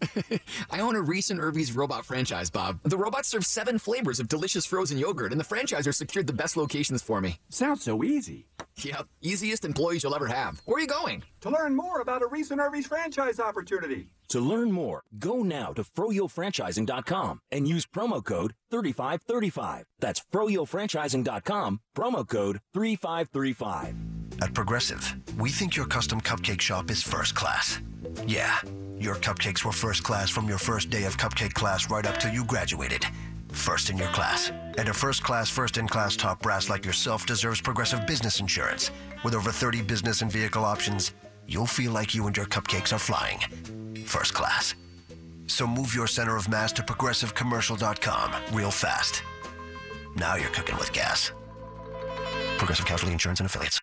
I 0.71 0.81
own 0.81 0.95
a 0.95 1.01
recent 1.01 1.41
Irvy's 1.41 1.75
robot 1.75 2.05
franchise, 2.05 2.51
Bob. 2.51 2.79
The 2.85 2.97
robots 2.97 3.29
serve 3.29 3.45
seven 3.45 3.79
flavors 3.79 4.21
of 4.21 4.29
delicious 4.29 4.65
frozen 4.65 4.99
yogurt, 4.99 5.33
and 5.33 5.41
the 5.41 5.45
franchiser 5.45 5.95
secured 5.95 6.27
the 6.27 6.33
best 6.33 6.57
locations 6.57 7.03
for 7.03 7.21
me. 7.21 7.39
Sounds 7.49 7.83
so 7.83 8.05
easy. 8.05 8.47
Yep, 8.77 9.07
easiest 9.23 9.65
employees 9.65 10.03
you'll 10.03 10.15
ever 10.15 10.29
have. 10.29 10.61
Where 10.67 10.77
are 10.77 10.81
you 10.81 10.87
going? 10.87 11.25
To 11.41 11.51
learn 11.51 11.75
more 11.75 12.01
about 12.01 12.23
a 12.23 12.27
recent 12.27 12.61
Irvy's 12.61 12.87
franchise 12.87 13.41
opportunity. 13.41 14.07
To 14.31 14.41
learn 14.41 14.73
more, 14.73 15.05
go 15.19 15.43
now 15.43 15.73
to 15.73 15.83
froyofranchising.com 15.83 17.41
and 17.51 17.67
use 17.67 17.87
promo 17.87 18.23
code 18.23 18.53
3535. 18.71 19.87
That's 20.01 20.23
froyofranchising.com, 20.33 21.81
promo 21.97 22.29
code 22.29 22.61
3535. 22.75 23.95
At 24.41 24.55
Progressive, 24.55 25.17
we 25.39 25.51
think 25.51 25.77
your 25.77 25.87
custom 25.87 26.21
cupcake 26.21 26.61
shop 26.61 26.91
is 26.91 27.03
first 27.03 27.35
class. 27.35 27.81
Yeah, 28.27 28.59
your 28.99 29.17
cupcakes 29.17 29.65
were 29.65 29.73
first 29.73 30.05
class 30.05 30.31
from 30.31 30.47
your 30.49 30.59
first 30.59 30.91
day 30.91 31.05
of 31.05 31.17
cupcake 31.17 31.55
class 31.55 31.91
right 31.91 32.07
up 32.07 32.19
till 32.19 32.33
you 32.33 32.45
graduated. 32.45 33.05
First 33.53 33.89
in 33.91 33.97
your 33.97 34.09
class. 34.09 34.53
And 34.77 34.89
a 34.89 34.95
first 34.95 35.23
class, 35.25 35.49
first 35.49 35.79
in 35.79 35.89
class 35.89 36.15
top 36.17 36.43
brass 36.43 36.69
like 36.69 36.85
yourself 36.85 37.27
deserves 37.27 37.61
Progressive 37.61 38.07
Business 38.07 38.41
Insurance. 38.41 38.91
With 39.25 39.35
over 39.35 39.51
30 39.51 39.83
business 39.83 40.23
and 40.23 40.31
vehicle 40.31 40.65
options, 40.65 41.15
you'll 41.49 41.67
feel 41.67 41.93
like 41.93 42.15
you 42.15 42.27
and 42.27 42.37
your 42.37 42.47
cupcakes 42.47 42.93
are 42.93 42.99
flying. 42.99 43.39
First 44.05 44.35
class. 44.35 44.75
So 45.47 45.67
move 45.67 45.95
your 45.95 46.07
center 46.07 46.37
of 46.37 46.49
mass 46.49 46.73
to 46.75 46.83
progressivecommercial.com 46.83 48.33
real 48.53 48.71
fast. 48.71 49.23
Now 50.15 50.37
you're 50.37 50.51
cooking 50.51 50.77
with 50.77 50.93
gas. 50.93 51.33
Progressive 52.59 52.87
Casualty 52.87 53.13
Insurance 53.13 53.41
and 53.41 53.47
Affiliates. 53.47 53.81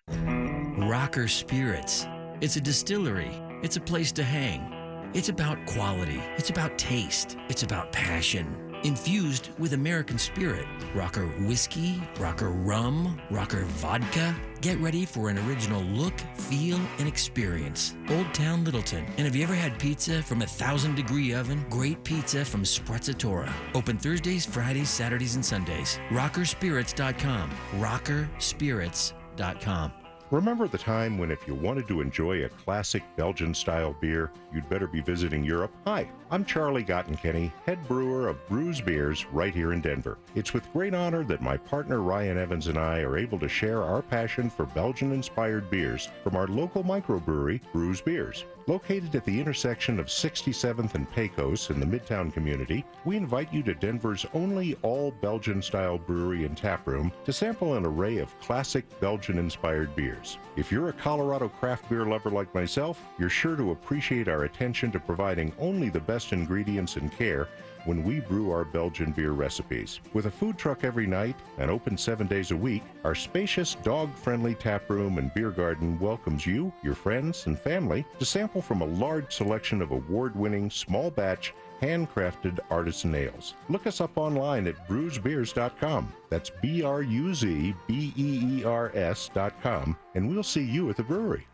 Rocker 0.88 1.26
Spirits. 1.28 2.06
It's 2.40 2.56
a 2.56 2.60
distillery. 2.60 3.30
It's 3.62 3.76
a 3.76 3.80
place 3.80 4.12
to 4.12 4.22
hang. 4.22 5.10
It's 5.14 5.28
about 5.30 5.64
quality. 5.66 6.22
It's 6.36 6.50
about 6.50 6.76
taste. 6.78 7.36
It's 7.48 7.62
about 7.62 7.90
passion. 7.90 8.78
Infused 8.84 9.50
with 9.58 9.72
American 9.72 10.18
spirit. 10.18 10.66
Rocker 10.94 11.26
whiskey, 11.26 12.02
rocker 12.20 12.50
rum, 12.50 13.20
rocker 13.30 13.64
vodka. 13.64 14.36
Get 14.66 14.80
ready 14.80 15.06
for 15.06 15.30
an 15.30 15.38
original 15.46 15.82
look, 15.82 16.18
feel, 16.34 16.80
and 16.98 17.06
experience. 17.06 17.94
Old 18.10 18.34
Town 18.34 18.64
Littleton. 18.64 19.06
And 19.16 19.20
have 19.20 19.36
you 19.36 19.44
ever 19.44 19.54
had 19.54 19.78
pizza 19.78 20.20
from 20.24 20.42
a 20.42 20.46
thousand 20.46 20.96
degree 20.96 21.32
oven? 21.34 21.64
Great 21.70 22.02
pizza 22.02 22.44
from 22.44 22.64
Sprezzatura. 22.64 23.52
Open 23.76 23.96
Thursdays, 23.96 24.44
Fridays, 24.44 24.90
Saturdays, 24.90 25.36
and 25.36 25.44
Sundays. 25.44 26.00
Rockerspirits.com. 26.10 27.50
Rockerspirits.com. 27.78 29.92
Remember 30.32 30.66
the 30.66 30.76
time 30.76 31.18
when, 31.18 31.30
if 31.30 31.46
you 31.46 31.54
wanted 31.54 31.86
to 31.86 32.00
enjoy 32.00 32.44
a 32.44 32.48
classic 32.48 33.04
Belgian 33.14 33.54
style 33.54 33.96
beer, 34.00 34.32
you'd 34.52 34.68
better 34.68 34.88
be 34.88 35.00
visiting 35.00 35.44
Europe? 35.44 35.72
Hi, 35.86 36.10
I'm 36.32 36.44
Charlie 36.44 36.82
Gottenkieny, 36.82 37.52
head 37.64 37.86
brewer 37.86 38.26
of 38.26 38.44
Bruz 38.48 38.84
Beers 38.84 39.24
right 39.26 39.54
here 39.54 39.72
in 39.72 39.80
Denver. 39.80 40.18
It's 40.34 40.52
with 40.52 40.72
great 40.72 40.94
honor 40.94 41.22
that 41.22 41.42
my 41.42 41.56
partner 41.56 42.02
Ryan 42.02 42.38
Evans 42.38 42.66
and 42.66 42.76
I 42.76 43.02
are 43.02 43.16
able 43.16 43.38
to 43.38 43.48
share 43.48 43.84
our 43.84 44.02
passion 44.02 44.50
for 44.50 44.66
Belgian 44.66 45.12
inspired 45.12 45.70
beers 45.70 46.08
from 46.24 46.34
our 46.34 46.48
local 46.48 46.82
microbrewery, 46.82 47.60
Bruz 47.72 48.04
Beers. 48.04 48.44
Located 48.68 49.14
at 49.14 49.24
the 49.24 49.40
intersection 49.40 50.00
of 50.00 50.06
67th 50.06 50.96
and 50.96 51.08
Pecos 51.12 51.70
in 51.70 51.78
the 51.78 51.86
Midtown 51.86 52.32
community, 52.32 52.84
we 53.04 53.16
invite 53.16 53.52
you 53.52 53.62
to 53.62 53.74
Denver's 53.74 54.26
only 54.34 54.74
all 54.82 55.12
Belgian 55.12 55.62
style 55.62 55.98
brewery 55.98 56.44
and 56.44 56.56
taproom 56.56 57.12
to 57.26 57.32
sample 57.32 57.74
an 57.74 57.86
array 57.86 58.18
of 58.18 58.36
classic 58.40 58.84
Belgian 58.98 59.38
inspired 59.38 59.94
beers. 59.94 60.38
If 60.56 60.72
you're 60.72 60.88
a 60.88 60.92
Colorado 60.92 61.48
craft 61.48 61.88
beer 61.88 62.06
lover 62.06 62.28
like 62.30 62.52
myself, 62.56 63.00
you're 63.20 63.28
sure 63.28 63.54
to 63.54 63.70
appreciate 63.70 64.26
our 64.26 64.42
attention 64.42 64.90
to 64.90 64.98
providing 64.98 65.52
only 65.60 65.88
the 65.88 66.00
best 66.00 66.32
ingredients 66.32 66.96
and 66.96 67.12
care 67.12 67.46
when 67.86 68.04
we 68.04 68.20
brew 68.20 68.50
our 68.50 68.64
Belgian 68.64 69.12
beer 69.12 69.32
recipes. 69.32 70.00
With 70.12 70.26
a 70.26 70.30
food 70.30 70.58
truck 70.58 70.84
every 70.84 71.06
night 71.06 71.36
and 71.58 71.70
open 71.70 71.96
seven 71.96 72.26
days 72.26 72.50
a 72.50 72.56
week, 72.56 72.82
our 73.04 73.14
spacious, 73.14 73.76
dog 73.76 74.14
friendly 74.14 74.54
tap 74.54 74.90
room 74.90 75.18
and 75.18 75.32
beer 75.32 75.50
garden 75.50 75.98
welcomes 75.98 76.44
you, 76.44 76.72
your 76.82 76.94
friends, 76.94 77.46
and 77.46 77.58
family 77.58 78.04
to 78.18 78.24
sample 78.24 78.60
from 78.60 78.82
a 78.82 78.86
large 78.86 79.32
selection 79.32 79.80
of 79.80 79.92
award 79.92 80.36
winning, 80.36 80.70
small 80.70 81.10
batch, 81.10 81.54
handcrafted 81.80 82.58
artisan 82.70 83.14
ales. 83.14 83.54
Look 83.68 83.86
us 83.86 84.00
up 84.00 84.16
online 84.16 84.66
at 84.66 84.88
bruzbeers.com. 84.88 86.12
That's 86.28 86.50
B 86.50 86.82
R 86.82 87.02
U 87.02 87.34
Z 87.34 87.74
B 87.86 88.12
E 88.16 88.58
E 88.60 88.64
R 88.64 88.90
S.com, 88.94 89.96
and 90.14 90.28
we'll 90.28 90.42
see 90.42 90.64
you 90.64 90.90
at 90.90 90.96
the 90.96 91.02
brewery. 91.02 91.46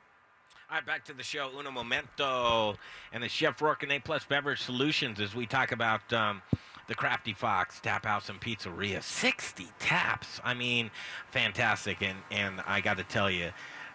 All 0.72 0.78
right, 0.78 0.86
back 0.86 1.04
to 1.04 1.12
the 1.12 1.22
show. 1.22 1.50
Uno 1.54 1.70
Momento 1.70 2.76
and 3.12 3.22
the 3.22 3.28
Jeff 3.28 3.60
Rourke 3.60 3.82
and 3.82 3.92
A 3.92 3.98
Plus 3.98 4.24
Beverage 4.24 4.62
Solutions 4.62 5.20
as 5.20 5.34
we 5.34 5.44
talk 5.44 5.70
about 5.70 6.10
um, 6.14 6.40
the 6.88 6.94
Crafty 6.94 7.34
Fox 7.34 7.78
Tap 7.78 8.06
House 8.06 8.30
and 8.30 8.40
Pizzeria. 8.40 9.02
60 9.02 9.66
taps. 9.78 10.40
I 10.42 10.54
mean, 10.54 10.90
fantastic. 11.30 12.00
And, 12.00 12.16
and 12.30 12.62
I 12.66 12.80
got 12.80 12.96
to 12.96 13.04
tell 13.04 13.30
you, 13.30 13.50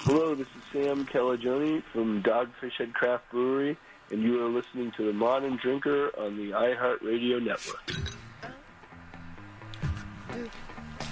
Hello, 0.05 0.35
this 0.35 0.47
is 0.47 0.63
Sam 0.71 1.05
Calagione 1.05 1.81
from 1.93 2.21
Dogfish 2.21 2.77
Head 2.77 2.93
Craft 2.93 3.31
Brewery, 3.31 3.77
and 4.11 4.21
you 4.21 4.45
are 4.45 4.49
listening 4.49 4.91
to 4.97 5.05
The 5.05 5.13
Modern 5.13 5.57
Drinker 5.57 6.11
on 6.19 6.35
the 6.35 6.51
iHeartRadio 6.51 7.41
Network. 7.41 7.89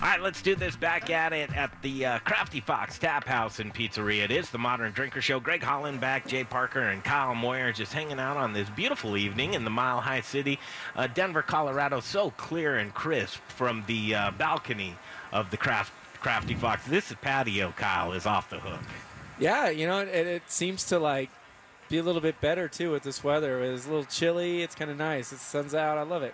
All 0.01 0.07
right, 0.07 0.19
let's 0.19 0.41
do 0.41 0.55
this 0.55 0.75
back 0.75 1.11
at 1.11 1.31
it 1.31 1.55
at 1.55 1.71
the 1.83 2.07
uh, 2.07 2.19
Crafty 2.19 2.59
Fox 2.59 2.97
Tap 2.97 3.23
House 3.23 3.59
and 3.59 3.71
Pizzeria. 3.71 4.23
It 4.23 4.31
is 4.31 4.49
the 4.49 4.57
Modern 4.57 4.91
Drinker 4.93 5.21
Show. 5.21 5.39
Greg 5.39 5.61
Hollenbach, 5.61 6.25
Jay 6.25 6.43
Parker, 6.43 6.81
and 6.81 7.03
Kyle 7.03 7.35
Moyer 7.35 7.71
just 7.71 7.93
hanging 7.93 8.19
out 8.19 8.35
on 8.35 8.51
this 8.51 8.67
beautiful 8.71 9.15
evening 9.15 9.53
in 9.53 9.63
the 9.63 9.69
Mile 9.69 10.01
High 10.01 10.21
City, 10.21 10.57
uh, 10.95 11.05
Denver, 11.05 11.43
Colorado. 11.43 11.99
So 11.99 12.31
clear 12.31 12.79
and 12.79 12.91
crisp 12.95 13.41
from 13.49 13.83
the 13.85 14.15
uh, 14.15 14.31
balcony 14.31 14.95
of 15.31 15.51
the 15.51 15.57
Craft 15.57 15.93
Crafty 16.19 16.55
Fox. 16.55 16.83
This 16.87 17.13
patio, 17.21 17.71
Kyle, 17.77 18.13
is 18.13 18.25
off 18.25 18.49
the 18.49 18.59
hook. 18.59 18.81
Yeah, 19.37 19.69
you 19.69 19.85
know, 19.85 19.99
it, 19.99 20.09
it 20.09 20.43
seems 20.47 20.83
to 20.85 20.97
like 20.97 21.29
be 21.89 21.99
a 21.99 22.03
little 22.03 22.21
bit 22.21 22.41
better 22.41 22.67
too 22.67 22.89
with 22.89 23.03
this 23.03 23.23
weather. 23.23 23.61
It's 23.61 23.85
a 23.85 23.89
little 23.89 24.05
chilly. 24.05 24.63
It's 24.63 24.73
kind 24.73 24.89
of 24.89 24.97
nice. 24.97 25.29
The 25.29 25.37
sun's 25.37 25.75
out. 25.75 25.99
I 25.99 26.03
love 26.03 26.23
it. 26.23 26.33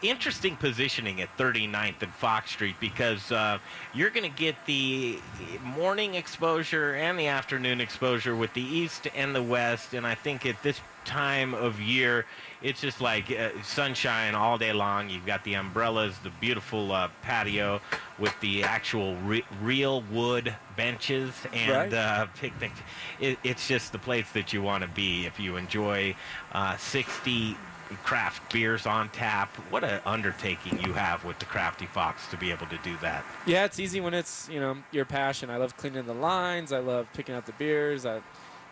Interesting 0.00 0.56
positioning 0.56 1.20
at 1.20 1.28
39th 1.36 2.00
and 2.02 2.12
Fox 2.14 2.50
Street 2.52 2.76
because 2.80 3.30
uh, 3.30 3.58
you're 3.92 4.08
going 4.08 4.30
to 4.30 4.34
get 4.38 4.56
the 4.64 5.18
morning 5.62 6.14
exposure 6.14 6.94
and 6.94 7.18
the 7.18 7.26
afternoon 7.26 7.80
exposure 7.82 8.34
with 8.34 8.54
the 8.54 8.62
east 8.62 9.08
and 9.14 9.34
the 9.34 9.42
west. 9.42 9.92
And 9.92 10.06
I 10.06 10.14
think 10.14 10.46
at 10.46 10.62
this 10.62 10.80
time 11.04 11.52
of 11.52 11.78
year, 11.80 12.24
it's 12.62 12.80
just 12.80 13.02
like 13.02 13.30
uh, 13.30 13.50
sunshine 13.62 14.34
all 14.34 14.56
day 14.56 14.72
long. 14.72 15.10
You've 15.10 15.26
got 15.26 15.44
the 15.44 15.52
umbrellas, 15.54 16.16
the 16.22 16.30
beautiful 16.40 16.90
uh, 16.92 17.08
patio 17.20 17.82
with 18.18 18.34
the 18.40 18.64
actual 18.64 19.16
re- 19.16 19.44
real 19.62 20.00
wood 20.10 20.54
benches 20.76 21.32
and 21.52 21.92
Right. 21.92 21.92
uh, 21.92 22.26
picnic. 22.40 22.72
It, 23.20 23.38
it's 23.44 23.68
just 23.68 23.92
the 23.92 23.98
place 23.98 24.30
that 24.32 24.54
you 24.54 24.62
want 24.62 24.82
to 24.82 24.88
be 24.88 25.26
if 25.26 25.38
you 25.38 25.56
enjoy 25.56 26.16
uh, 26.52 26.78
60 26.78 27.54
craft 28.02 28.52
beers 28.52 28.86
on 28.86 29.08
tap. 29.10 29.54
What 29.70 29.84
an 29.84 30.00
undertaking 30.04 30.80
you 30.80 30.92
have 30.92 31.24
with 31.24 31.38
the 31.38 31.44
Crafty 31.44 31.86
Fox 31.86 32.26
to 32.28 32.36
be 32.36 32.50
able 32.50 32.66
to 32.66 32.78
do 32.82 32.96
that. 33.02 33.24
Yeah, 33.46 33.64
it's 33.64 33.78
easy 33.78 34.00
when 34.00 34.14
it's 34.14 34.48
you 34.48 34.60
know 34.60 34.76
your 34.90 35.04
passion. 35.04 35.50
I 35.50 35.56
love 35.56 35.76
cleaning 35.76 36.06
the 36.06 36.14
lines. 36.14 36.72
I 36.72 36.78
love 36.78 37.06
picking 37.14 37.34
out 37.34 37.46
the 37.46 37.52
beers. 37.52 38.04
I, 38.06 38.20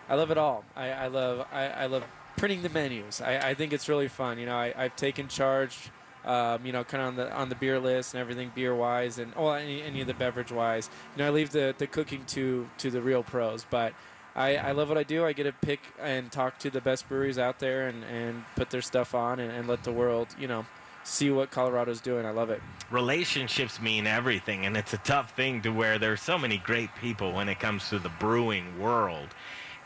I 0.09 0.15
love 0.17 0.31
it 0.31 0.39
all. 0.39 0.65
I, 0.77 0.91
I 0.91 1.07
love 1.07 1.47
I, 1.53 1.67
I 1.69 1.87
love 1.87 2.05
printing 2.37 2.63
the 2.63 2.69
menus. 2.69 3.21
I, 3.21 3.51
I 3.51 3.55
think 3.55 3.73
it's 3.73 3.89
really 3.89 4.09
fun. 4.09 4.39
You 4.39 4.47
know, 4.47 4.57
I, 4.57 4.75
I've 4.77 4.97
taken 4.97 5.29
charge. 5.29 5.91
Um, 6.25 6.65
you 6.65 6.73
know, 6.73 6.85
kind 6.85 7.03
of 7.03 7.09
on 7.09 7.17
the 7.17 7.33
on 7.35 7.49
the 7.51 7.55
beer 7.55 7.79
list 7.79 8.15
and 8.15 8.21
everything 8.21 8.51
beer 8.55 8.75
wise, 8.75 9.19
and 9.19 9.35
well, 9.35 9.53
any, 9.53 9.83
any 9.83 10.01
of 10.01 10.07
the 10.07 10.15
beverage 10.15 10.51
wise. 10.51 10.89
You 11.15 11.23
know, 11.23 11.29
I 11.29 11.31
leave 11.31 11.51
the, 11.51 11.75
the 11.77 11.87
cooking 11.87 12.25
to 12.29 12.69
to 12.79 12.91
the 12.91 13.03
real 13.03 13.23
pros, 13.23 13.67
but. 13.69 13.93
I, 14.37 14.57
I 14.57 14.73
love 14.73 14.89
what 14.89 14.99
I 14.99 15.05
do. 15.05 15.25
I 15.25 15.33
get 15.33 15.45
to 15.45 15.53
pick 15.53 15.81
and 16.01 16.31
talk 16.31 16.59
to 16.61 16.71
the 16.71 16.81
best 16.81 17.09
breweries 17.09 17.39
out 17.39 17.61
there 17.61 17.89
and, 17.89 18.03
and 18.05 18.45
put 18.57 18.71
their 18.71 18.83
stuff 18.83 19.15
on 19.15 19.39
and, 19.39 19.51
and 19.53 19.69
let 19.69 19.85
the 19.85 19.93
world, 19.93 20.29
you 20.39 20.49
know, 20.49 20.67
see 21.05 21.31
what 21.31 21.51
Colorado's 21.51 22.01
doing. 22.01 22.27
I 22.27 22.31
love 22.31 22.51
it. 22.51 22.61
Relationships 22.91 23.81
mean 23.81 24.07
everything, 24.07 24.67
and 24.67 24.77
it's 24.77 24.93
a 24.93 24.99
tough 24.99 25.37
thing 25.37 25.63
to 25.63 25.71
where 25.71 25.99
there's 25.99 26.21
so 26.21 26.39
many 26.39 26.59
great 26.59 26.91
people 27.01 27.33
when 27.33 27.49
it 27.49 27.61
comes 27.61 27.89
to 27.91 27.99
the 27.99 28.09
brewing 28.09 28.81
world. 28.81 29.29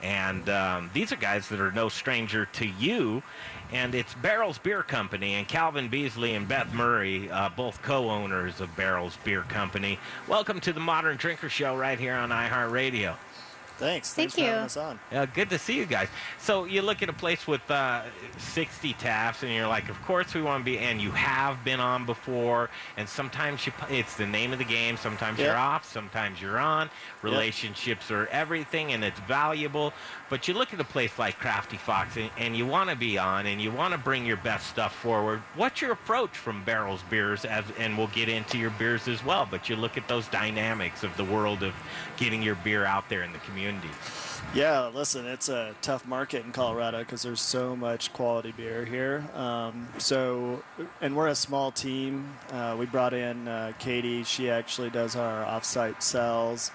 And 0.00 0.48
um, 0.48 0.90
these 0.94 1.12
are 1.12 1.16
guys 1.16 1.48
that 1.48 1.60
are 1.60 1.72
no 1.72 1.88
stranger 1.88 2.46
to 2.46 2.66
you. 2.66 3.22
And 3.72 3.94
it's 3.94 4.14
Barrels 4.14 4.56
Beer 4.56 4.82
Company 4.82 5.34
and 5.34 5.46
Calvin 5.46 5.88
Beasley 5.88 6.34
and 6.34 6.48
Beth 6.48 6.72
Murray, 6.72 7.30
uh, 7.30 7.50
both 7.50 7.82
co 7.82 8.08
owners 8.08 8.60
of 8.60 8.74
Barrels 8.76 9.18
Beer 9.24 9.42
Company. 9.42 9.98
Welcome 10.28 10.60
to 10.60 10.72
the 10.72 10.80
Modern 10.80 11.16
Drinker 11.16 11.48
Show 11.48 11.76
right 11.76 11.98
here 11.98 12.14
on 12.14 12.30
iHeartRadio. 12.30 13.16
Thanks. 13.78 14.12
Thank 14.12 14.32
Thanks 14.32 14.34
for 14.34 14.40
having 14.40 14.58
you. 14.58 14.64
us 14.66 14.76
on. 14.76 14.98
Yeah, 15.12 15.24
good 15.26 15.50
to 15.50 15.58
see 15.58 15.76
you 15.76 15.86
guys. 15.86 16.08
So 16.38 16.64
you 16.64 16.82
look 16.82 17.00
at 17.00 17.08
a 17.08 17.12
place 17.12 17.46
with 17.46 17.68
uh, 17.70 18.02
60 18.36 18.92
taps, 18.94 19.44
and 19.44 19.52
you're 19.52 19.68
like, 19.68 19.88
of 19.88 20.02
course 20.02 20.34
we 20.34 20.42
want 20.42 20.62
to 20.62 20.64
be. 20.64 20.78
And 20.78 21.00
you 21.00 21.12
have 21.12 21.62
been 21.64 21.78
on 21.78 22.04
before, 22.04 22.70
and 22.96 23.08
sometimes 23.08 23.66
you, 23.66 23.72
it's 23.88 24.16
the 24.16 24.26
name 24.26 24.52
of 24.52 24.58
the 24.58 24.64
game. 24.64 24.96
Sometimes 24.96 25.38
you're 25.38 25.54
off, 25.54 25.90
sometimes 25.90 26.42
you're 26.42 26.58
on. 26.58 26.90
Relationships 27.22 28.10
are 28.10 28.26
everything, 28.26 28.92
and 28.92 29.04
it's 29.04 29.20
valuable. 29.20 29.92
But 30.28 30.48
you 30.48 30.54
look 30.54 30.74
at 30.74 30.80
a 30.80 30.84
place 30.84 31.16
like 31.16 31.38
Crafty 31.38 31.76
Fox, 31.76 32.16
and, 32.16 32.30
and 32.36 32.56
you 32.56 32.66
want 32.66 32.90
to 32.90 32.96
be 32.96 33.16
on, 33.16 33.46
and 33.46 33.62
you 33.62 33.70
want 33.70 33.92
to 33.92 33.98
bring 33.98 34.26
your 34.26 34.38
best 34.38 34.66
stuff 34.66 34.92
forward. 34.92 35.40
What's 35.54 35.80
your 35.80 35.92
approach 35.92 36.36
from 36.36 36.64
Barrels 36.64 37.02
Beers? 37.08 37.44
As 37.44 37.64
and 37.78 37.96
we'll 37.96 38.08
get 38.08 38.28
into 38.28 38.58
your 38.58 38.70
beers 38.70 39.06
as 39.06 39.24
well. 39.24 39.46
But 39.48 39.68
you 39.68 39.76
look 39.76 39.96
at 39.96 40.08
those 40.08 40.26
dynamics 40.26 41.04
of 41.04 41.16
the 41.16 41.24
world 41.24 41.62
of 41.62 41.74
getting 42.16 42.42
your 42.42 42.56
beer 42.56 42.84
out 42.84 43.08
there 43.08 43.22
in 43.22 43.32
the 43.32 43.38
community. 43.38 43.67
Yeah, 44.54 44.90
listen, 44.94 45.26
it's 45.26 45.50
a 45.50 45.74
tough 45.82 46.06
market 46.06 46.44
in 46.44 46.52
Colorado 46.52 47.00
because 47.00 47.22
there's 47.22 47.40
so 47.40 47.76
much 47.76 48.12
quality 48.14 48.52
beer 48.52 48.84
here. 48.84 49.28
Um, 49.34 49.88
so, 49.98 50.62
and 51.02 51.14
we're 51.14 51.28
a 51.28 51.34
small 51.34 51.70
team. 51.70 52.32
Uh, 52.50 52.74
we 52.78 52.86
brought 52.86 53.12
in 53.12 53.46
uh, 53.46 53.72
Katie. 53.78 54.24
She 54.24 54.48
actually 54.48 54.88
does 54.88 55.16
our 55.16 55.44
offsite 55.44 56.02
sales, 56.02 56.70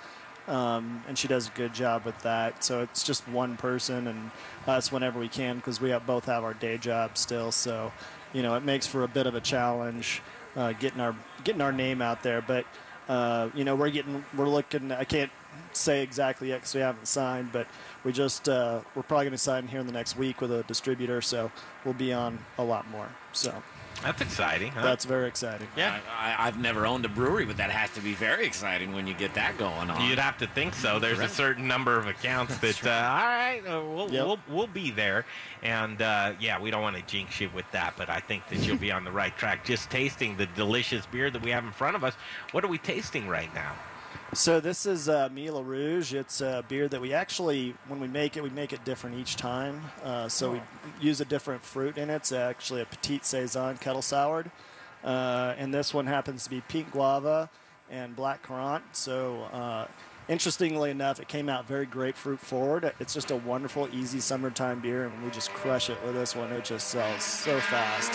um, 0.47 1.03
and 1.07 1.17
she 1.17 1.27
does 1.27 1.47
a 1.47 1.51
good 1.51 1.73
job 1.73 2.05
with 2.05 2.19
that. 2.19 2.63
So 2.63 2.81
it's 2.81 3.01
just 3.01 3.27
one 3.27 3.57
person 3.57 4.07
and 4.07 4.29
us 4.67 4.91
whenever 4.91 5.19
we 5.19 5.27
can 5.27 5.55
because 5.55 5.81
we 5.81 5.89
have, 5.89 6.05
both 6.05 6.25
have 6.25 6.43
our 6.43 6.53
day 6.53 6.77
jobs 6.77 7.21
still. 7.21 7.51
So, 7.51 7.91
you 8.33 8.43
know, 8.43 8.55
it 8.55 8.63
makes 8.63 8.85
for 8.85 9.03
a 9.03 9.07
bit 9.07 9.25
of 9.25 9.33
a 9.33 9.41
challenge 9.41 10.21
uh, 10.55 10.73
getting 10.73 10.99
our 10.99 11.15
getting 11.43 11.61
our 11.61 11.71
name 11.71 12.01
out 12.01 12.23
there. 12.23 12.41
But 12.41 12.65
uh, 13.09 13.49
you 13.53 13.63
know, 13.63 13.75
we're 13.75 13.89
getting 13.89 14.23
we're 14.37 14.49
looking. 14.49 14.91
I 14.91 15.03
can't 15.03 15.31
say 15.75 16.01
exactly 16.03 16.49
yet 16.49 16.57
because 16.61 16.75
we 16.75 16.81
haven't 16.81 17.07
signed, 17.07 17.51
but 17.51 17.67
we 18.03 18.11
just 18.11 18.49
uh, 18.49 18.81
we're 18.95 19.03
probably 19.03 19.25
going 19.25 19.31
to 19.33 19.37
sign 19.37 19.67
here 19.67 19.79
in 19.79 19.87
the 19.87 19.93
next 19.93 20.17
week 20.17 20.41
with 20.41 20.51
a 20.51 20.63
distributor, 20.63 21.21
so 21.21 21.51
we'll 21.85 21.93
be 21.93 22.13
on 22.13 22.37
a 22.57 22.63
lot 22.63 22.89
more. 22.89 23.09
So 23.31 23.53
That's 24.01 24.21
exciting. 24.21 24.71
Huh? 24.71 24.81
that's 24.83 25.05
very 25.05 25.27
exciting. 25.27 25.67
Yeah. 25.77 25.99
I, 26.19 26.31
I, 26.33 26.47
I've 26.47 26.59
never 26.59 26.85
owned 26.85 27.05
a 27.05 27.09
brewery, 27.09 27.45
but 27.45 27.57
that 27.57 27.71
has 27.71 27.89
to 27.91 28.01
be 28.01 28.13
very 28.13 28.45
exciting 28.45 28.93
when 28.93 29.07
you 29.07 29.13
get 29.13 29.33
that 29.35 29.57
going 29.57 29.89
on. 29.89 30.07
You'd 30.09 30.19
have 30.19 30.37
to 30.39 30.47
think 30.47 30.73
so. 30.73 30.99
There's 30.99 31.19
Right. 31.19 31.29
a 31.29 31.33
certain 31.33 31.67
number 31.67 31.97
of 31.97 32.07
accounts 32.07 32.57
that, 32.57 32.85
uh, 32.85 32.89
all 32.89 33.25
right, 33.27 33.61
uh, 33.65 33.81
we'll, 33.83 34.11
Yep. 34.11 34.25
we'll, 34.25 34.39
we'll 34.49 34.67
be 34.67 34.91
there. 34.91 35.25
And 35.61 36.01
uh, 36.01 36.33
yeah, 36.39 36.59
we 36.59 36.69
don't 36.69 36.81
want 36.81 36.97
to 36.97 37.01
jinx 37.03 37.39
you 37.39 37.49
with 37.55 37.65
that, 37.71 37.93
but 37.97 38.09
I 38.09 38.19
think 38.19 38.47
that 38.49 38.59
you'll 38.59 38.77
be 38.77 38.91
on 38.91 39.03
the 39.05 39.11
right 39.11 39.35
track. 39.37 39.63
Just 39.63 39.89
tasting 39.89 40.35
the 40.37 40.47
delicious 40.47 41.05
beer 41.05 41.31
that 41.31 41.41
we 41.41 41.51
have 41.51 41.63
in 41.63 41.71
front 41.71 41.95
of 41.95 42.03
us. 42.03 42.15
What 42.51 42.63
are 42.65 42.67
we 42.69 42.77
tasting 42.79 43.27
right 43.27 43.53
now? 43.55 43.73
So 44.33 44.59
this 44.59 44.87
is 44.87 45.09
uh, 45.09 45.29
Mila 45.31 45.61
Rouge. 45.61 46.15
It's 46.15 46.41
a 46.41 46.65
beer 46.67 46.87
that 46.87 46.99
we 46.99 47.13
actually, 47.13 47.75
when 47.87 47.99
we 47.99 48.07
make 48.07 48.35
it, 48.35 48.41
we 48.41 48.49
make 48.49 48.73
it 48.73 48.83
different 48.83 49.19
each 49.19 49.35
time. 49.35 49.79
Uh, 50.03 50.27
so 50.27 50.53
we 50.53 50.61
use 50.99 51.21
a 51.21 51.25
different 51.25 51.61
fruit 51.61 51.99
in 51.99 52.09
it. 52.09 52.15
It's 52.15 52.31
actually 52.31 52.81
a 52.81 52.85
petite 52.85 53.25
saison 53.25 53.77
kettle 53.77 54.01
soured, 54.01 54.49
uh, 55.03 55.53
and 55.57 55.71
this 55.71 55.93
one 55.93 56.07
happens 56.07 56.45
to 56.45 56.49
be 56.49 56.61
pink 56.61 56.91
guava 56.91 57.47
and 57.91 58.15
black 58.15 58.41
currant. 58.41 58.83
So 58.93 59.43
uh, 59.53 59.87
interestingly 60.27 60.91
enough, 60.91 61.19
it 61.19 61.27
came 61.27 61.49
out 61.49 61.67
very 61.67 61.85
grapefruit 61.85 62.39
forward. 62.39 62.93
It's 62.99 63.13
just 63.13 63.31
a 63.31 63.35
wonderful, 63.35 63.89
easy 63.93 64.19
summertime 64.19 64.79
beer, 64.79 65.05
and 65.05 65.23
we 65.23 65.29
just 65.31 65.51
crush 65.53 65.89
it 65.89 65.97
with 66.05 66.15
this 66.15 66.35
one. 66.35 66.51
It 66.51 66.65
just 66.65 66.87
sells 66.89 67.23
so 67.23 67.59
fast. 67.59 68.11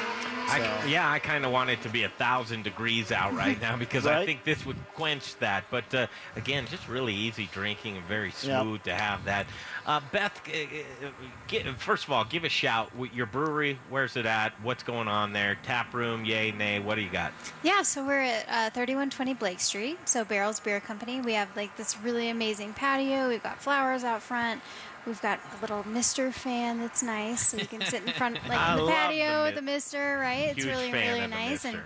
I, 0.51 0.87
yeah, 0.87 1.11
I 1.11 1.19
kind 1.19 1.45
of 1.45 1.53
want 1.53 1.69
it 1.69 1.83
to 1.83 1.91
be 1.91 2.05
a 2.05 2.09
thousand 2.09 2.65
degrees 2.65 3.13
out 3.13 3.35
right 3.35 3.61
now 3.61 3.77
because 3.77 4.07
I 4.07 4.25
think 4.25 4.45
this 4.45 4.65
would 4.65 4.79
quench 4.95 5.37
that. 5.41 5.65
But 5.71 5.95
uh, 5.95 6.07
again, 6.37 6.67
just 6.67 6.89
really 6.89 7.15
easy 7.15 7.49
drinking 7.53 7.99
and 7.99 8.07
very 8.07 8.31
smooth 8.31 8.83
to 8.85 8.95
have 8.95 9.25
that. 9.27 9.47
Uh, 9.89 10.03
Beth, 10.13 10.39
uh, 10.47 11.07
uh, 11.07 11.11
get, 11.47 11.67
first 11.81 12.05
of 12.05 12.13
all, 12.13 12.23
give 12.23 12.45
a 12.45 12.49
shout. 12.51 12.93
Your 13.15 13.25
brewery, 13.25 13.79
where's 13.89 14.19
it 14.19 14.27
at? 14.27 14.53
What's 14.63 14.83
going 14.83 15.09
on 15.09 15.33
there? 15.33 15.57
Tap 15.63 15.95
room, 15.95 16.27
yay, 16.27 16.53
nay? 16.53 16.79
What 16.79 16.97
do 16.97 17.01
you 17.01 17.09
got? 17.09 17.33
Yeah, 17.63 17.81
so 17.81 18.05
we're 18.07 18.21
at 18.21 18.45
uh, 18.49 18.69
3120 18.69 19.33
Blake 19.33 19.61
Street. 19.61 19.99
So 20.07 20.27
Barrels 20.27 20.61
Beer 20.61 20.79
Company. 20.79 21.23
We 21.23 21.33
have 21.33 21.49
like 21.57 21.75
this 21.79 21.99
really 22.03 22.29
amazing 22.29 22.75
patio. 22.75 23.31
We've 23.31 23.43
got 23.43 23.63
flowers 23.63 24.05
out 24.05 24.21
front. 24.21 24.61
We've 25.07 25.23
got 25.23 25.41
a 25.57 25.61
little 25.63 25.83
Mister 25.89 26.33
fan 26.33 26.81
that's 26.81 27.03
nice, 27.03 27.49
so 27.49 27.57
you 27.57 27.67
can 27.67 27.81
sit 27.81 28.05
in 28.05 28.13
front, 28.13 28.37
like 28.47 28.71
in 28.73 28.77
the 28.77 28.85
the 28.85 28.91
patio 28.91 29.45
with 29.45 29.55
Mi- 29.55 29.61
the 29.61 29.63
Mister. 29.63 30.19
Right? 30.21 30.55
It's 30.55 30.67
really 30.67 30.93
really 30.93 31.21
the 31.21 31.29
nice. 31.29 31.65
And. 31.65 31.81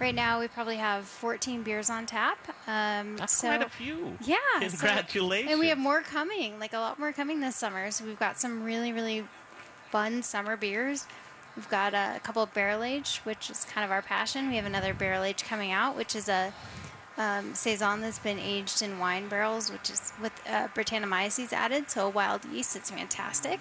Right 0.00 0.14
now 0.14 0.40
we 0.40 0.48
probably 0.48 0.76
have 0.76 1.04
14 1.06 1.62
beers 1.62 1.90
on 1.90 2.06
tap. 2.06 2.38
Um, 2.66 3.16
That's 3.16 3.36
so, 3.36 3.48
quite 3.48 3.62
a 3.62 3.68
few. 3.68 4.16
Yeah. 4.24 4.36
so- 4.60 4.68
Congratulations. 4.68 5.50
and 5.50 5.60
we 5.60 5.68
have 5.68 5.78
more 5.78 6.02
coming, 6.02 6.58
like 6.58 6.72
a 6.72 6.78
lot 6.78 6.98
more 6.98 7.12
coming 7.12 7.40
this 7.40 7.56
summer. 7.56 7.90
So 7.90 8.04
we've 8.04 8.18
got 8.18 8.38
some 8.38 8.62
really, 8.62 8.92
really 8.92 9.24
fun 9.90 10.22
summer 10.22 10.56
beers. 10.56 11.06
We've 11.56 11.68
got 11.70 11.94
a 11.94 12.20
couple 12.22 12.42
of 12.42 12.52
barrel 12.52 12.82
aged, 12.82 13.18
which 13.18 13.48
is 13.48 13.64
kind 13.64 13.84
of 13.84 13.90
our 13.90 14.02
passion. 14.02 14.48
We 14.48 14.56
have 14.56 14.66
another 14.66 14.92
barrel 14.92 15.22
aged 15.22 15.44
coming 15.46 15.72
out, 15.72 15.96
which 15.96 16.14
is 16.14 16.28
a 16.28 16.52
um, 17.16 17.54
saison 17.54 18.02
that's 18.02 18.18
been 18.18 18.38
aged 18.38 18.82
in 18.82 18.98
wine 18.98 19.28
barrels, 19.28 19.72
which 19.72 19.88
is 19.88 20.12
with 20.20 20.32
uh, 20.46 20.68
Brettanomyces 20.68 21.54
added, 21.54 21.88
so 21.90 22.06
a 22.06 22.10
wild 22.10 22.44
yeast. 22.44 22.76
It's 22.76 22.90
fantastic. 22.90 23.58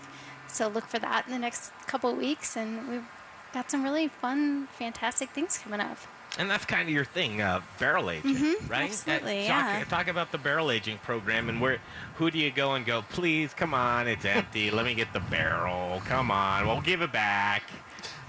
So 0.47 0.67
look 0.67 0.85
for 0.87 0.99
that 0.99 1.25
in 1.25 1.31
the 1.31 1.39
next 1.39 1.71
couple 1.87 2.09
of 2.09 2.17
weeks, 2.17 2.57
and 2.57 2.89
we've 2.89 3.05
got 3.53 3.71
some 3.71 3.81
really 3.81 4.09
fun, 4.09 4.67
fantastic 4.77 5.29
things 5.29 5.57
coming 5.57 5.79
up. 5.79 5.97
And 6.37 6.49
that's 6.49 6.65
kind 6.65 6.83
of 6.83 6.89
your 6.93 7.05
thing, 7.05 7.41
uh, 7.41 7.61
barrel 7.79 8.09
aging, 8.09 8.35
Mhm, 8.35 8.69
right? 8.69 8.89
absolutely, 8.89 9.45
Uh, 9.47 9.53
talk, 9.53 9.65
yeah. 9.79 9.83
talk 9.85 10.07
about 10.09 10.31
the 10.33 10.37
barrel 10.37 10.69
aging 10.69 10.97
program 10.97 11.47
and 11.47 11.61
where, 11.61 11.77
who 12.17 12.29
do 12.29 12.37
you 12.37 12.51
go 12.51 12.73
and 12.73 12.85
go? 12.85 13.03
Please, 13.03 13.53
come 13.53 13.73
on, 13.73 14.07
it's 14.07 14.25
empty. 14.25 14.69
Let 14.69 14.85
me 14.85 14.95
get 14.95 15.13
the 15.13 15.21
barrel. 15.21 16.01
Come 16.07 16.31
on, 16.31 16.67
we'll 16.67 16.81
give 16.81 17.01
it 17.01 17.13
back. 17.13 17.63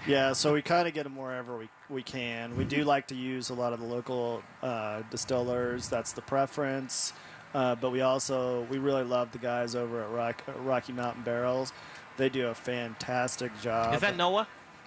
Yeah, 0.06 0.34
so 0.34 0.52
we 0.52 0.62
kind 0.62 0.86
of 0.86 0.94
get 0.94 1.02
them 1.02 1.16
wherever 1.16 1.56
we, 1.58 1.68
we 1.90 2.04
can. 2.04 2.56
We 2.56 2.64
do 2.64 2.84
like 2.84 3.08
to 3.08 3.16
use 3.16 3.50
a 3.50 3.54
lot 3.54 3.72
of 3.72 3.80
the 3.80 3.86
local 3.86 4.40
uh, 4.62 5.02
distillers. 5.10 5.88
That's 5.88 6.12
the 6.12 6.22
preference. 6.22 7.12
Uh, 7.54 7.74
but 7.74 7.90
we 7.90 8.02
also 8.02 8.62
we 8.70 8.78
really 8.78 9.02
love 9.02 9.32
the 9.32 9.38
guys 9.38 9.74
over 9.74 10.02
at 10.04 10.10
Rock, 10.10 10.42
Rocky 10.62 10.92
Mountain 10.92 11.22
Barrels. 11.24 11.72
They 12.18 12.28
do 12.28 12.48
a 12.48 12.54
fantastic 12.54 13.50
job. 13.62 13.94
Is 13.94 14.00
that 14.02 14.16
Noah? 14.16 14.46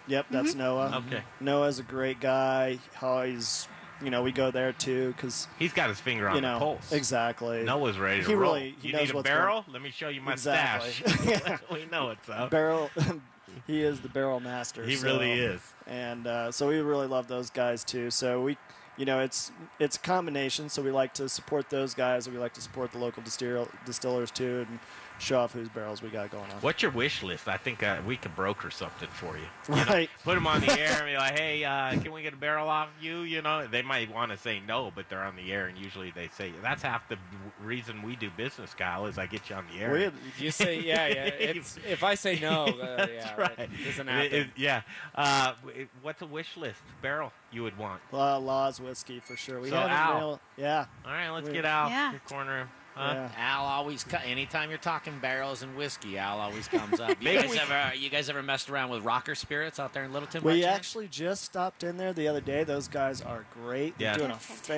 Yep, 0.10 0.26
that's 0.32 0.56
Noah. 0.56 1.04
Okay. 1.08 1.22
Noah's 1.40 1.80
a 1.80 1.84
great 1.84 2.20
guy. 2.20 2.80
Always, 3.02 3.68
you 4.04 4.10
know, 4.10 4.24
we 4.24 4.32
go 4.32 4.52
there 4.52 4.74
too 4.74 5.14
because 5.16 5.48
He's 5.58 5.72
got 5.74 5.90
his 5.90 6.00
finger 6.00 6.28
on 6.28 6.36
you 6.36 6.42
know 6.42 6.56
the 6.56 6.60
pulse. 6.66 6.92
exactly. 6.92 7.64
Noah's 7.64 7.98
ready 8.00 8.22
to 8.24 8.28
he 8.28 8.34
roll. 8.34 8.54
Really, 8.54 8.76
he 8.82 8.88
you 8.90 8.94
knows 8.94 9.02
need 9.08 9.12
a 9.12 9.16
what's 9.16 9.30
barrel? 9.30 9.62
Going. 9.62 9.74
Let 9.74 9.82
me 9.84 9.92
show 9.92 10.10
you 10.10 10.22
my 10.22 10.34
exactly. 10.34 10.92
stash. 10.92 11.60
we 11.72 11.86
know 11.86 12.10
it's 12.10 12.28
up. 12.30 12.50
Barrel. 12.52 12.90
he 13.68 13.82
is 13.84 14.00
the 14.02 14.10
barrel 14.10 14.40
master. 14.40 14.84
He 14.84 14.96
so- 14.96 15.06
really 15.08 15.32
is. 15.32 15.62
and 15.88 16.26
uh, 16.28 16.52
so 16.52 16.68
we 16.68 16.80
really 16.80 17.08
love 17.08 17.28
those 17.28 17.50
guys 17.50 17.84
too. 17.84 18.10
So 18.12 18.42
we, 18.42 18.58
you 18.98 19.06
know, 19.06 19.20
it's 19.20 19.52
it's 19.80 19.96
a 19.96 20.00
combination. 20.00 20.70
So 20.70 20.82
we 20.82 20.92
like 20.92 21.14
to 21.16 21.30
support 21.30 21.70
those 21.70 21.94
guys, 21.94 22.26
and 22.28 22.36
we 22.36 22.42
like 22.42 22.54
to 22.54 22.62
support 22.62 22.92
the 22.92 22.98
local 22.98 23.22
distill- 23.24 23.70
distillers 23.86 24.32
too, 24.32 24.66
and 24.68 24.80
show 25.20 25.40
off 25.40 25.54
whose 25.54 25.70
barrels 25.70 26.02
we 26.02 26.10
got 26.10 26.32
going 26.32 26.44
on. 26.46 26.58
What's 26.62 26.82
your 26.82 26.92
wish 26.92 27.22
list? 27.24 27.48
I 27.48 27.58
think 27.58 27.84
uh, 27.84 27.98
we 28.08 28.18
could 28.18 28.36
broker 28.36 28.72
something 28.72 29.10
for 29.10 29.38
you. 29.38 29.44
You 29.70 29.76
know, 29.76 29.84
Right. 29.92 30.10
put 30.24 30.36
them 30.36 30.48
on 30.48 30.62
the 30.62 30.72
air 30.80 30.92
and 30.94 31.06
be 31.06 31.16
like, 31.18 31.38
hey, 31.38 31.64
uh, 31.64 31.92
can 32.02 32.12
we 32.12 32.22
get 32.24 32.34
a 32.34 32.38
barrel 32.38 32.68
off 32.70 32.90
you? 33.02 33.20
You 33.22 33.42
know, 33.42 33.68
they 33.68 33.82
might 33.82 34.14
want 34.14 34.32
to 34.32 34.38
say 34.38 34.62
no, 34.66 34.92
but 34.96 35.10
they're 35.10 35.22
on 35.24 35.36
the 35.36 35.52
air, 35.52 35.68
and 35.68 35.78
usually 35.78 36.12
they 36.12 36.30
say 36.30 36.52
that's 36.62 36.82
half 36.82 37.08
the 37.10 37.18
reason 37.62 38.02
we 38.02 38.16
do 38.16 38.30
business, 38.38 38.74
Kyle, 38.74 39.06
is 39.06 39.18
I 39.18 39.26
get 39.28 39.50
you 39.50 39.56
on 39.58 39.66
the 39.74 39.82
air. 39.82 39.92
We- 40.38 40.44
You 40.46 40.52
say, 40.52 40.80
yeah, 40.80 41.08
yeah. 41.08 41.26
It's, 41.40 41.78
if 41.88 42.04
I 42.04 42.16
say 42.16 42.40
no, 42.40 42.66
uh, 42.66 42.98
That's 42.98 43.12
yeah, 43.12 43.36
right. 43.36 43.60
It 43.60 43.70
doesn't 43.86 44.08
happen. 44.08 44.34
it- 44.34 44.48
yeah. 44.56 44.82
Uh, 45.16 45.54
what's 46.02 46.22
a 46.22 46.26
wish 46.28 46.56
list 46.58 46.80
barrel 47.02 47.32
you 47.52 47.64
would 47.64 47.78
want? 47.78 48.02
Uh, 48.14 48.40
Law's 48.40 48.80
whiskey 48.80 49.20
for 49.20 49.36
sure. 49.36 49.60
We 49.60 49.70
So 49.70 49.76
haven't 49.76 49.92
Al. 49.92 50.18
real- 50.18 50.40
yeah. 50.58 50.86
All 51.06 51.12
right, 51.12 51.30
let's 51.30 51.48
We- 51.48 51.54
get 51.54 51.66
out. 51.66 51.90
Yeah. 51.90 52.12
Your 52.12 52.20
corner. 52.22 52.70
Huh? 52.96 53.14
Yeah. 53.14 53.30
Al 53.38 53.66
always 53.66 54.04
co- 54.04 54.18
anytime 54.26 54.70
you're 54.70 54.78
talking 54.78 55.20
barrels 55.20 55.62
and 55.64 55.76
whiskey, 55.78 56.18
Al 56.18 56.40
always 56.40 56.68
comes 56.68 57.00
up. 57.00 57.18
You 57.22 57.34
guys 57.40 57.56
ever 57.58 57.96
you 57.96 58.10
guys 58.10 58.30
ever 58.30 58.42
messed 58.44 58.70
around 58.70 58.90
with 58.90 59.04
Rocker 59.04 59.36
Spirits 59.36 59.80
out 59.80 59.94
there 59.94 60.04
in 60.04 60.12
Littleton? 60.12 60.42
by 60.42 60.52
We 60.54 60.62
chance? 60.62 60.76
actually 60.76 61.08
just 61.08 61.44
stopped 61.44 61.84
in 61.84 61.98
there 61.98 62.12
the 62.14 62.28
other 62.28 62.42
day. 62.42 62.64
Those 62.64 62.88
guys 62.88 63.22
are 63.22 63.46
great. 63.54 63.98
They're 63.98 64.12
Yeah. 64.12 64.18
doing 64.18 64.32
a 64.32 64.36
fantastic. 64.36 64.76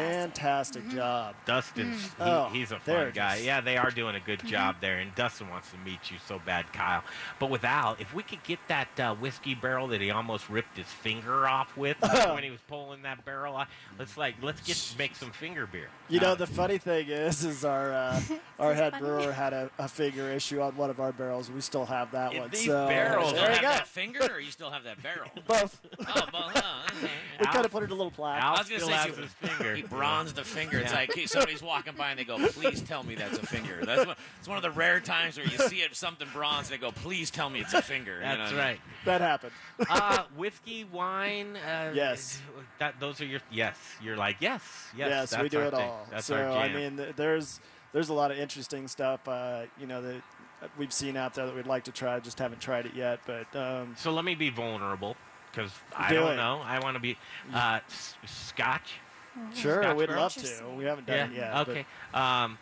fantastic 0.84 0.90
job. 0.90 1.36
Dustin's 1.46 2.04
he, 2.04 2.10
Oh, 2.20 2.50
he's 2.52 2.72
a 2.72 2.80
they're 2.86 3.06
fun 3.06 3.12
guy. 3.14 3.34
just- 3.36 3.44
Yeah, 3.46 3.62
they 3.62 3.78
are 3.78 3.90
doing 3.92 4.16
a 4.16 4.20
good 4.20 4.46
job 4.46 4.76
there, 4.82 5.00
and 5.00 5.14
Dustin 5.16 5.50
wants 5.50 5.72
to 5.72 5.78
meet 5.80 6.12
you 6.12 6.18
so 6.28 6.40
bad, 6.46 6.72
Kyle. 6.74 7.04
But 7.40 7.50
with 7.50 7.64
Al, 7.64 7.96
if 8.00 8.14
we 8.14 8.24
could 8.24 8.44
get 8.44 8.60
that 8.68 9.00
uh, 9.00 9.16
whiskey 9.16 9.56
barrel 9.56 9.88
that 9.90 10.02
he 10.02 10.12
almost 10.12 10.50
ripped 10.50 10.78
his 10.78 10.88
finger 10.88 11.48
off 11.48 11.76
with 11.78 11.98
when 12.34 12.44
he 12.44 12.50
was 12.52 12.60
pulling 12.68 13.02
that 13.04 13.24
barrel, 13.26 13.56
off, 13.56 13.70
let's 13.98 14.18
like 14.18 14.36
let's 14.42 14.62
get 14.62 14.96
make 15.00 15.16
some 15.16 15.32
finger 15.32 15.66
beer. 15.66 15.88
You 16.10 16.20
know, 16.20 16.32
Uh, 16.32 16.36
the 16.36 16.48
funny 16.48 16.78
thing 16.78 17.08
is, 17.08 17.44
is 17.44 17.64
our 17.66 17.92
uh, 17.94 18.11
uh, 18.12 18.22
our 18.60 18.74
head 18.74 18.94
brewer 19.00 19.32
had 19.32 19.54
a, 19.54 19.70
a 19.80 19.88
finger 19.88 20.30
issue 20.30 20.62
on 20.62 20.76
one 20.76 20.90
of 20.90 21.00
our 21.00 21.12
barrels. 21.12 21.50
We 21.52 21.62
still 21.62 21.86
have 21.86 22.12
that 22.12 22.36
one. 22.36 22.50
These 22.50 22.66
so 22.66 22.88
barrels 22.88 23.34
there 23.34 23.42
don't 23.42 23.50
you 23.50 23.54
have 23.56 23.62
go. 23.62 23.68
that 23.70 23.88
finger, 23.88 24.28
or 24.32 24.40
you 24.40 24.52
still 24.52 24.70
have 24.70 24.84
that 24.84 25.02
barrel? 25.02 25.30
Both. 25.48 25.80
Oh, 26.00 26.26
both. 26.32 26.52
Oh, 26.56 26.86
okay. 26.98 27.10
We 27.40 27.46
kind 27.48 27.66
of 27.66 27.72
put 27.72 27.84
it 27.84 27.86
in 27.86 27.92
a 27.92 27.96
little 27.96 28.12
plaque. 28.12 28.42
I 28.44 28.52
was 28.52 28.70
gonna 28.70 28.82
say 28.82 29.12
he, 29.74 29.82
he 29.82 29.82
bronzed 29.84 30.36
the 30.36 30.44
finger. 30.44 30.80
It's 30.80 30.92
Yeah. 30.92 30.98
like 30.98 31.14
he- 31.14 31.28
somebody's 31.28 31.62
walking 31.64 31.94
by 31.96 32.12
and 32.12 32.20
they 32.20 32.24
go, 32.24 32.38
"Please 32.50 32.82
tell 32.82 33.04
me 33.04 33.16
that's 33.16 33.38
a 33.38 33.46
finger." 33.46 33.80
That's 33.84 34.06
one, 34.06 34.16
it's 34.40 34.48
one 34.48 34.58
of 34.58 34.64
the 34.64 34.72
rare 34.72 35.00
times 35.00 35.38
where 35.38 35.46
you 35.48 35.58
see 35.58 35.78
it 35.82 35.96
something 35.96 36.28
bronze. 36.34 36.70
They 36.70 36.78
go, 36.78 36.92
"Please 36.92 37.32
tell 37.32 37.50
me 37.50 37.62
it's 37.62 37.74
a 37.74 37.82
finger." 37.82 38.16
You 38.16 38.22
That's 38.22 38.52
know? 38.52 38.58
right. 38.58 38.80
That 39.06 39.22
happened. 39.22 39.52
uh, 39.90 40.24
whiskey, 40.36 40.86
wine. 40.92 41.58
Uh, 41.58 41.92
Yes. 41.94 42.40
That 42.80 43.00
those 43.00 43.22
are 43.22 43.26
your 43.26 43.42
yes. 43.52 43.78
You're 44.02 44.18
like 44.18 44.38
yes, 44.40 44.62
yes. 44.98 45.10
yes, 45.10 45.30
that's 45.32 45.44
we 45.44 45.50
do 45.50 45.60
our 45.60 45.66
it 45.66 45.72
thing. 45.72 45.82
all. 45.90 46.08
That's 46.10 46.26
so 46.26 46.36
our 46.36 46.52
I 46.58 46.70
mean, 46.74 47.00
there's 47.16 47.60
there's 47.94 48.10
a 48.10 48.14
lot 48.14 48.32
of 48.32 48.38
interesting 48.38 48.88
stuff. 48.88 49.28
Uh, 49.28 49.64
you 49.80 49.88
know 49.88 50.02
that 50.02 50.22
we've 50.78 50.94
seen 50.94 51.18
out 51.18 51.34
there 51.34 51.46
that 51.46 51.56
we'd 51.56 51.68
like 51.68 51.84
to 51.86 51.92
try, 51.92 52.20
just 52.20 52.40
haven't 52.40 52.62
tried 52.62 52.86
it 52.86 52.94
yet. 52.94 53.20
But 53.26 53.54
um, 53.56 53.96
so 53.98 54.12
let 54.12 54.26
me 54.26 54.36
be 54.36 54.50
vulnerable 54.50 55.16
because 55.52 55.72
I 55.96 56.10
Do 56.10 56.16
don't 56.16 56.34
it. 56.34 56.36
know. 56.38 56.62
I 56.64 56.80
want 56.80 56.96
to 56.96 57.02
be 57.02 57.18
uh, 57.54 57.80
s- 57.88 58.16
Scotch. 58.26 58.94
Sure, 59.54 59.82
Scotch 59.82 59.96
we'd 59.98 60.10
love 60.10 60.34
to. 60.36 60.64
We 60.78 60.84
haven't 60.86 61.08
done 61.08 61.32
yeah. 61.34 61.62
it 61.62 61.68
yet. 61.68 61.70
Okay. 61.70 61.86
Um, 62.14 62.58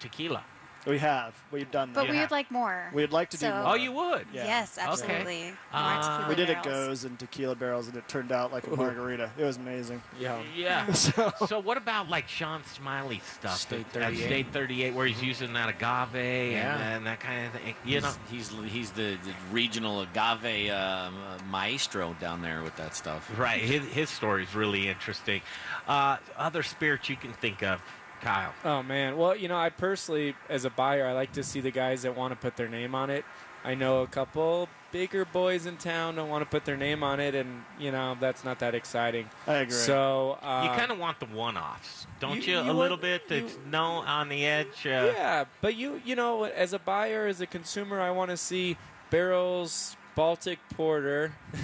tequila. 0.00 0.44
We 0.86 0.98
have. 0.98 1.34
We've 1.50 1.70
done 1.70 1.92
that. 1.94 2.00
But 2.06 2.10
we 2.10 2.18
would 2.18 2.30
like 2.30 2.50
more. 2.50 2.90
We'd 2.92 3.10
like 3.12 3.30
to 3.30 3.36
do 3.38 3.46
So- 3.46 3.52
more. 3.54 3.68
Oh, 3.68 3.74
you 3.74 3.90
would? 3.92 4.26
Yeah. 4.32 4.44
Yes, 4.44 4.76
absolutely. 4.78 5.44
More 5.44 5.52
Uh, 5.72 6.00
tequila 6.02 6.28
we 6.28 6.34
did 6.34 6.50
it 6.50 6.62
barrels. 6.62 6.86
goes 6.88 7.04
in 7.04 7.16
tequila 7.16 7.54
barrels, 7.54 7.88
and 7.88 7.96
it 7.96 8.06
turned 8.08 8.32
out 8.32 8.52
like 8.52 8.66
a 8.66 8.76
margarita. 8.76 9.30
It 9.38 9.44
was 9.44 9.56
amazing. 9.56 10.02
Yeah. 10.20 10.40
Yeah. 10.54 10.92
So- 10.92 11.32
so, 11.46 11.58
what 11.60 11.76
about 11.76 12.08
like 12.08 12.28
Sean 12.28 12.62
Smiley 12.64 13.20
stuff? 13.38 13.56
State 13.58 13.86
at 13.86 13.92
38. 13.92 14.24
State 14.26 14.46
38, 14.52 14.94
where 14.94 15.06
he's 15.06 15.22
using 15.22 15.52
that 15.54 15.68
agave 15.68 16.52
Yeah. 16.52 16.74
and, 16.74 16.82
and 16.82 17.06
that 17.06 17.20
kind 17.20 17.46
of 17.46 17.52
thing. 17.52 17.74
You 17.84 18.00
know, 18.00 18.12
he's 18.30 18.50
he's, 18.50 18.72
he's 18.72 18.90
the, 18.92 19.16
the 19.24 19.34
regional 19.52 20.02
agave 20.02 20.70
um, 20.70 21.14
uh, 21.16 21.38
maestro 21.50 22.14
down 22.20 22.42
there 22.42 22.62
with 22.62 22.76
that 22.76 22.94
stuff. 22.94 23.30
right? 23.38 23.60
His 23.60 23.84
his 23.92 24.10
story 24.10 24.42
is 24.44 24.54
really 24.54 24.88
interesting. 24.88 25.40
Uh, 25.88 26.16
other 26.36 26.62
spirits 26.62 27.08
you 27.08 27.16
can 27.16 27.32
think 27.34 27.62
of, 27.62 27.80
Kyle. 28.24 28.52
Oh 28.64 28.82
man, 28.82 29.16
well 29.16 29.36
you 29.36 29.46
know 29.48 29.56
I 29.56 29.68
personally, 29.70 30.34
as 30.48 30.64
a 30.64 30.70
buyer, 30.70 31.06
I 31.06 31.12
like 31.12 31.32
to 31.34 31.42
see 31.44 31.60
the 31.60 31.70
guys 31.70 32.02
that 32.02 32.16
want 32.16 32.32
to 32.32 32.36
put 32.36 32.56
their 32.56 32.68
name 32.68 32.94
on 32.94 33.10
it. 33.10 33.24
I 33.66 33.74
know 33.74 34.02
a 34.02 34.06
couple 34.06 34.68
bigger 34.92 35.24
boys 35.24 35.64
in 35.66 35.76
town 35.78 36.16
don't 36.16 36.28
want 36.28 36.42
to 36.42 36.48
put 36.50 36.64
their 36.66 36.76
name 36.76 37.02
on 37.02 37.18
it, 37.20 37.34
and 37.34 37.62
you 37.78 37.90
know 37.92 38.16
that's 38.20 38.44
not 38.44 38.58
that 38.58 38.74
exciting. 38.74 39.28
I 39.46 39.54
agree. 39.54 39.72
So 39.72 40.38
um, 40.42 40.64
you 40.64 40.70
kind 40.70 40.90
of 40.90 40.98
want 40.98 41.18
the 41.20 41.26
one-offs, 41.26 42.06
don't 42.20 42.46
you? 42.46 42.54
you- 42.54 42.60
a 42.60 42.72
little 42.72 42.90
want- 42.98 43.00
bit 43.02 43.28
that's 43.28 43.56
no 43.70 43.84
on 43.84 44.28
the 44.28 44.44
edge. 44.44 44.86
Uh, 44.86 45.12
yeah, 45.16 45.44
but 45.62 45.76
you 45.76 46.00
you 46.04 46.14
know, 46.16 46.44
as 46.44 46.72
a 46.74 46.78
buyer, 46.78 47.26
as 47.26 47.40
a 47.40 47.46
consumer, 47.46 48.00
I 48.00 48.10
want 48.10 48.30
to 48.30 48.36
see 48.36 48.76
barrels 49.10 49.96
Baltic 50.14 50.58
Porter 50.76 51.32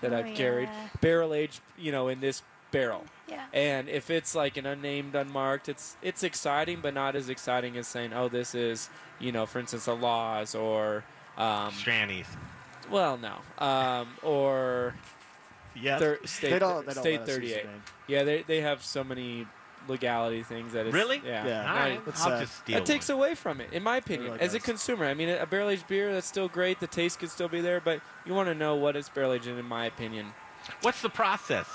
that 0.00 0.12
Oh, 0.12 0.16
I've 0.18 0.34
carried, 0.34 0.68
yeah. 0.72 0.88
barrel 1.00 1.34
aged, 1.34 1.60
you 1.76 1.90
know, 1.92 2.08
in 2.08 2.20
this 2.20 2.42
barrel. 2.70 3.04
Yeah. 3.28 3.44
And 3.52 3.88
if 3.88 4.10
it's 4.10 4.34
like 4.34 4.56
an 4.56 4.66
unnamed, 4.66 5.14
unmarked, 5.14 5.68
it's 5.68 5.96
it's 6.02 6.22
exciting, 6.22 6.80
but 6.82 6.94
not 6.94 7.14
as 7.16 7.28
exciting 7.28 7.76
as 7.76 7.86
saying, 7.86 8.12
oh, 8.12 8.28
this 8.28 8.54
is, 8.54 8.90
you 9.18 9.32
know, 9.32 9.46
for 9.46 9.58
instance, 9.60 9.86
a 9.86 9.92
Laws 9.94 10.54
or 10.54 11.04
um, 11.38 11.70
Strannies. 11.72 12.26
Well, 12.90 13.18
no, 13.18 13.36
um, 13.64 14.08
or 14.22 14.94
yeah, 15.76 15.98
thir- 15.98 16.18
state 16.24 16.50
They 16.50 16.58
don't- 16.58 16.86
they 16.86 16.94
don't 16.94 17.02
state 17.02 17.20
let 17.20 17.28
us 17.28 17.36
use 17.38 17.50
the 17.52 17.54
38. 17.60 17.66
Yeah, 18.08 18.22
they 18.24 18.42
they 18.42 18.60
have 18.62 18.82
so 18.82 19.04
many 19.04 19.46
legality 19.88 20.42
things 20.42 20.72
that 20.72 20.86
it's 20.86 20.94
Really? 20.94 21.22
yeah. 21.24 21.46
Yeah. 21.46 21.72
All 21.72 21.78
right, 21.78 22.00
It's, 22.06 22.24
I'll 22.26 22.34
uh, 22.34 22.40
just 22.40 22.58
steal 22.58 22.78
That 22.78 22.86
takes 22.86 23.08
one. 23.08 23.18
away 23.18 23.34
from 23.34 23.60
it, 23.60 23.72
in 23.72 23.82
my 23.82 23.96
opinion. 23.96 24.32
really 24.32 24.40
As 24.40 24.52
a 24.54 24.60
consumer, 24.60 25.06
I 25.06 25.14
mean, 25.14 25.28
a 25.30 25.46
barrel 25.46 25.70
aged 25.70 25.86
beer 25.88 26.12
that's 26.12 26.26
still 26.26 26.48
great. 26.48 26.80
The 26.80 26.86
taste 26.86 27.18
could 27.20 27.30
still 27.30 27.48
be 27.48 27.60
there, 27.62 27.80
but 27.80 28.00
you 28.26 28.34
want 28.34 28.48
to 28.48 28.54
know 28.54 28.74
what 28.74 28.94
it's 28.96 29.08
barrel 29.08 29.32
aged 29.32 29.46
in, 29.46 29.56
in 29.56 29.64
my 29.64 29.86
opinion. 29.86 30.34
What's 30.82 31.00
the 31.00 31.08
process? 31.08 31.66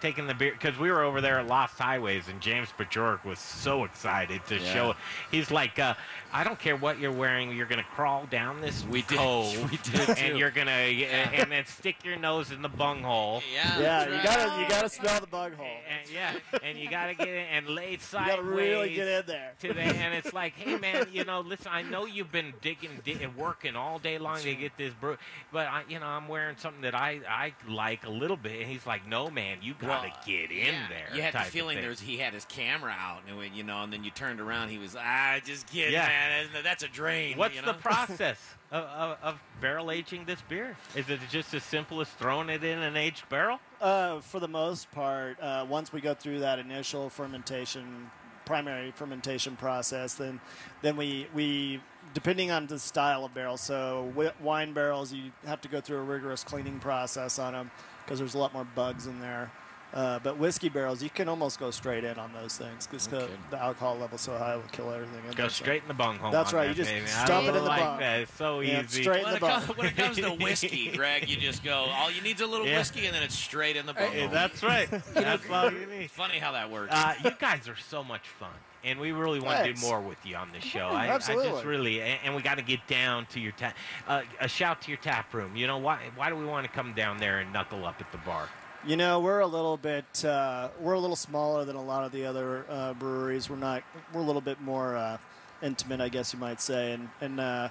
Taking 0.00 0.26
the 0.26 0.34
beer 0.34 0.52
because 0.52 0.78
we 0.78 0.90
were 0.90 1.02
over 1.02 1.20
there 1.20 1.38
at 1.38 1.46
Lost 1.46 1.78
Highways 1.78 2.28
and 2.28 2.40
James 2.40 2.68
Bajork 2.78 3.22
was 3.24 3.38
so 3.38 3.84
excited 3.84 4.40
to 4.46 4.56
Yeah. 4.58 4.72
show. 4.72 4.94
He's 5.30 5.50
like, 5.50 5.78
uh, 5.78 5.92
I 6.32 6.44
don't 6.44 6.58
care 6.58 6.76
what 6.76 7.00
you're 7.00 7.10
wearing, 7.12 7.50
you're 7.56 7.66
gonna 7.66 7.82
crawl 7.82 8.26
down 8.30 8.60
this 8.60 8.84
We 8.88 9.02
did. 9.02 9.18
cove 9.18 9.70
We 9.70 9.76
did, 9.78 10.10
and 10.18 10.38
you're 10.38 10.50
gonna 10.52 10.70
and 10.70 11.50
then 11.50 11.66
stick 11.66 11.96
your 12.04 12.16
nose 12.16 12.50
in 12.52 12.62
the 12.62 12.68
bunghole. 12.68 13.42
Yeah, 13.52 13.80
Yeah, 13.80 14.06
you 14.06 14.12
right. 14.14 14.24
gotta 14.24 14.62
you 14.62 14.68
gotta 14.68 14.88
smell 14.88 15.20
the 15.20 15.26
bunghole. 15.26 15.66
And, 15.66 16.10
yeah, 16.12 16.34
and 16.62 16.78
you 16.78 16.88
gotta 16.88 17.14
get 17.14 17.28
in 17.28 17.34
and 17.52 17.68
lay 17.68 17.90
You 17.92 17.98
sideways. 17.98 18.36
gotta 18.36 18.42
really 18.42 18.94
get 18.94 19.08
in 19.08 19.26
there. 19.26 19.52
to 19.62 19.72
the, 19.72 19.80
and 19.80 20.14
it's 20.14 20.32
like, 20.32 20.54
hey 20.54 20.78
man, 20.78 21.06
you 21.12 21.24
know, 21.24 21.40
listen, 21.40 21.68
I 21.72 21.82
know 21.82 22.06
you've 22.06 22.30
been 22.32 22.52
digging 22.62 23.00
di- 23.04 23.18
and 23.22 23.34
working 23.36 23.74
all 23.74 23.98
day 23.98 24.18
long 24.18 24.38
to 24.38 24.54
get 24.54 24.76
this 24.76 24.94
brew, 24.94 25.16
but 25.52 25.66
I, 25.66 25.82
you 25.88 25.98
know, 25.98 26.06
I'm 26.06 26.28
wearing 26.28 26.56
something 26.58 26.82
that 26.82 26.94
I 26.94 27.20
I 27.28 27.54
like 27.68 28.06
a 28.06 28.10
little 28.10 28.36
bit. 28.36 28.60
And 28.60 28.70
he's 28.70 28.86
like, 28.86 29.06
no 29.08 29.30
man, 29.30 29.58
you 29.62 29.74
gotta 29.80 30.08
Well, 30.08 30.16
get 30.26 30.50
in 30.52 30.58
yeah, 30.74 30.88
there. 30.88 31.16
You 31.16 31.22
had 31.22 31.34
the 31.34 31.38
feeling 31.40 31.74
thing. 31.76 31.82
there 31.82 31.90
was, 31.90 32.00
he 32.00 32.18
had 32.18 32.34
his 32.34 32.44
camera 32.44 32.94
out, 32.96 33.22
and 33.26 33.36
when, 33.36 33.52
you 33.54 33.64
know, 33.64 33.82
and 33.82 33.92
then 33.92 34.04
you 34.04 34.10
turned 34.12 34.40
around, 34.40 34.68
he 34.68 34.78
was, 34.78 34.94
ah, 34.96 35.38
just 35.44 35.66
kidding, 35.66 35.92
Yeah. 35.94 36.06
man. 36.06 36.19
That's- 36.28 36.62
That's 36.62 36.82
a 36.82 36.88
drain. 36.88 37.36
What's 37.38 37.54
you 37.56 37.62
the 37.62 37.74
process 37.90 38.38
of, 38.70 38.84
of, 38.84 39.18
of 39.22 39.40
barrel 39.60 39.90
aging 39.90 40.24
this 40.24 40.40
beer? 40.42 40.76
Is 40.94 41.08
it 41.08 41.20
just 41.30 41.54
as 41.54 41.62
simple 41.64 42.00
as 42.00 42.08
throwing 42.08 42.48
it 42.48 42.62
in 42.64 42.78
an 42.78 42.96
aged 42.96 43.28
barrel? 43.28 43.58
Uh, 43.80 44.20
for 44.20 44.40
the 44.40 44.48
most 44.48 44.90
part, 44.90 45.40
uh, 45.40 45.66
once 45.68 45.92
we 45.92 46.00
go 46.00 46.14
through 46.14 46.40
that 46.40 46.58
initial 46.58 47.08
fermentation, 47.08 48.10
primary 48.44 48.90
fermentation 48.90 49.56
process, 49.56 50.14
then 50.14 50.40
then 50.82 50.96
we 50.96 51.26
we 51.34 51.80
depending 52.14 52.50
on 52.50 52.66
the 52.66 52.78
style 52.78 53.24
of 53.24 53.32
barrel. 53.34 53.56
So 53.56 54.12
wine 54.40 54.72
barrels, 54.72 55.12
you 55.12 55.30
have 55.46 55.60
to 55.62 55.68
go 55.68 55.80
through 55.80 55.98
a 55.98 56.02
rigorous 56.02 56.42
cleaning 56.44 56.80
process 56.80 57.38
on 57.38 57.52
them 57.52 57.70
because 58.04 58.18
there's 58.18 58.34
a 58.34 58.38
lot 58.38 58.52
more 58.52 58.64
bugs 58.74 59.06
in 59.06 59.20
there. 59.20 59.50
Uh, 59.92 60.20
but 60.20 60.38
whiskey 60.38 60.68
barrels, 60.68 61.02
you 61.02 61.10
can 61.10 61.28
almost 61.28 61.58
go 61.58 61.70
straight 61.72 62.04
in 62.04 62.16
on 62.18 62.32
those 62.32 62.56
things 62.56 62.86
because 62.86 63.08
the, 63.08 63.28
the 63.50 63.60
alcohol 63.60 63.98
level's 63.98 64.20
so 64.20 64.36
high, 64.38 64.52
it 64.54 64.56
will 64.58 64.62
kill 64.70 64.90
everything. 64.92 65.16
in 65.24 65.30
Go 65.32 65.36
there, 65.42 65.48
so- 65.50 65.64
straight 65.64 65.82
in 65.82 65.88
the 65.88 65.94
bunghole. 65.94 66.30
That's 66.30 66.52
right. 66.52 66.68
that 66.68 66.68
You 66.68 66.84
just 66.84 66.90
baby. 66.90 67.06
dump 67.26 67.46
it 67.46 67.48
in 67.48 67.54
the 67.54 67.60
like 67.62 67.80
bung. 67.80 67.98
that. 67.98 68.20
It's 68.20 68.34
so 68.34 68.60
Yeah, 68.60 68.82
easy. 68.84 69.02
straight 69.02 69.18
in 69.18 69.24
When 69.24 69.32
the 69.32 69.36
it, 69.38 69.40
bung. 69.40 69.62
comes, 69.62 69.76
when 69.78 69.86
it 69.88 69.96
comes 69.96 70.16
to 70.18 70.30
whiskey, 70.44 70.90
Greg, 70.96 71.28
you 71.28 71.36
just 71.36 71.64
go, 71.64 71.74
all 71.74 72.10
you 72.10 72.20
need 72.22 72.36
is 72.36 72.40
a 72.42 72.46
little 72.46 72.66
Yeah. 72.66 72.78
whiskey, 72.78 73.06
and 73.06 73.14
then 73.16 73.22
it's 73.24 73.34
straight 73.36 73.76
in 73.76 73.86
the 73.86 73.92
Hey, 73.94 74.22
bung. 74.26 74.32
that's 74.32 74.62
right. 74.62 74.88
That's 75.14 75.50
all 75.50 75.72
you 75.72 75.86
need. 75.86 76.10
Funny 76.10 76.38
how 76.38 76.52
that 76.52 76.70
works. 76.70 76.92
Uh, 76.94 77.14
you 77.24 77.30
guys 77.40 77.68
are 77.68 77.76
so 77.76 78.04
much 78.04 78.28
fun, 78.38 78.48
and 78.84 79.00
we 79.00 79.10
really 79.12 79.40
want 79.40 79.64
to 79.64 79.72
do 79.72 79.80
more 79.80 80.00
with 80.00 80.18
you 80.24 80.36
on 80.36 80.50
this 80.52 80.62
show. 80.62 80.78
Yeah, 80.90 80.96
I, 80.96 81.04
I 81.06 81.08
absolutely. 81.08 81.50
just 81.50 81.64
really, 81.64 82.00
and, 82.00 82.18
and 82.24 82.34
we 82.36 82.42
got 82.42 82.58
to 82.58 82.62
get 82.62 82.86
down 82.86 83.26
to 83.26 83.40
your 83.40 83.52
tap. 83.52 83.76
Uh, 84.06 84.22
a 84.40 84.46
shout 84.48 84.82
to 84.82 84.88
your 84.90 84.98
tap 84.98 85.34
room. 85.34 85.56
You 85.56 85.66
know 85.66 85.78
why? 85.78 85.98
Why 86.16 86.30
do 86.30 86.36
we 86.36 86.44
want 86.46 86.64
to 86.66 86.72
come 86.72 86.92
down 86.94 87.18
there 87.18 87.40
and 87.40 87.52
knuckle 87.52 87.84
up 87.84 87.96
at 88.00 88.10
the 88.12 88.18
bar? 88.18 88.48
You 88.86 88.96
know, 88.96 89.20
we're 89.20 89.40
a 89.40 89.46
little 89.46 89.76
bit 89.76 90.24
uh, 90.24 90.68
we're 90.80 90.94
a 90.94 90.98
little 90.98 91.16
smaller 91.16 91.66
than 91.66 91.76
a 91.76 91.82
lot 91.82 92.04
of 92.04 92.12
the 92.12 92.24
other 92.24 92.64
uh, 92.70 92.94
breweries. 92.94 93.50
We're 93.50 93.56
not 93.56 93.82
we're 94.14 94.22
a 94.22 94.24
little 94.24 94.40
bit 94.40 94.58
more 94.62 94.96
uh, 94.96 95.18
intimate, 95.62 96.00
I 96.00 96.08
guess 96.08 96.32
you 96.32 96.38
might 96.38 96.62
say, 96.62 96.92
and 96.92 97.10
and 97.20 97.40
uh, 97.40 97.68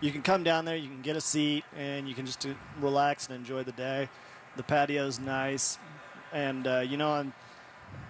you 0.00 0.10
can 0.10 0.22
come 0.22 0.42
down 0.42 0.64
there, 0.64 0.76
you 0.76 0.88
can 0.88 1.02
get 1.02 1.14
a 1.14 1.20
seat, 1.20 1.64
and 1.76 2.08
you 2.08 2.14
can 2.14 2.24
just 2.24 2.46
uh, 2.46 2.50
relax 2.80 3.26
and 3.26 3.36
enjoy 3.36 3.64
the 3.64 3.72
day. 3.72 4.08
The 4.56 4.62
patio's 4.62 5.20
nice, 5.20 5.78
and 6.32 6.66
uh, 6.66 6.80
you 6.80 6.96
know 6.96 7.10
on 7.10 7.34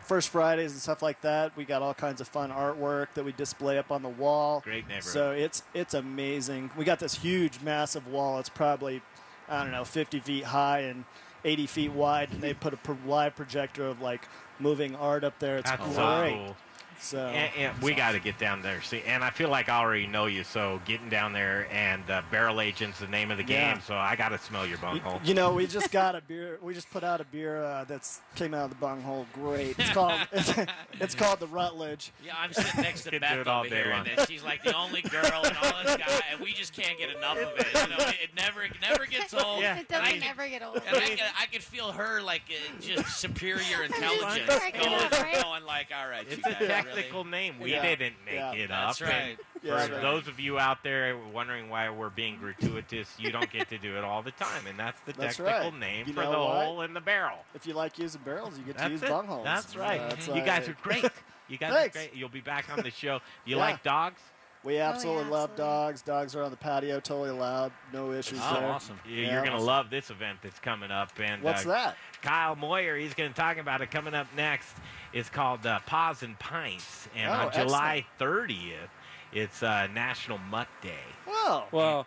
First 0.05 0.29
Fridays 0.29 0.71
and 0.71 0.81
stuff 0.81 1.03
like 1.03 1.21
that, 1.23 1.57
we 1.57 1.65
got 1.65 1.83
all 1.83 1.95
kinds 1.95 2.21
of 2.21 2.29
fun 2.29 2.51
artwork 2.51 3.09
that 3.15 3.25
we 3.25 3.33
display 3.33 3.77
up 3.77 3.91
on 3.91 4.03
the 4.03 4.09
wall. 4.09 4.61
Great 4.61 4.87
neighborhood. 4.87 5.03
So 5.03 5.33
it's 5.33 5.65
it's 5.75 5.95
amazing. 5.95 6.71
We 6.77 6.85
got 6.85 7.01
this 7.01 7.17
huge, 7.17 7.61
massive 7.61 8.07
wall. 8.07 8.39
It's 8.39 8.49
probably 8.49 9.03
I 9.49 9.65
don't 9.65 9.73
know, 9.73 9.85
50 9.85 10.21
feet 10.21 10.45
high 10.45 10.81
and 10.83 11.05
80 11.45 11.67
feet 11.67 11.93
wide, 11.93 12.31
and 12.33 12.41
they 12.41 12.55
put 12.55 12.75
a 12.75 12.77
pro- 12.77 12.97
live 13.07 13.35
projector 13.37 13.87
of 13.87 14.01
like 14.01 14.23
moving 14.59 14.95
art 14.97 15.25
up 15.25 15.39
there. 15.39 15.59
It's 15.59 15.71
That's 15.71 15.83
great. 15.83 15.95
so 15.95 16.31
cool. 16.47 16.57
So 17.01 17.19
And, 17.29 17.51
and 17.57 17.83
we 17.83 17.95
got 17.95 18.13
to 18.13 18.21
get 18.21 18.39
down 18.39 18.61
there. 18.63 18.83
See, 18.83 19.03
and 19.07 19.25
I 19.25 19.31
feel 19.31 19.49
like 19.49 19.69
I 19.69 19.79
already 19.81 20.07
know 20.07 20.27
you, 20.27 20.45
so 20.45 20.81
getting 20.85 21.09
down 21.09 21.33
there 21.33 21.67
and 21.73 22.03
uh, 22.11 22.23
barrel 22.31 22.61
agent's 22.61 23.01
the 23.01 23.07
name 23.07 23.31
of 23.31 23.39
the 23.39 23.45
Yeah. 23.45 23.73
game. 23.75 23.83
So 23.87 23.95
I 23.97 24.17
got 24.17 24.29
to 24.31 24.39
smell 24.39 24.67
your 24.67 24.79
bunghole. 24.79 25.21
You 25.25 25.35
know, 25.35 25.53
we 25.55 25.67
just 25.67 25.91
got 25.91 26.15
a 26.15 26.21
beer. 26.21 26.59
We 26.63 26.75
just 26.75 26.91
put 26.91 27.03
out 27.03 27.21
a 27.21 27.25
beer 27.25 27.63
uh, 27.65 27.85
that's 27.85 28.21
came 28.37 28.53
out 28.55 28.65
of 28.65 28.71
the 28.71 28.77
bunghole. 28.77 29.27
Great. 29.33 29.79
It's 29.79 29.91
called 29.91 30.13
it's, 30.33 30.53
it's 31.01 31.15
called 31.15 31.41
the 31.41 31.47
Rutledge. 31.47 32.13
Yeah, 32.25 32.35
I'm 32.39 32.53
sitting 32.53 32.83
next 32.83 33.05
to 33.05 33.11
Could 33.11 33.17
do 33.17 33.21
Beth 33.21 33.39
it 33.39 33.49
all 33.49 33.61
over 33.61 33.69
day 33.71 33.83
here, 33.83 33.93
long. 33.93 34.07
and 34.07 34.29
she's 34.29 34.43
like 34.45 34.63
the 34.63 34.77
only 34.77 35.03
girl 35.03 35.25
and 35.45 35.57
all 35.57 35.83
this 35.85 35.97
guy, 35.97 36.21
and 36.33 36.41
we 36.41 36.53
just 36.53 36.75
can't 36.75 36.99
get 36.99 37.11
enough 37.17 37.39
of 37.39 37.53
it. 37.59 37.67
You 37.75 37.97
know, 37.97 38.05
it, 38.09 38.17
it 38.25 38.31
never, 38.37 38.63
it 38.63 38.73
never 38.83 39.07
gets 39.07 39.33
old. 39.43 39.63
Yeah. 39.63 39.79
It 39.79 39.87
And 39.91 39.97
I 40.03 40.05
doesn't 40.07 40.21
can- 40.21 40.31
ever 40.31 40.49
get 40.49 40.63
old. 40.63 40.83
And 40.87 40.97
I 40.97 41.01
can, 41.09 41.19
I 41.41 41.47
can 41.47 41.61
feel 41.63 41.93
her 41.93 42.21
like 42.21 42.43
uh, 42.51 42.81
just 42.81 43.19
superior 43.19 43.83
intelligence 43.85 44.47
going, 44.47 44.95
up, 44.95 45.13
right? 45.13 45.43
going 45.43 45.65
like, 45.65 45.89
all 45.99 46.09
right, 46.09 46.27
It's 46.29 46.37
you 46.37 46.43
guys 46.43 46.87
technical 46.95 47.25
really. 47.25 47.31
name. 47.31 47.55
We 47.61 47.73
Yeah. 47.73 47.83
didn't 47.83 48.17
make 48.25 48.35
Yeah. 48.35 48.53
it 48.53 48.69
That's 48.69 49.01
up. 49.03 49.09
right. 49.09 49.39
Yeah, 49.63 49.87
for 49.87 49.93
right. 49.93 50.03
those 50.03 50.27
of 50.29 50.41
you 50.41 50.59
out 50.59 50.83
there 50.83 51.17
wondering 51.33 51.69
why 51.69 51.89
we're 51.91 52.09
being 52.09 52.39
gratuitous, 52.39 53.15
you 53.19 53.31
don't 53.31 53.51
get 53.51 53.69
to 53.69 53.79
do 53.79 53.97
it 53.99 54.05
all 54.05 54.23
the 54.23 54.31
time, 54.33 54.67
and 54.67 54.79
that's 54.79 55.01
the 55.03 55.13
That's 55.13 55.37
technical 55.37 55.71
right. 55.71 55.79
name 55.81 56.07
You 56.09 56.15
for 56.15 56.23
the 56.23 56.31
what? 56.31 56.65
hole 56.65 56.83
in 56.83 56.95
the 56.95 57.01
barrel. 57.01 57.45
If 57.55 57.67
you 57.67 57.75
like 57.75 57.99
using 57.99 58.23
barrels, 58.23 58.59
you 58.59 58.65
get 58.65 58.79
to 58.79 58.89
use 58.91 59.03
it. 59.03 59.11
bungholes. 59.11 59.45
That's 59.45 59.77
right. 59.77 60.01
Uh, 60.01 60.15
it's 60.15 60.27
you 60.29 60.41
guys 60.43 60.69
are 60.69 60.77
great. 60.83 61.05
You 61.49 61.59
guys 61.59 61.73
Thanks. 61.73 61.97
are 61.97 61.99
great. 61.99 62.15
You'll 62.15 62.29
be 62.31 62.41
back 62.41 62.71
on 62.71 62.81
the 62.83 62.91
show. 62.91 63.21
You 63.45 63.57
Yeah. 63.57 63.63
like 63.63 63.83
dogs? 63.83 64.21
We 64.63 64.79
absolutely 64.79 65.25
love 65.31 65.57
dogs. 65.57 66.03
Dogs 66.03 66.37
are 66.37 66.43
on 66.43 66.51
the 66.51 66.57
patio, 66.57 67.01
totally 67.01 67.31
allowed. 67.31 67.73
No 67.95 68.13
issues 68.13 68.41
Oh, 68.43 68.55
there. 68.55 69.13
You- 69.15 69.23
Yeah. 69.25 69.33
You're 69.33 69.45
going 69.45 69.57
to 69.57 69.63
love 69.63 69.89
this 69.89 70.11
event 70.11 70.41
that's 70.43 70.59
coming 70.59 70.91
up. 70.91 71.19
And 71.19 71.43
What's 71.43 71.65
uh, 71.65 71.71
that? 71.71 71.97
Kyle 72.21 72.55
Moyer, 72.57 72.97
he's 72.99 73.15
going 73.15 73.31
to 73.33 73.37
talk 73.37 73.57
about 73.57 73.81
it 73.81 73.91
coming 73.91 74.13
up 74.15 74.27
next. 74.37 74.77
It's 75.13 75.29
called 75.31 75.67
uh, 75.67 75.81
Paws 75.87 76.23
and 76.23 76.39
Pints. 76.39 77.09
And 77.17 77.31
Oh, 77.31 77.47
on 77.47 77.53
July 77.53 78.07
30th, 78.19 78.89
it's 79.33 79.63
uh, 79.63 79.87
National 79.95 80.39
Mutt 80.39 80.69
Day. 80.83 80.95
Well, 81.27 81.69
well, 81.73 82.07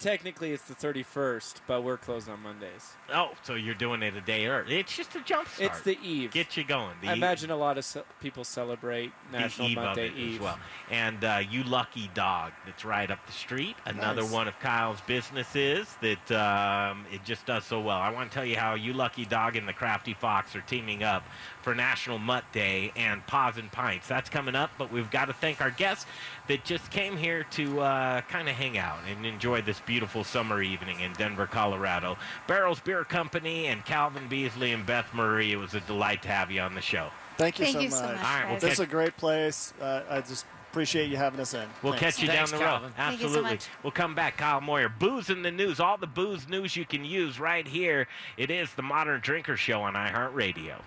technically 0.00 0.52
it's 0.52 0.64
the 0.64 0.74
31st, 0.74 1.54
but 1.68 1.82
we're 1.84 1.96
closed 1.96 2.28
on 2.28 2.42
Mondays. 2.42 2.92
Oh, 3.12 3.30
so 3.42 3.54
you're 3.54 3.74
doing 3.76 4.02
it 4.02 4.16
a 4.16 4.20
day 4.20 4.46
early. 4.46 4.78
It's 4.80 4.94
just 4.96 5.14
a 5.14 5.20
jump 5.20 5.48
start. 5.48 5.70
It's 5.70 5.80
the 5.82 5.96
eve. 6.02 6.32
Get 6.32 6.56
you 6.56 6.64
going. 6.64 6.94
The 7.00 7.08
I 7.08 7.12
eve- 7.12 7.18
imagine 7.18 7.50
a 7.52 7.56
lot 7.56 7.78
of 7.78 7.84
ce- 7.84 7.98
people 8.20 8.42
celebrate 8.44 9.12
National 9.30 9.68
the 9.68 9.72
eve 9.72 9.78
of 9.78 9.84
Monday 9.84 10.06
it 10.08 10.16
Eve 10.16 10.34
as 10.36 10.40
well. 10.40 10.58
And 10.90 11.24
uh, 11.24 11.40
you 11.48 11.62
lucky 11.62 12.10
dog, 12.12 12.52
that's 12.66 12.84
right 12.84 13.08
up 13.10 13.24
the 13.26 13.32
street. 13.32 13.76
Another 13.86 14.22
Nice. 14.22 14.32
one 14.32 14.48
of 14.48 14.58
Kyle's 14.58 15.00
businesses 15.02 15.96
that 16.02 16.32
um, 16.32 17.04
it 17.12 17.22
just 17.24 17.46
does 17.46 17.64
so 17.64 17.80
well. 17.80 17.98
I 17.98 18.10
want 18.10 18.30
to 18.30 18.34
tell 18.34 18.44
you 18.44 18.56
how 18.56 18.74
you 18.74 18.92
lucky 18.94 19.24
dog 19.24 19.54
and 19.56 19.66
the 19.68 19.72
Crafty 19.72 20.14
Fox 20.14 20.56
are 20.56 20.60
teaming 20.62 21.04
up 21.04 21.22
for 21.64 21.74
National 21.74 22.18
Mutt 22.18 22.44
Day 22.52 22.92
and 22.94 23.26
Paws 23.26 23.56
and 23.56 23.72
Pints. 23.72 24.06
That's 24.06 24.28
coming 24.28 24.54
up, 24.54 24.70
but 24.76 24.92
we've 24.92 25.10
got 25.10 25.24
to 25.24 25.32
thank 25.32 25.62
our 25.62 25.70
guests 25.70 26.04
that 26.46 26.62
just 26.64 26.90
came 26.90 27.16
here 27.16 27.44
to 27.52 27.80
uh, 27.80 28.20
kind 28.22 28.48
of 28.48 28.54
hang 28.54 28.76
out 28.76 28.98
and 29.10 29.24
enjoy 29.24 29.62
this 29.62 29.80
beautiful 29.80 30.22
summer 30.24 30.62
evening 30.62 31.00
in 31.00 31.14
Denver, 31.14 31.46
Colorado. 31.46 32.18
Barrels 32.46 32.80
Beer 32.80 33.02
Company 33.02 33.66
and 33.66 33.84
Calvin 33.84 34.28
Beasley 34.28 34.72
and 34.72 34.84
Beth 34.84 35.12
Murray. 35.14 35.52
It 35.52 35.56
was 35.56 35.72
a 35.72 35.80
delight 35.80 36.22
to 36.22 36.28
have 36.28 36.50
you 36.50 36.60
on 36.60 36.74
the 36.74 36.82
show. 36.82 37.08
Thank 37.38 37.58
you 37.58 37.64
Thank 37.64 37.76
so 37.76 37.80
you 37.80 37.88
much. 37.88 37.98
so 37.98 38.06
much, 38.06 38.16
All 38.16 38.22
right, 38.22 38.50
we'll 38.50 38.60
this 38.60 38.74
is 38.74 38.80
a 38.80 38.86
great 38.86 39.16
place. 39.16 39.72
Uh, 39.80 40.02
I 40.08 40.20
just 40.20 40.44
appreciate 40.70 41.08
you 41.08 41.16
having 41.16 41.40
us 41.40 41.54
in. 41.54 41.66
We'll 41.82 41.94
Thanks. 41.94 42.16
catch 42.16 42.22
you 42.22 42.28
down 42.28 42.50
the 42.50 42.58
road. 42.58 42.92
Thank 42.96 43.20
you 43.22 43.28
so 43.28 43.38
Absolutely. 43.38 43.50
much. 43.50 43.68
We'll 43.82 43.90
come 43.92 44.14
back. 44.14 44.36
Kyle 44.36 44.60
Moyer. 44.60 44.88
Booze 44.90 45.30
in 45.30 45.42
the 45.42 45.50
news. 45.50 45.80
All 45.80 45.96
the 45.96 46.06
booze 46.06 46.48
news 46.48 46.76
you 46.76 46.84
can 46.84 47.04
use 47.04 47.40
right 47.40 47.66
here. 47.66 48.06
It 48.36 48.50
is 48.50 48.74
the 48.74 48.82
Modern 48.82 49.20
Drinker 49.20 49.56
Show 49.56 49.80
on 49.82 49.94
iHeartRadio. 49.94 50.80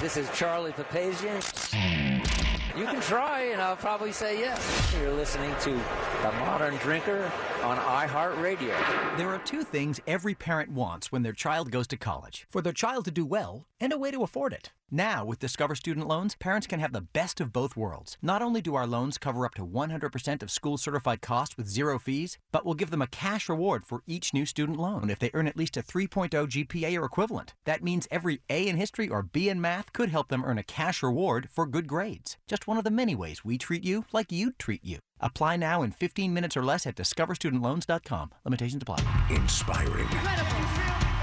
This 0.00 0.16
is 0.16 0.30
Charlie 0.30 0.72
Papazian. 0.72 1.42
You 2.76 2.84
can 2.84 3.00
try, 3.00 3.42
and 3.52 3.60
I'll 3.60 3.76
probably 3.76 4.12
say 4.12 4.38
yes. 4.38 4.94
You're 5.00 5.12
listening 5.12 5.54
to 5.62 5.70
The 5.70 6.32
Modern 6.40 6.76
Drinker 6.76 7.30
on 7.68 7.76
iHeartRadio. 7.76 8.74
There 9.18 9.28
are 9.28 9.38
two 9.40 9.62
things 9.62 10.00
every 10.06 10.34
parent 10.34 10.72
wants 10.72 11.12
when 11.12 11.22
their 11.22 11.34
child 11.34 11.70
goes 11.70 11.86
to 11.88 11.98
college 11.98 12.46
for 12.48 12.62
their 12.62 12.72
child 12.72 13.04
to 13.04 13.10
do 13.10 13.26
well 13.26 13.66
and 13.78 13.92
a 13.92 13.98
way 13.98 14.10
to 14.10 14.22
afford 14.22 14.54
it. 14.54 14.72
Now, 14.90 15.22
with 15.22 15.38
Discover 15.38 15.74
Student 15.74 16.08
Loans, 16.08 16.34
parents 16.34 16.66
can 16.66 16.80
have 16.80 16.94
the 16.94 17.02
best 17.02 17.42
of 17.42 17.52
both 17.52 17.76
worlds. 17.76 18.16
Not 18.22 18.40
only 18.40 18.62
do 18.62 18.74
our 18.74 18.86
loans 18.86 19.18
cover 19.18 19.44
up 19.44 19.54
to 19.56 19.66
100% 19.66 20.42
of 20.42 20.50
school 20.50 20.78
certified 20.78 21.20
costs 21.20 21.58
with 21.58 21.68
zero 21.68 21.98
fees, 21.98 22.38
but 22.52 22.64
we'll 22.64 22.72
give 22.72 22.90
them 22.90 23.02
a 23.02 23.06
cash 23.06 23.50
reward 23.50 23.84
for 23.84 24.02
each 24.06 24.32
new 24.32 24.46
student 24.46 24.78
loan 24.78 25.10
if 25.10 25.18
they 25.18 25.30
earn 25.34 25.46
at 25.46 25.58
least 25.58 25.76
a 25.76 25.82
3.0 25.82 26.30
GPA 26.30 26.98
or 26.98 27.04
equivalent. 27.04 27.52
That 27.66 27.84
means 27.84 28.08
every 28.10 28.40
A 28.48 28.66
in 28.66 28.76
history 28.76 29.10
or 29.10 29.22
B 29.22 29.50
in 29.50 29.60
math 29.60 29.92
could 29.92 30.08
help 30.08 30.28
them 30.28 30.42
earn 30.42 30.56
a 30.56 30.62
cash 30.62 31.02
reward 31.02 31.50
for 31.50 31.66
good 31.66 31.86
grades. 31.86 32.38
Just 32.46 32.66
one 32.66 32.78
of 32.78 32.84
the 32.84 32.90
many 32.90 33.14
ways 33.14 33.44
we 33.44 33.58
treat 33.58 33.84
you 33.84 34.06
like 34.10 34.32
you'd 34.32 34.58
treat 34.58 34.82
you. 34.82 35.00
Apply 35.20 35.56
now 35.56 35.82
in 35.82 35.90
15 35.90 36.32
minutes 36.32 36.56
or 36.56 36.64
less 36.64 36.86
at 36.86 36.96
discoverstudentloans.com. 36.96 38.30
Limitations 38.44 38.82
apply. 38.82 39.26
Inspiring. 39.30 40.06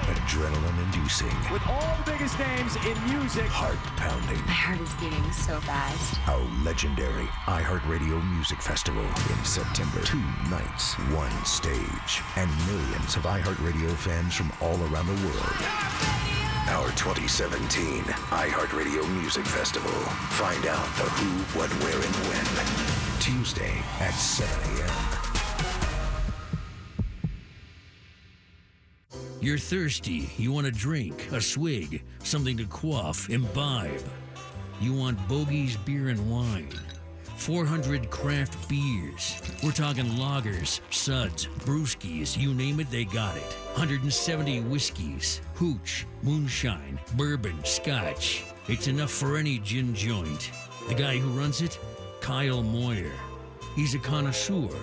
Adrenaline 0.06 0.86
inducing. 0.86 1.34
With 1.52 1.66
all 1.68 1.98
the 2.06 2.12
biggest 2.12 2.38
names 2.38 2.76
in 2.86 2.96
music. 3.10 3.48
Heart 3.48 3.80
pounding. 3.98 4.38
My 4.46 4.52
heart 4.52 4.80
is 4.80 4.94
beating 4.96 5.32
so 5.32 5.60
fast. 5.62 6.20
Our 6.28 6.46
legendary 6.64 7.26
iHeartRadio 7.48 8.22
Music 8.36 8.62
Festival 8.62 9.02
in 9.02 9.44
September. 9.44 10.04
Two 10.04 10.22
nights, 10.50 10.94
one 11.10 11.34
stage, 11.44 12.22
and 12.36 12.52
millions 12.68 13.16
of 13.16 13.24
iHeartRadio 13.24 13.96
fans 13.96 14.36
from 14.36 14.52
all 14.62 14.78
around 14.94 15.08
the 15.08 15.26
world. 15.26 15.58
Our 16.70 16.90
2017 16.94 18.04
iHeartRadio 18.30 19.10
Music 19.22 19.46
Festival. 19.46 19.92
Find 20.38 20.68
out 20.68 20.86
the 20.98 21.10
who, 21.18 21.58
what, 21.58 21.72
where, 21.82 21.96
and 21.98 22.16
when. 22.30 23.05
Tuesday 23.26 23.74
at 24.02 24.12
7 24.12 24.78
a.m. 24.78 24.94
You're 29.42 29.58
thirsty. 29.58 30.30
You 30.38 30.52
want 30.52 30.68
a 30.68 30.72
drink, 30.72 31.32
a 31.32 31.42
swig, 31.42 32.04
something 32.20 32.56
to 32.58 32.66
quaff, 32.66 33.32
imbibe. 33.32 34.04
You 34.80 34.94
want 34.94 35.18
Bogey's 35.28 35.76
Beer 35.76 36.10
and 36.10 36.30
Wine. 36.30 36.70
400 37.38 38.12
craft 38.12 38.70
beers. 38.70 39.42
We're 39.64 39.72
talking 39.72 40.06
lagers, 40.06 40.82
suds, 40.92 41.48
brewskis, 41.66 42.38
you 42.38 42.54
name 42.54 42.80
it, 42.80 42.92
they 42.92 43.06
got 43.06 43.36
it. 43.38 43.54
170 43.74 44.60
whiskeys, 44.62 45.42
hooch, 45.56 46.06
moonshine, 46.22 47.00
bourbon, 47.16 47.58
scotch. 47.64 48.44
It's 48.68 48.86
enough 48.86 49.10
for 49.10 49.36
any 49.36 49.58
gin 49.58 49.96
joint. 49.96 50.52
The 50.90 50.94
guy 50.94 51.18
who 51.18 51.30
runs 51.32 51.64
it? 51.64 51.80
Kyle 52.26 52.64
Moyer. 52.64 53.12
He's 53.76 53.94
a 53.94 54.00
connoisseur. 54.00 54.76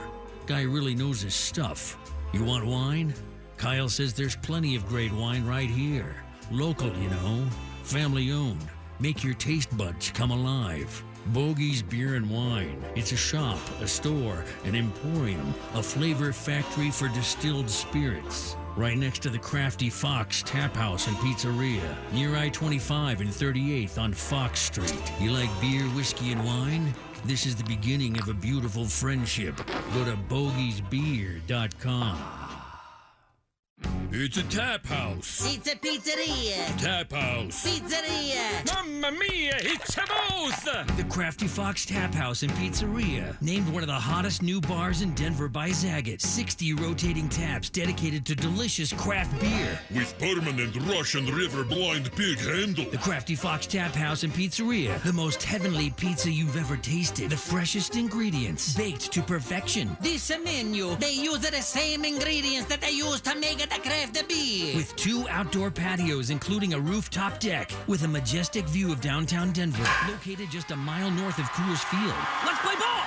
Guy 0.46 0.62
really 0.62 0.94
knows 0.94 1.22
his 1.22 1.34
stuff. 1.34 1.98
You 2.32 2.44
want 2.44 2.64
wine? 2.64 3.12
Kyle 3.56 3.88
says 3.88 4.14
there's 4.14 4.36
plenty 4.36 4.76
of 4.76 4.86
great 4.86 5.12
wine 5.12 5.44
right 5.44 5.68
here. 5.68 6.14
Local, 6.52 6.96
you 6.96 7.10
know. 7.10 7.44
Family 7.82 8.30
owned. 8.30 8.64
Make 9.00 9.24
your 9.24 9.34
taste 9.34 9.76
buds 9.76 10.12
come 10.12 10.30
alive. 10.30 11.02
Bogey's 11.32 11.82
Beer 11.82 12.14
and 12.14 12.30
Wine. 12.30 12.80
It's 12.94 13.10
a 13.10 13.16
shop, 13.16 13.58
a 13.80 13.88
store, 13.88 14.44
an 14.64 14.76
emporium, 14.76 15.52
a 15.74 15.82
flavor 15.82 16.32
factory 16.32 16.92
for 16.92 17.08
distilled 17.08 17.68
spirits. 17.68 18.56
Right 18.76 18.96
next 18.96 19.20
to 19.22 19.30
the 19.30 19.38
Crafty 19.38 19.90
Fox 19.90 20.44
Tap 20.46 20.76
House 20.76 21.08
and 21.08 21.16
Pizzeria, 21.16 21.96
near 22.12 22.36
I 22.36 22.50
25 22.50 23.20
and 23.20 23.30
38th 23.30 23.98
on 23.98 24.12
Fox 24.12 24.60
Street. 24.60 25.12
You 25.20 25.32
like 25.32 25.50
beer, 25.60 25.82
whiskey, 25.86 26.30
and 26.30 26.44
wine? 26.44 26.94
This 27.24 27.46
is 27.46 27.54
the 27.54 27.62
beginning 27.64 28.18
of 28.18 28.28
a 28.28 28.34
beautiful 28.34 28.84
friendship. 28.84 29.56
Go 29.94 30.04
to 30.04 30.16
bogiesbeer.com. 30.28 32.41
It's 34.14 34.36
a 34.36 34.42
tap 34.42 34.86
house. 34.86 35.42
It's 35.54 35.72
a 35.72 35.76
pizzeria. 35.76 36.78
Tap 36.78 37.12
house. 37.12 37.66
Pizzeria. 37.66 38.74
Mamma 38.74 39.10
mia, 39.18 39.54
it's 39.56 39.96
a 39.96 40.02
both! 40.06 40.64
The 40.96 41.04
Crafty 41.08 41.46
Fox 41.46 41.86
Tap 41.86 42.12
House 42.14 42.42
and 42.42 42.52
Pizzeria. 42.52 43.40
Named 43.40 43.68
one 43.72 43.82
of 43.82 43.86
the 43.86 43.94
hottest 43.94 44.42
new 44.42 44.60
bars 44.60 45.00
in 45.00 45.14
Denver 45.14 45.48
by 45.48 45.70
Zagat. 45.70 46.20
60 46.20 46.74
rotating 46.74 47.28
taps 47.30 47.70
dedicated 47.70 48.26
to 48.26 48.34
delicious 48.34 48.92
craft 48.92 49.40
beer. 49.40 49.78
With 49.94 50.16
permanent 50.18 50.76
Russian 50.92 51.26
River 51.34 51.64
blind 51.64 52.12
pig 52.12 52.38
handle. 52.38 52.90
The 52.90 52.98
Crafty 52.98 53.34
Fox 53.34 53.66
Tap 53.66 53.94
House 53.94 54.24
and 54.24 54.32
Pizzeria. 54.34 55.02
The 55.04 55.12
most 55.12 55.42
heavenly 55.42 55.88
pizza 55.90 56.30
you've 56.30 56.56
ever 56.58 56.76
tasted. 56.76 57.30
The 57.30 57.36
freshest 57.36 57.96
ingredients, 57.96 58.74
baked 58.74 59.10
to 59.12 59.22
perfection. 59.22 59.96
This 60.02 60.30
menu, 60.44 60.96
they 60.96 61.14
use 61.14 61.38
the 61.38 61.62
same 61.62 62.04
ingredients 62.04 62.68
that 62.68 62.82
they 62.82 62.90
use 62.90 63.20
to 63.22 63.34
make 63.36 63.60
the 63.74 63.80
craft 63.80 64.28
beer. 64.28 64.76
With 64.76 64.94
two 64.96 65.26
outdoor 65.28 65.70
patios, 65.70 66.30
including 66.30 66.72
a 66.74 66.80
rooftop 66.80 67.40
deck, 67.40 67.72
with 67.86 68.04
a 68.04 68.08
majestic 68.08 68.66
view 68.66 68.92
of 68.92 69.00
downtown 69.00 69.52
Denver, 69.52 69.86
located 70.08 70.50
just 70.50 70.70
a 70.70 70.76
mile 70.76 71.10
north 71.10 71.38
of 71.38 71.46
Coors 71.46 71.82
Field. 71.84 72.14
Let's 72.44 72.60
play 72.60 72.74
ball. 72.76 73.02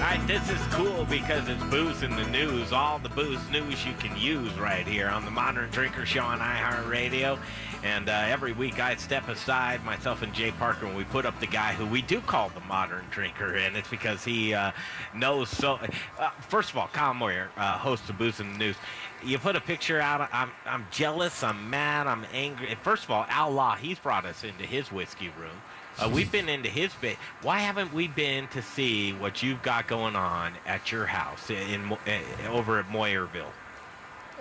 All 0.05 0.11
right, 0.11 0.27
this 0.27 0.51
is 0.51 0.61
cool 0.71 1.07
because 1.07 1.49
it's 1.49 1.65
booze 1.65 2.03
in 2.03 2.15
the 2.15 2.27
news. 2.27 2.75
All 2.75 2.99
the 2.99 3.09
booze 3.09 3.41
news 3.51 3.87
you 3.87 3.95
can 3.95 4.15
use 4.19 4.53
right 4.59 4.87
here 4.87 5.09
on 5.09 5.25
the 5.25 5.31
Modern 5.31 5.71
Drinker 5.71 6.05
Show 6.05 6.21
on 6.21 6.41
iHeartRadio. 6.41 7.39
And 7.83 8.11
uh, 8.11 8.13
every 8.27 8.53
week 8.53 8.79
I 8.79 8.97
step 8.97 9.27
aside, 9.29 9.83
myself 9.83 10.21
and 10.21 10.35
Jay 10.35 10.51
Parker, 10.51 10.85
and 10.85 10.95
we 10.95 11.05
put 11.05 11.25
up 11.25 11.41
the 11.41 11.47
guy 11.47 11.73
who 11.73 11.87
we 11.87 12.03
do 12.03 12.21
call 12.21 12.51
the 12.51 12.61
Modern 12.61 13.07
Drinker. 13.11 13.57
And 13.57 13.79
it's 13.79 13.89
because 13.89 14.23
he 14.23 14.53
uh, 14.53 14.73
knows 15.15 15.49
so. 15.49 15.79
Uh, 16.19 16.29
first 16.51 16.69
of 16.69 16.77
all, 16.77 16.89
Kyle 16.89 17.15
Moyer, 17.15 17.49
uh, 17.57 17.79
host 17.79 18.07
of 18.11 18.19
Booze 18.19 18.41
in 18.41 18.53
the 18.53 18.59
News. 18.59 18.77
you 19.25 19.39
put 19.39 19.57
a 19.57 19.61
picture 19.61 20.03
out. 20.03 20.29
I'm 20.35 20.51
I'm 20.67 20.87
jealous. 20.91 21.43
I'm 21.43 21.71
mad. 21.71 22.09
I'm 22.09 22.27
angry. 22.35 22.77
First 22.83 23.05
of 23.05 23.11
all, 23.11 23.25
Al 23.31 23.53
Law, 23.53 23.75
he's 23.75 23.99
brought 23.99 24.27
us 24.27 24.45
into 24.45 24.65
his 24.65 24.93
whiskey 24.93 25.31
room. 25.41 25.63
Uh, 25.99 26.11
we've 26.13 26.33
been 26.33 26.49
into 26.49 26.69
his 26.69 26.93
bit. 27.01 27.17
Why 27.43 27.61
haven't 27.61 27.95
we 27.95 28.09
been 28.09 28.49
to 28.49 28.63
see 28.63 29.13
what 29.13 29.43
you've 29.43 29.63
got 29.63 29.87
going 29.87 30.17
on 30.17 30.55
at 30.67 30.91
your 30.91 31.07
house 31.07 31.51
in, 31.51 31.57
in 31.57 31.99
eh, 32.07 32.23
over 32.49 32.79
at 32.79 32.89
Moyerville? 32.89 33.53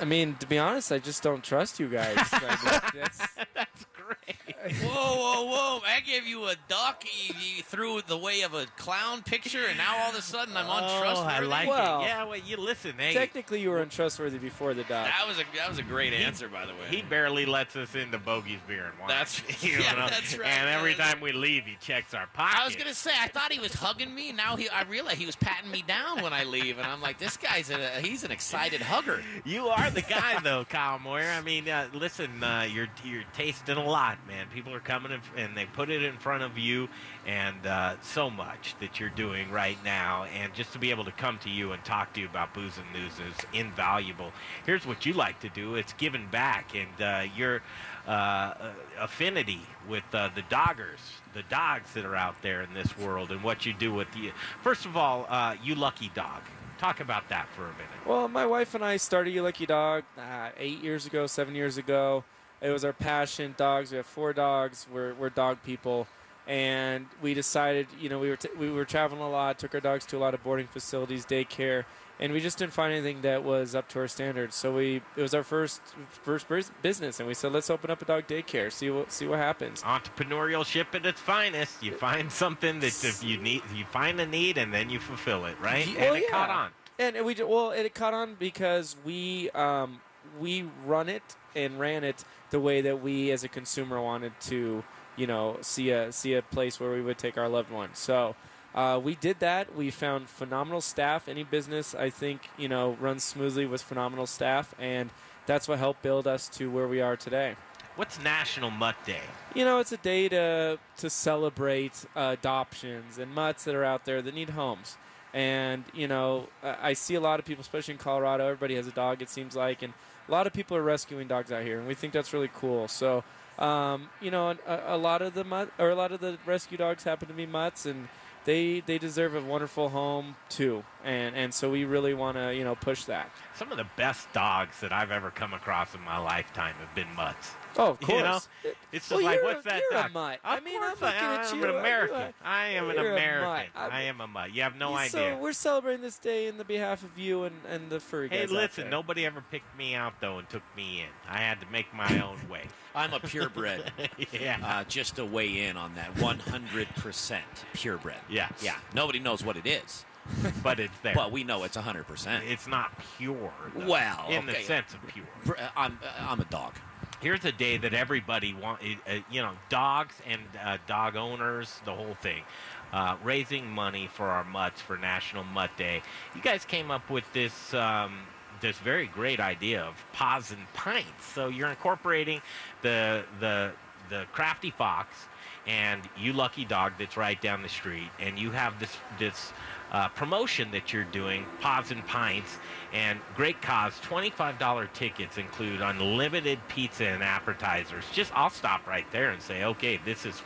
I 0.01 0.05
mean, 0.05 0.35
to 0.39 0.47
be 0.47 0.57
honest, 0.59 0.91
I 0.91 0.99
just 0.99 1.23
don't 1.23 1.43
trust 1.43 1.79
you 1.79 1.87
guys. 1.89 2.17
Like, 2.33 2.93
that's, 2.93 3.85
great. 3.95 4.81
Whoa, 4.81 5.15
whoa, 5.15 5.45
whoa! 5.45 5.79
I 5.85 5.99
gave 6.01 6.25
you 6.25 6.45
a 6.45 6.55
duck. 6.67 7.03
You, 7.27 7.33
you 7.57 7.63
threw 7.63 8.01
the 8.01 8.17
way 8.17 8.41
of 8.41 8.53
a 8.53 8.65
clown 8.77 9.21
picture, 9.21 9.65
and 9.67 9.77
now 9.77 9.97
all 10.03 10.09
of 10.11 10.15
a 10.17 10.21
sudden 10.21 10.55
I'm 10.57 10.65
Oh, 10.67 10.77
untrustworthy. 10.97 11.33
I 11.35 11.39
like 11.41 11.67
Well, 11.69 12.01
it. 12.01 12.05
Yeah, 12.05 12.23
well, 12.25 12.37
you 12.37 12.57
listen. 12.57 12.93
Hey, 12.97 13.13
technically, 13.13 13.61
you 13.61 13.69
were 13.69 13.81
untrustworthy 13.81 14.37
before 14.37 14.73
the 14.73 14.83
dog. 14.83 15.07
That 15.07 15.25
was 15.27 15.37
a 15.39 15.43
that 15.57 15.69
was 15.69 15.79
a 15.79 15.83
great 15.83 16.13
He- 16.13 16.23
answer, 16.23 16.47
by 16.47 16.65
the 16.65 16.73
way. 16.73 16.87
He 16.89 17.01
barely 17.01 17.45
lets 17.45 17.75
us 17.75 17.93
into 17.95 18.17
Bogey's 18.19 18.59
beer 18.67 18.85
and 18.85 18.99
wine. 18.99 19.07
That's- 19.09 19.41
you 19.63 19.73
yeah, 19.79 19.93
know? 19.93 20.07
that's 20.07 20.37
right. 20.37 20.47
And 20.47 20.69
every 20.69 20.95
time 20.95 21.19
we 21.21 21.31
leave, 21.33 21.63
he 21.65 21.75
checks 21.81 22.13
our 22.13 22.27
pockets. 22.27 22.59
I 22.61 22.65
was 22.65 22.75
gonna 22.75 22.93
say 22.93 23.11
I 23.19 23.27
thought 23.27 23.51
he 23.51 23.59
was 23.59 23.73
hugging 23.73 24.13
me. 24.13 24.31
Now 24.31 24.55
he, 24.55 24.69
I 24.69 24.83
realize 24.83 25.17
he 25.17 25.25
was 25.25 25.35
patting 25.35 25.71
me 25.71 25.83
down 25.87 26.21
when 26.23 26.31
I 26.33 26.43
leave, 26.45 26.77
and 26.77 26.87
I'm 26.87 27.01
like, 27.01 27.17
this 27.19 27.35
guy's 27.37 27.69
a 27.69 27.89
he's 28.01 28.23
an 28.23 28.31
excited 28.31 28.81
hugger. 28.81 29.21
You 29.45 29.67
are 29.67 29.82
the 29.89 30.01
guy, 30.01 30.39
though, 30.43 30.65
Kyle 30.65 30.99
Moyer. 30.99 31.29
I 31.29 31.41
mean, 31.41 31.67
uh, 31.67 31.87
listen, 31.93 32.43
uh, 32.43 32.67
you're 32.69 32.87
you're 33.03 33.23
tasting 33.33 33.77
a 33.77 33.85
lot, 33.85 34.17
man. 34.27 34.47
People 34.53 34.73
are 34.73 34.79
coming 34.79 35.11
in, 35.11 35.21
and 35.35 35.55
they 35.55 35.65
put 35.65 35.89
it 35.89 36.03
in 36.03 36.17
front 36.17 36.43
of 36.43 36.57
you, 36.57 36.89
and 37.25 37.65
uh, 37.65 37.95
so 38.01 38.29
much 38.29 38.75
that 38.79 38.99
you're 38.99 39.09
doing 39.09 39.51
right 39.51 39.77
now, 39.83 40.25
and 40.25 40.53
just 40.53 40.73
to 40.73 40.79
be 40.79 40.89
able 40.91 41.05
to 41.05 41.11
come 41.11 41.37
to 41.39 41.49
you 41.49 41.71
and 41.71 41.83
talk 41.83 42.13
to 42.13 42.19
you 42.19 42.27
about 42.27 42.53
booze 42.53 42.77
and 42.77 43.01
news 43.01 43.13
is 43.13 43.45
invaluable. 43.53 44.31
Here's 44.65 44.85
what 44.85 45.05
you 45.05 45.13
like 45.13 45.39
to 45.41 45.49
do: 45.49 45.75
it's 45.75 45.93
giving 45.93 46.27
back, 46.27 46.73
and 46.75 47.01
uh, 47.01 47.23
your 47.35 47.61
uh, 48.07 48.09
uh, 48.09 48.71
affinity 48.99 49.61
with 49.87 50.03
the 50.11 50.29
doggers, 50.49 50.99
the 51.33 51.43
dogs 51.49 51.93
that 51.93 52.05
are 52.05 52.15
out 52.15 52.41
there 52.41 52.61
in 52.61 52.73
this 52.73 52.97
world, 52.97 53.31
and 53.31 53.43
what 53.43 53.65
you 53.65 53.73
do 53.73 53.93
with 53.93 54.11
the. 54.13 54.31
First 54.61 54.85
of 54.85 54.97
all, 54.97 55.27
you 55.63 55.75
lucky 55.75 56.11
dog. 56.13 56.41
Talk 56.83 56.99
about 56.99 57.29
that 57.29 57.47
for 57.55 57.61
a 57.61 57.71
minute. 57.71 58.05
Well, 58.05 58.27
my 58.27 58.45
wife 58.45 58.75
and 58.75 58.83
I 58.83 58.97
started 58.97 59.33
Lucky 59.41 59.65
Dog 59.65 60.03
uh, 60.17 60.49
eight 60.57 60.83
years 60.83 61.05
ago, 61.05 61.27
seven 61.27 61.55
years 61.55 61.77
ago. 61.77 62.25
It 62.61 62.71
was 62.71 62.83
our 62.83 62.91
passion. 62.91 63.55
Dogs. 63.55 63.91
We 63.91 63.95
have 63.95 64.05
four 64.05 64.33
dogs. 64.33 64.85
We're, 64.93 65.13
we're 65.13 65.29
dog 65.29 65.59
people, 65.63 66.07
and 66.45 67.05
we 67.21 67.33
decided, 67.33 67.87
you 68.01 68.09
know, 68.09 68.19
we 68.19 68.27
were 68.27 68.35
t- 68.35 68.49
we 68.59 68.69
were 68.69 68.83
traveling 68.83 69.21
a 69.21 69.29
lot. 69.29 69.59
Took 69.59 69.73
our 69.75 69.79
dogs 69.79 70.05
to 70.07 70.17
a 70.17 70.19
lot 70.19 70.33
of 70.33 70.43
boarding 70.43 70.67
facilities, 70.67 71.25
daycare, 71.25 71.85
and 72.23 72.31
we 72.31 72.39
just 72.39 72.57
didn't 72.57 72.71
find 72.71 72.93
anything 72.93 73.21
that 73.23 73.43
was 73.43 73.75
up 73.75 73.89
to 73.89 73.99
our 73.99 74.07
standards. 74.07 74.55
So 74.55 74.73
we 74.73 75.01
it 75.17 75.21
was 75.21 75.33
our 75.35 75.43
first 75.43 75.81
first 76.09 76.47
business, 76.81 77.19
and 77.19 77.27
we 77.27 77.33
said, 77.33 77.51
let's 77.51 77.69
open 77.69 77.91
up 77.91 78.01
a 78.01 78.05
dog 78.05 78.27
daycare. 78.27 78.71
See 78.71 78.89
what 78.89 79.11
see 79.11 79.27
what 79.27 79.39
happens. 79.39 79.83
entrepreneurship 79.83 80.95
at 80.95 81.05
its 81.05 81.19
finest. 81.19 81.83
You 81.83 81.91
find 81.91 82.31
something 82.31 82.79
that 82.79 83.03
if 83.03 83.21
you 83.21 83.37
need, 83.37 83.61
you 83.75 83.83
find 83.83 84.21
a 84.21 84.25
need 84.25 84.57
and 84.57 84.73
then 84.73 84.89
you 84.89 84.99
fulfill 84.99 85.45
it, 85.45 85.59
right? 85.61 85.85
Ye- 85.85 85.97
and 85.97 86.05
well, 86.05 86.15
it 86.15 86.31
caught 86.31 86.49
on. 86.49 86.71
And 86.97 87.25
we 87.25 87.35
well, 87.43 87.71
it 87.71 87.93
caught 87.93 88.13
on 88.13 88.35
because 88.35 88.95
we 89.03 89.49
um, 89.49 89.99
we 90.39 90.65
run 90.85 91.09
it 91.09 91.35
and 91.57 91.77
ran 91.77 92.05
it 92.05 92.23
the 92.51 92.59
way 92.61 92.79
that 92.79 93.03
we 93.03 93.31
as 93.31 93.43
a 93.43 93.49
consumer 93.49 94.01
wanted 94.01 94.31
to, 94.41 94.81
you 95.17 95.27
know, 95.27 95.57
see 95.59 95.89
a 95.89 96.09
see 96.13 96.35
a 96.35 96.41
place 96.41 96.79
where 96.79 96.93
we 96.93 97.01
would 97.01 97.17
take 97.17 97.37
our 97.37 97.49
loved 97.49 97.69
ones. 97.69 97.99
So. 97.99 98.37
Uh, 98.73 98.99
we 99.03 99.15
did 99.15 99.39
that. 99.39 99.75
We 99.75 99.91
found 99.91 100.29
phenomenal 100.29 100.81
staff. 100.81 101.27
Any 101.27 101.43
business, 101.43 101.93
I 101.93 102.09
think, 102.09 102.49
you 102.57 102.67
know, 102.67 102.97
runs 102.99 103.23
smoothly 103.23 103.65
with 103.65 103.81
phenomenal 103.81 104.25
staff, 104.25 104.73
and 104.79 105.11
that's 105.45 105.67
what 105.67 105.79
helped 105.79 106.01
build 106.01 106.25
us 106.25 106.49
to 106.49 106.71
where 106.71 106.87
we 106.87 107.01
are 107.01 107.15
today. 107.15 107.55
What's 107.95 108.19
National 108.19 108.71
Mutt 108.71 108.95
Day? 109.05 109.21
You 109.53 109.65
know, 109.65 109.77
it's 109.77 109.91
a 109.91 109.97
day 109.97 110.27
to 110.29 110.79
to 110.97 111.09
celebrate 111.09 112.05
uh, 112.15 112.35
adoptions 112.39 113.19
and 113.19 113.33
mutts 113.35 113.65
that 113.65 113.75
are 113.75 113.83
out 113.83 114.05
there 114.05 114.21
that 114.23 114.33
need 114.33 114.51
homes. 114.51 114.97
And 115.31 115.83
you 115.93 116.07
know, 116.07 116.47
I 116.63 116.93
see 116.93 117.13
a 117.13 117.19
lot 117.19 117.39
of 117.39 117.45
people, 117.45 117.61
especially 117.61 117.93
in 117.93 117.99
Colorado. 117.99 118.45
Everybody 118.45 118.75
has 118.75 118.87
a 118.87 118.91
dog. 118.91 119.21
It 119.21 119.29
seems 119.29 119.55
like, 119.55 119.83
and 119.83 119.93
a 120.27 120.31
lot 120.31 120.47
of 120.47 120.53
people 120.53 120.75
are 120.75 120.81
rescuing 120.81 121.27
dogs 121.27 121.51
out 121.51 121.63
here, 121.63 121.77
and 121.77 121.87
we 121.87 121.93
think 121.93 122.13
that's 122.13 122.33
really 122.33 122.49
cool. 122.55 122.87
So, 122.87 123.23
um, 123.59 124.09
you 124.19 124.31
know, 124.31 124.55
a, 124.65 124.81
a 124.87 124.97
lot 124.97 125.21
of 125.21 125.35
the 125.35 125.43
mutt 125.43 125.69
or 125.77 125.89
a 125.91 125.95
lot 125.95 126.11
of 126.11 126.19
the 126.19 126.39
rescue 126.47 126.79
dogs 126.79 127.03
happen 127.03 127.27
to 127.27 127.33
be 127.35 127.45
mutts, 127.45 127.85
and 127.85 128.07
they 128.45 128.81
they 128.85 128.97
deserve 128.97 129.35
a 129.35 129.41
wonderful 129.41 129.89
home 129.89 130.35
too. 130.49 130.83
And 131.03 131.35
and 131.35 131.53
so 131.53 131.69
we 131.69 131.85
really 131.85 132.13
want 132.13 132.37
to 132.37 132.53
you 132.55 132.63
know 132.63 132.75
push 132.75 133.03
that. 133.05 133.29
Some 133.55 133.71
of 133.71 133.77
the 133.77 133.87
best 133.97 134.31
dogs 134.33 134.79
that 134.81 134.91
I've 134.93 135.11
ever 135.11 135.31
come 135.31 135.53
across 135.53 135.93
in 135.93 136.01
my 136.01 136.17
lifetime 136.17 136.75
have 136.79 136.93
been 136.95 137.13
mutts. 137.15 137.51
Oh, 137.75 137.89
of 137.91 137.99
course. 138.01 138.17
You 138.63 138.69
know, 138.69 138.75
it's 138.91 139.09
just 139.09 139.11
Well, 139.11 139.23
like, 139.23 139.41
what's 139.43 139.65
a- 139.65 139.69
that 139.69 139.81
you're 139.89 139.99
a 139.99 140.03
dog? 140.03 140.13
mutt. 140.13 140.39
I 140.43 140.59
mean, 140.59 140.79
I'm 140.79 140.91
looking 140.91 141.07
I, 141.07 141.35
at 141.39 141.51
am 141.51 141.57
you. 141.57 141.63
an 141.63 141.69
Are 141.69 141.73
you 141.73 141.79
American. 141.79 142.15
a- 142.17 142.33
I 142.43 142.67
am 142.67 142.89
an 142.91 142.97
American. 142.99 143.71
I'm- 143.75 144.21
a 144.21 144.27
mutt. 144.27 144.53
You 144.53 144.61
have 144.61 144.75
no 144.75 144.93
idea. 144.93 145.09
so 145.09 145.37
we're 145.39 145.53
celebrating 145.53 146.03
this 146.03 146.19
day 146.19 146.45
in 146.47 146.57
the 146.59 146.63
behalf 146.63 147.03
of 147.03 147.17
you 147.17 147.43
and, 147.45 147.55
and 147.67 147.89
the 147.89 147.99
furry 147.99 148.29
Hey, 148.29 148.41
guys. 148.41 148.49
out 148.49 148.55
listen, 148.55 148.83
there. 148.83 148.91
nobody 148.91 149.25
ever 149.25 149.43
picked 149.49 149.75
me 149.75 149.95
out 149.95 150.13
though 150.21 150.37
and 150.37 150.47
took 150.49 150.61
me 150.77 151.01
in. 151.01 151.07
I 151.27 151.37
had 151.39 151.59
to 151.61 151.67
make 151.71 151.91
my 151.95 152.21
own 152.21 152.37
way. 152.47 152.61
I'm 152.95 153.11
a 153.13 153.19
purebred. 153.19 153.91
yeah. 154.31 154.59
Uh, 154.63 154.83
just 154.83 155.15
to 155.15 155.25
weigh 155.25 155.65
in 155.65 155.75
on 155.75 155.95
that, 155.95 156.13
100% 156.15 157.41
purebred. 157.73 158.13
Yeah. 158.29 158.49
Yeah. 158.61 158.75
Nobody 158.93 159.17
knows 159.19 159.43
what 159.43 159.57
it 159.57 159.65
is. 159.65 160.05
but 160.63 160.79
it's 160.79 160.97
there. 161.01 161.13
But 161.15 161.31
we 161.31 161.43
know 161.43 161.63
it's 161.63 161.77
100%. 161.77 162.41
It's 162.49 162.67
not 162.67 162.91
pure. 163.17 163.51
though, 163.75 163.87
Well, 163.87 164.27
in 164.29 164.45
the 164.45 164.55
sense 164.61 164.93
of 164.93 165.05
pure. 165.07 165.57
Uh, 165.57 165.69
I'm, 165.75 165.99
uh, 166.03 166.27
I'm 166.27 166.39
a 166.39 166.45
dog. 166.45 166.73
Here's 167.21 167.45
a 167.45 167.51
day 167.51 167.77
that 167.77 167.93
everybody 167.93 168.53
want, 168.53 168.81
uh, 168.81 169.15
you 169.31 169.41
know, 169.41 169.53
dogs 169.69 170.15
and 170.27 170.41
uh, 170.63 170.77
dog 170.87 171.15
owners, 171.15 171.79
the 171.85 171.93
whole 171.93 172.15
thing, 172.21 172.43
uh, 172.91 173.15
raising 173.23 173.67
money 173.67 174.09
for 174.11 174.25
our 174.25 174.43
mutts 174.43 174.81
for 174.81 174.97
National 174.97 175.43
Mutt 175.43 175.75
Day. 175.77 176.01
You 176.35 176.41
guys 176.41 176.65
came 176.65 176.91
up 176.91 177.09
with 177.09 177.25
this. 177.33 177.73
Um, 177.73 178.23
this 178.61 178.77
very 178.77 179.07
great 179.07 179.41
idea 179.41 179.81
of 179.81 179.93
paws 180.13 180.51
and 180.51 180.61
pints. 180.73 181.25
So 181.33 181.49
you're 181.49 181.67
incorporating 181.67 182.41
the 182.81 183.25
the 183.41 183.73
the 184.09 184.25
crafty 184.31 184.71
fox 184.71 185.27
and 185.67 186.01
you 186.17 186.33
lucky 186.33 186.65
dog 186.65 186.93
that's 186.99 187.15
right 187.15 187.41
down 187.41 187.61
the 187.61 187.69
street, 187.69 188.09
and 188.19 188.37
you 188.37 188.51
have 188.51 188.79
this 188.79 188.95
this 189.19 189.53
uh, 189.93 190.09
promotion 190.09 190.71
that 190.71 190.91
you're 190.91 191.03
doing, 191.05 191.45
paws 191.61 191.91
and 191.91 192.05
pints, 192.07 192.57
and 192.91 193.19
great 193.35 193.61
cause. 193.61 193.99
Twenty-five 194.01 194.59
dollar 194.59 194.87
tickets 194.87 195.37
include 195.37 195.81
unlimited 195.81 196.59
pizza 196.67 197.05
and 197.05 197.23
appetizers. 197.23 198.03
Just 198.11 198.31
I'll 198.35 198.49
stop 198.49 198.85
right 198.87 199.05
there 199.11 199.29
and 199.29 199.41
say, 199.41 199.63
okay, 199.63 199.99
this 200.03 200.25
is 200.25 200.39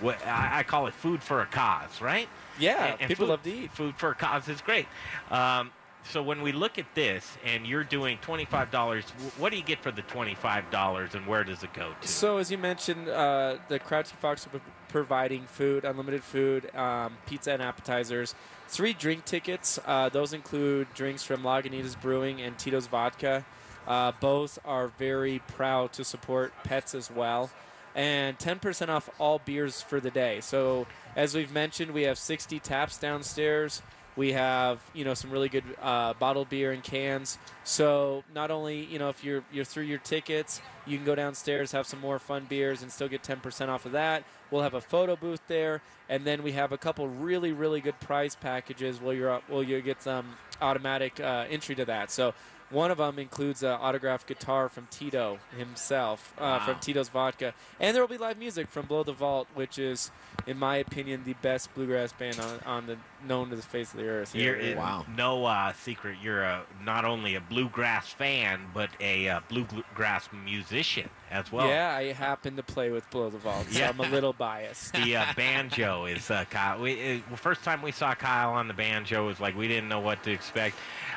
what 0.00 0.24
I, 0.26 0.60
I 0.60 0.62
call 0.62 0.86
it 0.86 0.94
food 0.94 1.22
for 1.22 1.42
a 1.42 1.46
cause, 1.46 2.00
right? 2.00 2.28
Yeah, 2.58 2.96
people 2.96 3.26
food, 3.26 3.28
love 3.28 3.42
to 3.42 3.52
eat. 3.52 3.72
Food 3.72 3.96
for 3.96 4.10
a 4.10 4.14
cause 4.14 4.48
is 4.48 4.60
great. 4.60 4.86
Um, 5.30 5.72
so 6.08 6.22
when 6.22 6.40
we 6.40 6.52
look 6.52 6.78
at 6.78 6.86
this, 6.94 7.36
and 7.44 7.66
you're 7.66 7.82
doing 7.82 8.18
twenty-five 8.22 8.70
dollars, 8.70 9.04
what 9.36 9.50
do 9.50 9.58
you 9.58 9.64
get 9.64 9.82
for 9.82 9.90
the 9.90 10.02
twenty-five 10.02 10.70
dollars, 10.70 11.16
and 11.16 11.26
where 11.26 11.42
does 11.42 11.64
it 11.64 11.72
go 11.74 11.92
to? 12.00 12.08
So 12.08 12.38
as 12.38 12.52
you 12.52 12.58
mentioned, 12.58 13.08
uh, 13.08 13.56
the 13.68 13.80
Crafty 13.80 14.14
Fox 14.20 14.46
are 14.46 14.50
pro- 14.50 14.60
providing 14.88 15.42
food, 15.46 15.84
unlimited 15.84 16.22
food, 16.22 16.74
um, 16.76 17.18
pizza 17.26 17.50
and 17.50 17.60
appetizers. 17.60 18.36
Three 18.68 18.92
drink 18.92 19.24
tickets. 19.24 19.78
Uh, 19.86 20.08
those 20.08 20.32
include 20.32 20.88
drinks 20.94 21.22
from 21.22 21.42
Lagunitas 21.42 22.00
Brewing 22.00 22.40
and 22.40 22.58
Tito's 22.58 22.86
Vodka. 22.86 23.44
Uh, 23.86 24.12
both 24.20 24.58
are 24.64 24.88
very 24.98 25.38
proud 25.46 25.92
to 25.94 26.04
support 26.04 26.52
pets 26.64 26.94
as 26.94 27.10
well. 27.10 27.50
And 27.96 28.38
10% 28.38 28.88
off 28.88 29.10
all 29.18 29.40
beers 29.44 29.82
for 29.82 29.98
the 29.98 30.10
day. 30.10 30.40
So 30.40 30.86
as 31.16 31.34
we've 31.34 31.50
mentioned, 31.50 31.92
we 31.92 32.02
have 32.02 32.18
60 32.18 32.60
taps 32.60 32.98
downstairs. 32.98 33.82
We 34.16 34.32
have 34.32 34.80
you 34.94 35.04
know 35.04 35.14
some 35.14 35.30
really 35.30 35.50
good 35.50 35.64
uh, 35.80 36.14
bottled 36.14 36.48
beer 36.48 36.72
and 36.72 36.82
cans. 36.82 37.38
So 37.64 38.24
not 38.34 38.50
only 38.50 38.84
you 38.84 38.98
know 38.98 39.10
if 39.10 39.22
you're 39.22 39.44
you're 39.52 39.64
through 39.64 39.84
your 39.84 39.98
tickets, 39.98 40.62
you 40.86 40.96
can 40.96 41.04
go 41.04 41.14
downstairs 41.14 41.72
have 41.72 41.86
some 41.86 42.00
more 42.00 42.18
fun 42.18 42.46
beers 42.48 42.82
and 42.82 42.90
still 42.90 43.08
get 43.08 43.22
10% 43.22 43.68
off 43.68 43.84
of 43.84 43.92
that. 43.92 44.24
We'll 44.50 44.62
have 44.62 44.74
a 44.74 44.80
photo 44.80 45.16
booth 45.16 45.42
there, 45.48 45.82
and 46.08 46.24
then 46.24 46.42
we 46.42 46.52
have 46.52 46.72
a 46.72 46.78
couple 46.78 47.08
really 47.08 47.52
really 47.52 47.82
good 47.82 48.00
prize 48.00 48.34
packages. 48.34 49.00
Where 49.00 49.14
you're 49.14 49.40
well 49.50 49.62
you 49.62 49.80
get 49.82 50.02
some 50.02 50.26
automatic 50.60 51.20
uh, 51.20 51.44
entry 51.50 51.74
to 51.76 51.84
that. 51.84 52.10
So. 52.10 52.34
One 52.70 52.90
of 52.90 52.98
them 52.98 53.18
includes 53.18 53.62
an 53.62 53.70
autographed 53.70 54.26
guitar 54.26 54.68
from 54.68 54.88
Tito 54.90 55.38
himself, 55.56 56.34
uh, 56.38 56.58
from 56.64 56.80
Tito's 56.80 57.08
Vodka, 57.08 57.54
and 57.78 57.94
there 57.94 58.02
will 58.02 58.08
be 58.08 58.18
live 58.18 58.38
music 58.38 58.68
from 58.68 58.86
Blow 58.86 59.04
the 59.04 59.12
Vault, 59.12 59.46
which 59.54 59.78
is, 59.78 60.10
in 60.48 60.58
my 60.58 60.76
opinion, 60.76 61.22
the 61.24 61.34
best 61.34 61.72
bluegrass 61.74 62.12
band 62.12 62.40
on, 62.40 62.60
on 62.66 62.86
the 62.86 62.96
known 63.26 63.50
to 63.50 63.56
the 63.56 63.62
face 63.62 63.92
of 63.92 64.00
the 64.00 64.08
earth. 64.08 64.34
You're 64.34 64.56
here. 64.56 64.76
in 64.76 65.16
no 65.16 65.44
uh, 65.44 65.72
secret. 65.74 66.16
You're 66.20 66.42
a, 66.42 66.62
not 66.84 67.04
only 67.04 67.36
a 67.36 67.40
bluegrass 67.40 68.08
fan, 68.08 68.60
but 68.74 68.90
a 69.00 69.28
uh, 69.28 69.40
bluegrass 69.48 70.28
musician 70.44 71.08
as 71.30 71.50
well. 71.50 71.68
yeah, 71.68 71.94
I 71.96 72.12
happen 72.12 72.56
to 72.56 72.62
play 72.62 72.90
with 72.90 73.08
Blow 73.10 73.30
the 73.30 73.38
Vault, 73.38 73.66
so 73.70 73.78
Yeah. 73.78 73.90
I'm 73.90 74.00
a 74.00 74.08
little 74.08 74.32
biased. 74.32 74.92
The 74.92 75.16
uh, 75.16 75.24
banjo 75.36 76.06
is 76.06 76.30
uh, 76.30 76.44
Kyle. 76.50 76.80
We, 76.80 77.22
uh, 77.32 77.36
first 77.36 77.62
time 77.62 77.82
we 77.82 77.92
saw 77.92 78.14
Kyle 78.14 78.52
on 78.52 78.68
the 78.68 78.74
banjo 78.74 79.26
was 79.26 79.40
like 79.40 79.56
we 79.56 79.68
didn't 79.68 79.88
know 79.88 80.00
what 80.00 80.22
to 80.24 80.30
expect. 80.30 80.76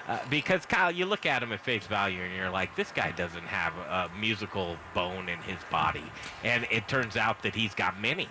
Uh, 0.10 0.18
because 0.32 0.66
Kyle, 0.66 0.91
you 0.91 1.05
look 1.05 1.28
at 1.28 1.43
him 1.43 1.51
at 1.51 1.60
face 1.60 1.86
value 1.86 2.24
and 2.24 2.36
you're 2.36 2.49
like, 2.49 2.76
this 2.76 2.91
guy 2.91 3.12
doesn't 3.12 3.45
have 3.45 3.78
a 3.78 4.10
musical 4.20 4.76
bone 4.95 5.30
in 5.30 5.38
his 5.41 5.60
body, 5.70 6.03
and 6.43 6.66
it 6.72 6.88
turns 6.88 7.16
out 7.16 7.43
that 7.43 7.53
he's 7.53 7.76
got 7.76 7.99
many. 8.01 8.28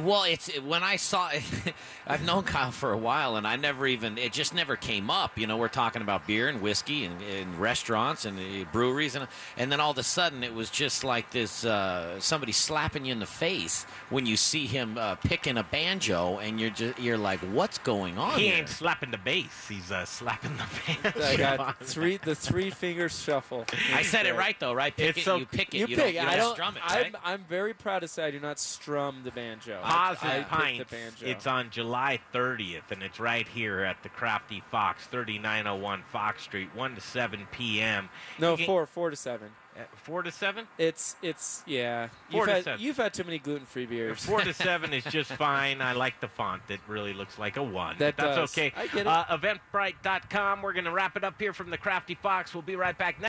Well, 0.00 0.24
it's 0.24 0.48
when 0.60 0.82
I 0.82 0.96
saw. 0.96 1.28
it, 1.30 1.42
I've 2.06 2.24
known 2.24 2.42
Kyle 2.42 2.70
for 2.72 2.92
a 2.92 2.96
while, 2.98 3.36
and 3.36 3.46
I 3.46 3.56
never 3.56 3.86
even. 3.86 4.18
It 4.18 4.32
just 4.32 4.54
never 4.54 4.76
came 4.76 5.10
up. 5.10 5.38
You 5.38 5.46
know, 5.46 5.56
we're 5.56 5.68
talking 5.68 6.02
about 6.02 6.26
beer 6.26 6.48
and 6.48 6.60
whiskey 6.60 7.04
and, 7.04 7.22
and 7.22 7.54
restaurants 7.58 8.24
and 8.24 8.38
uh, 8.38 8.64
breweries, 8.72 9.14
and 9.14 9.26
and 9.56 9.70
then 9.72 9.80
all 9.80 9.92
of 9.92 9.98
a 9.98 10.02
sudden 10.02 10.42
it 10.44 10.52
was 10.54 10.68
just 10.68 11.04
like 11.04 11.30
this. 11.30 11.64
Uh, 11.64 12.20
somebody 12.20 12.52
slapping 12.52 13.04
you 13.04 13.12
in 13.12 13.18
the 13.20 13.26
face 13.26 13.84
when 14.10 14.26
you 14.26 14.36
see 14.36 14.66
him 14.66 14.98
uh, 14.98 15.14
picking 15.16 15.56
a 15.56 15.62
banjo, 15.62 16.38
and 16.38 16.60
you're 16.60 16.70
just 16.70 16.98
you're 16.98 17.16
like, 17.18 17.40
what's 17.40 17.78
going 17.78 18.18
on? 18.18 18.38
He 18.38 18.48
here? 18.48 18.56
ain't 18.56 18.68
slapping 18.68 19.10
the 19.10 19.18
bass; 19.18 19.68
he's 19.68 19.90
uh, 19.90 20.04
slapping 20.04 20.52
the 20.56 21.02
banjo. 21.02 21.22
I 21.24 21.36
got 21.36 21.78
three 21.84 22.18
the 22.18 22.34
three 22.34 22.70
finger 22.70 23.08
shuffle. 23.08 23.64
I 23.94 24.02
said 24.02 24.26
it 24.26 24.34
right 24.36 24.58
though, 24.60 24.72
right? 24.74 24.94
Pick 24.96 25.10
It's 25.10 25.18
it, 25.20 25.24
so- 25.24 25.36
you 25.36 25.46
pick 25.46 25.74
it. 25.74 25.78
You, 25.78 25.86
You, 25.86 25.96
pick. 25.96 26.14
don't, 26.14 26.14
you 26.14 26.20
I 26.20 26.36
don't 26.36 26.38
don't. 26.38 26.54
strum 26.54 26.76
it, 26.76 26.82
right? 26.92 27.14
I'm, 27.24 27.34
I'm 27.34 27.44
very 27.48 27.72
proud 27.74 28.00
to 28.00 28.08
say 28.08 28.24
I 28.26 28.30
do 28.30 28.40
not 28.40 28.58
strum 28.58 29.20
the 29.24 29.30
banjo. 29.30 29.61
I, 29.68 29.80
Paws 29.82 30.18
I 30.22 30.34
and 30.36 30.46
Pints. 30.46 30.78
the 30.90 30.96
banjo. 30.96 31.26
It's 31.26 31.46
on 31.46 31.70
July 31.70 32.18
30th, 32.34 32.90
and 32.90 33.02
it's 33.02 33.20
right 33.20 33.46
here 33.48 33.80
at 33.80 34.02
the 34.02 34.08
Crafty 34.08 34.62
Fox, 34.70 35.06
3901 35.06 36.02
Fox 36.10 36.42
Street, 36.42 36.68
1 36.74 36.94
to 36.94 37.00
7 37.00 37.46
p.m. 37.52 38.08
no 38.38 38.56
can- 38.56 38.66
four 38.66 38.86
four 38.86 39.10
to 39.10 39.16
seven. 39.16 39.50
uh, 39.76 39.80
4 40.02 40.22
to 40.24 40.30
7? 40.30 40.66
It's 40.78 41.16
it's 41.22 41.62
yeah. 41.66 42.08
Four 42.30 42.40
You've 42.40 42.46
to 42.48 42.52
had 42.54 42.64
seven. 42.64 42.80
you've 42.82 42.96
had 42.98 43.14
too 43.14 43.24
many 43.24 43.38
gluten 43.38 43.64
free 43.66 43.86
beers. 43.86 44.18
4 44.24 44.40
to 44.42 44.52
7 44.52 44.92
is 44.92 45.04
just 45.10 45.32
fine. 45.32 45.80
I 45.80 45.92
like 45.92 46.20
the 46.20 46.28
font. 46.28 46.62
It 46.68 46.80
really 46.88 47.14
looks 47.14 47.38
like 47.38 47.56
a 47.56 47.62
1. 47.62 47.96
That 47.98 48.16
that's 48.18 48.36
does. 48.36 48.52
okay. 48.52 48.72
I 48.76 48.86
get 48.88 48.98
it. 49.00 49.06
Uh, 49.06 49.24
Eventbrite.com. 49.30 50.60
We're 50.62 50.72
going 50.74 50.84
to 50.84 50.90
wrap 50.92 51.16
it 51.16 51.24
up 51.24 51.34
here 51.40 51.52
from 51.52 51.70
the 51.70 51.78
Crafty 51.78 52.14
Fox. 52.14 52.52
We'll 52.54 52.62
be 52.62 52.76
right 52.76 52.96
back 52.96 53.14
next. 53.14 53.20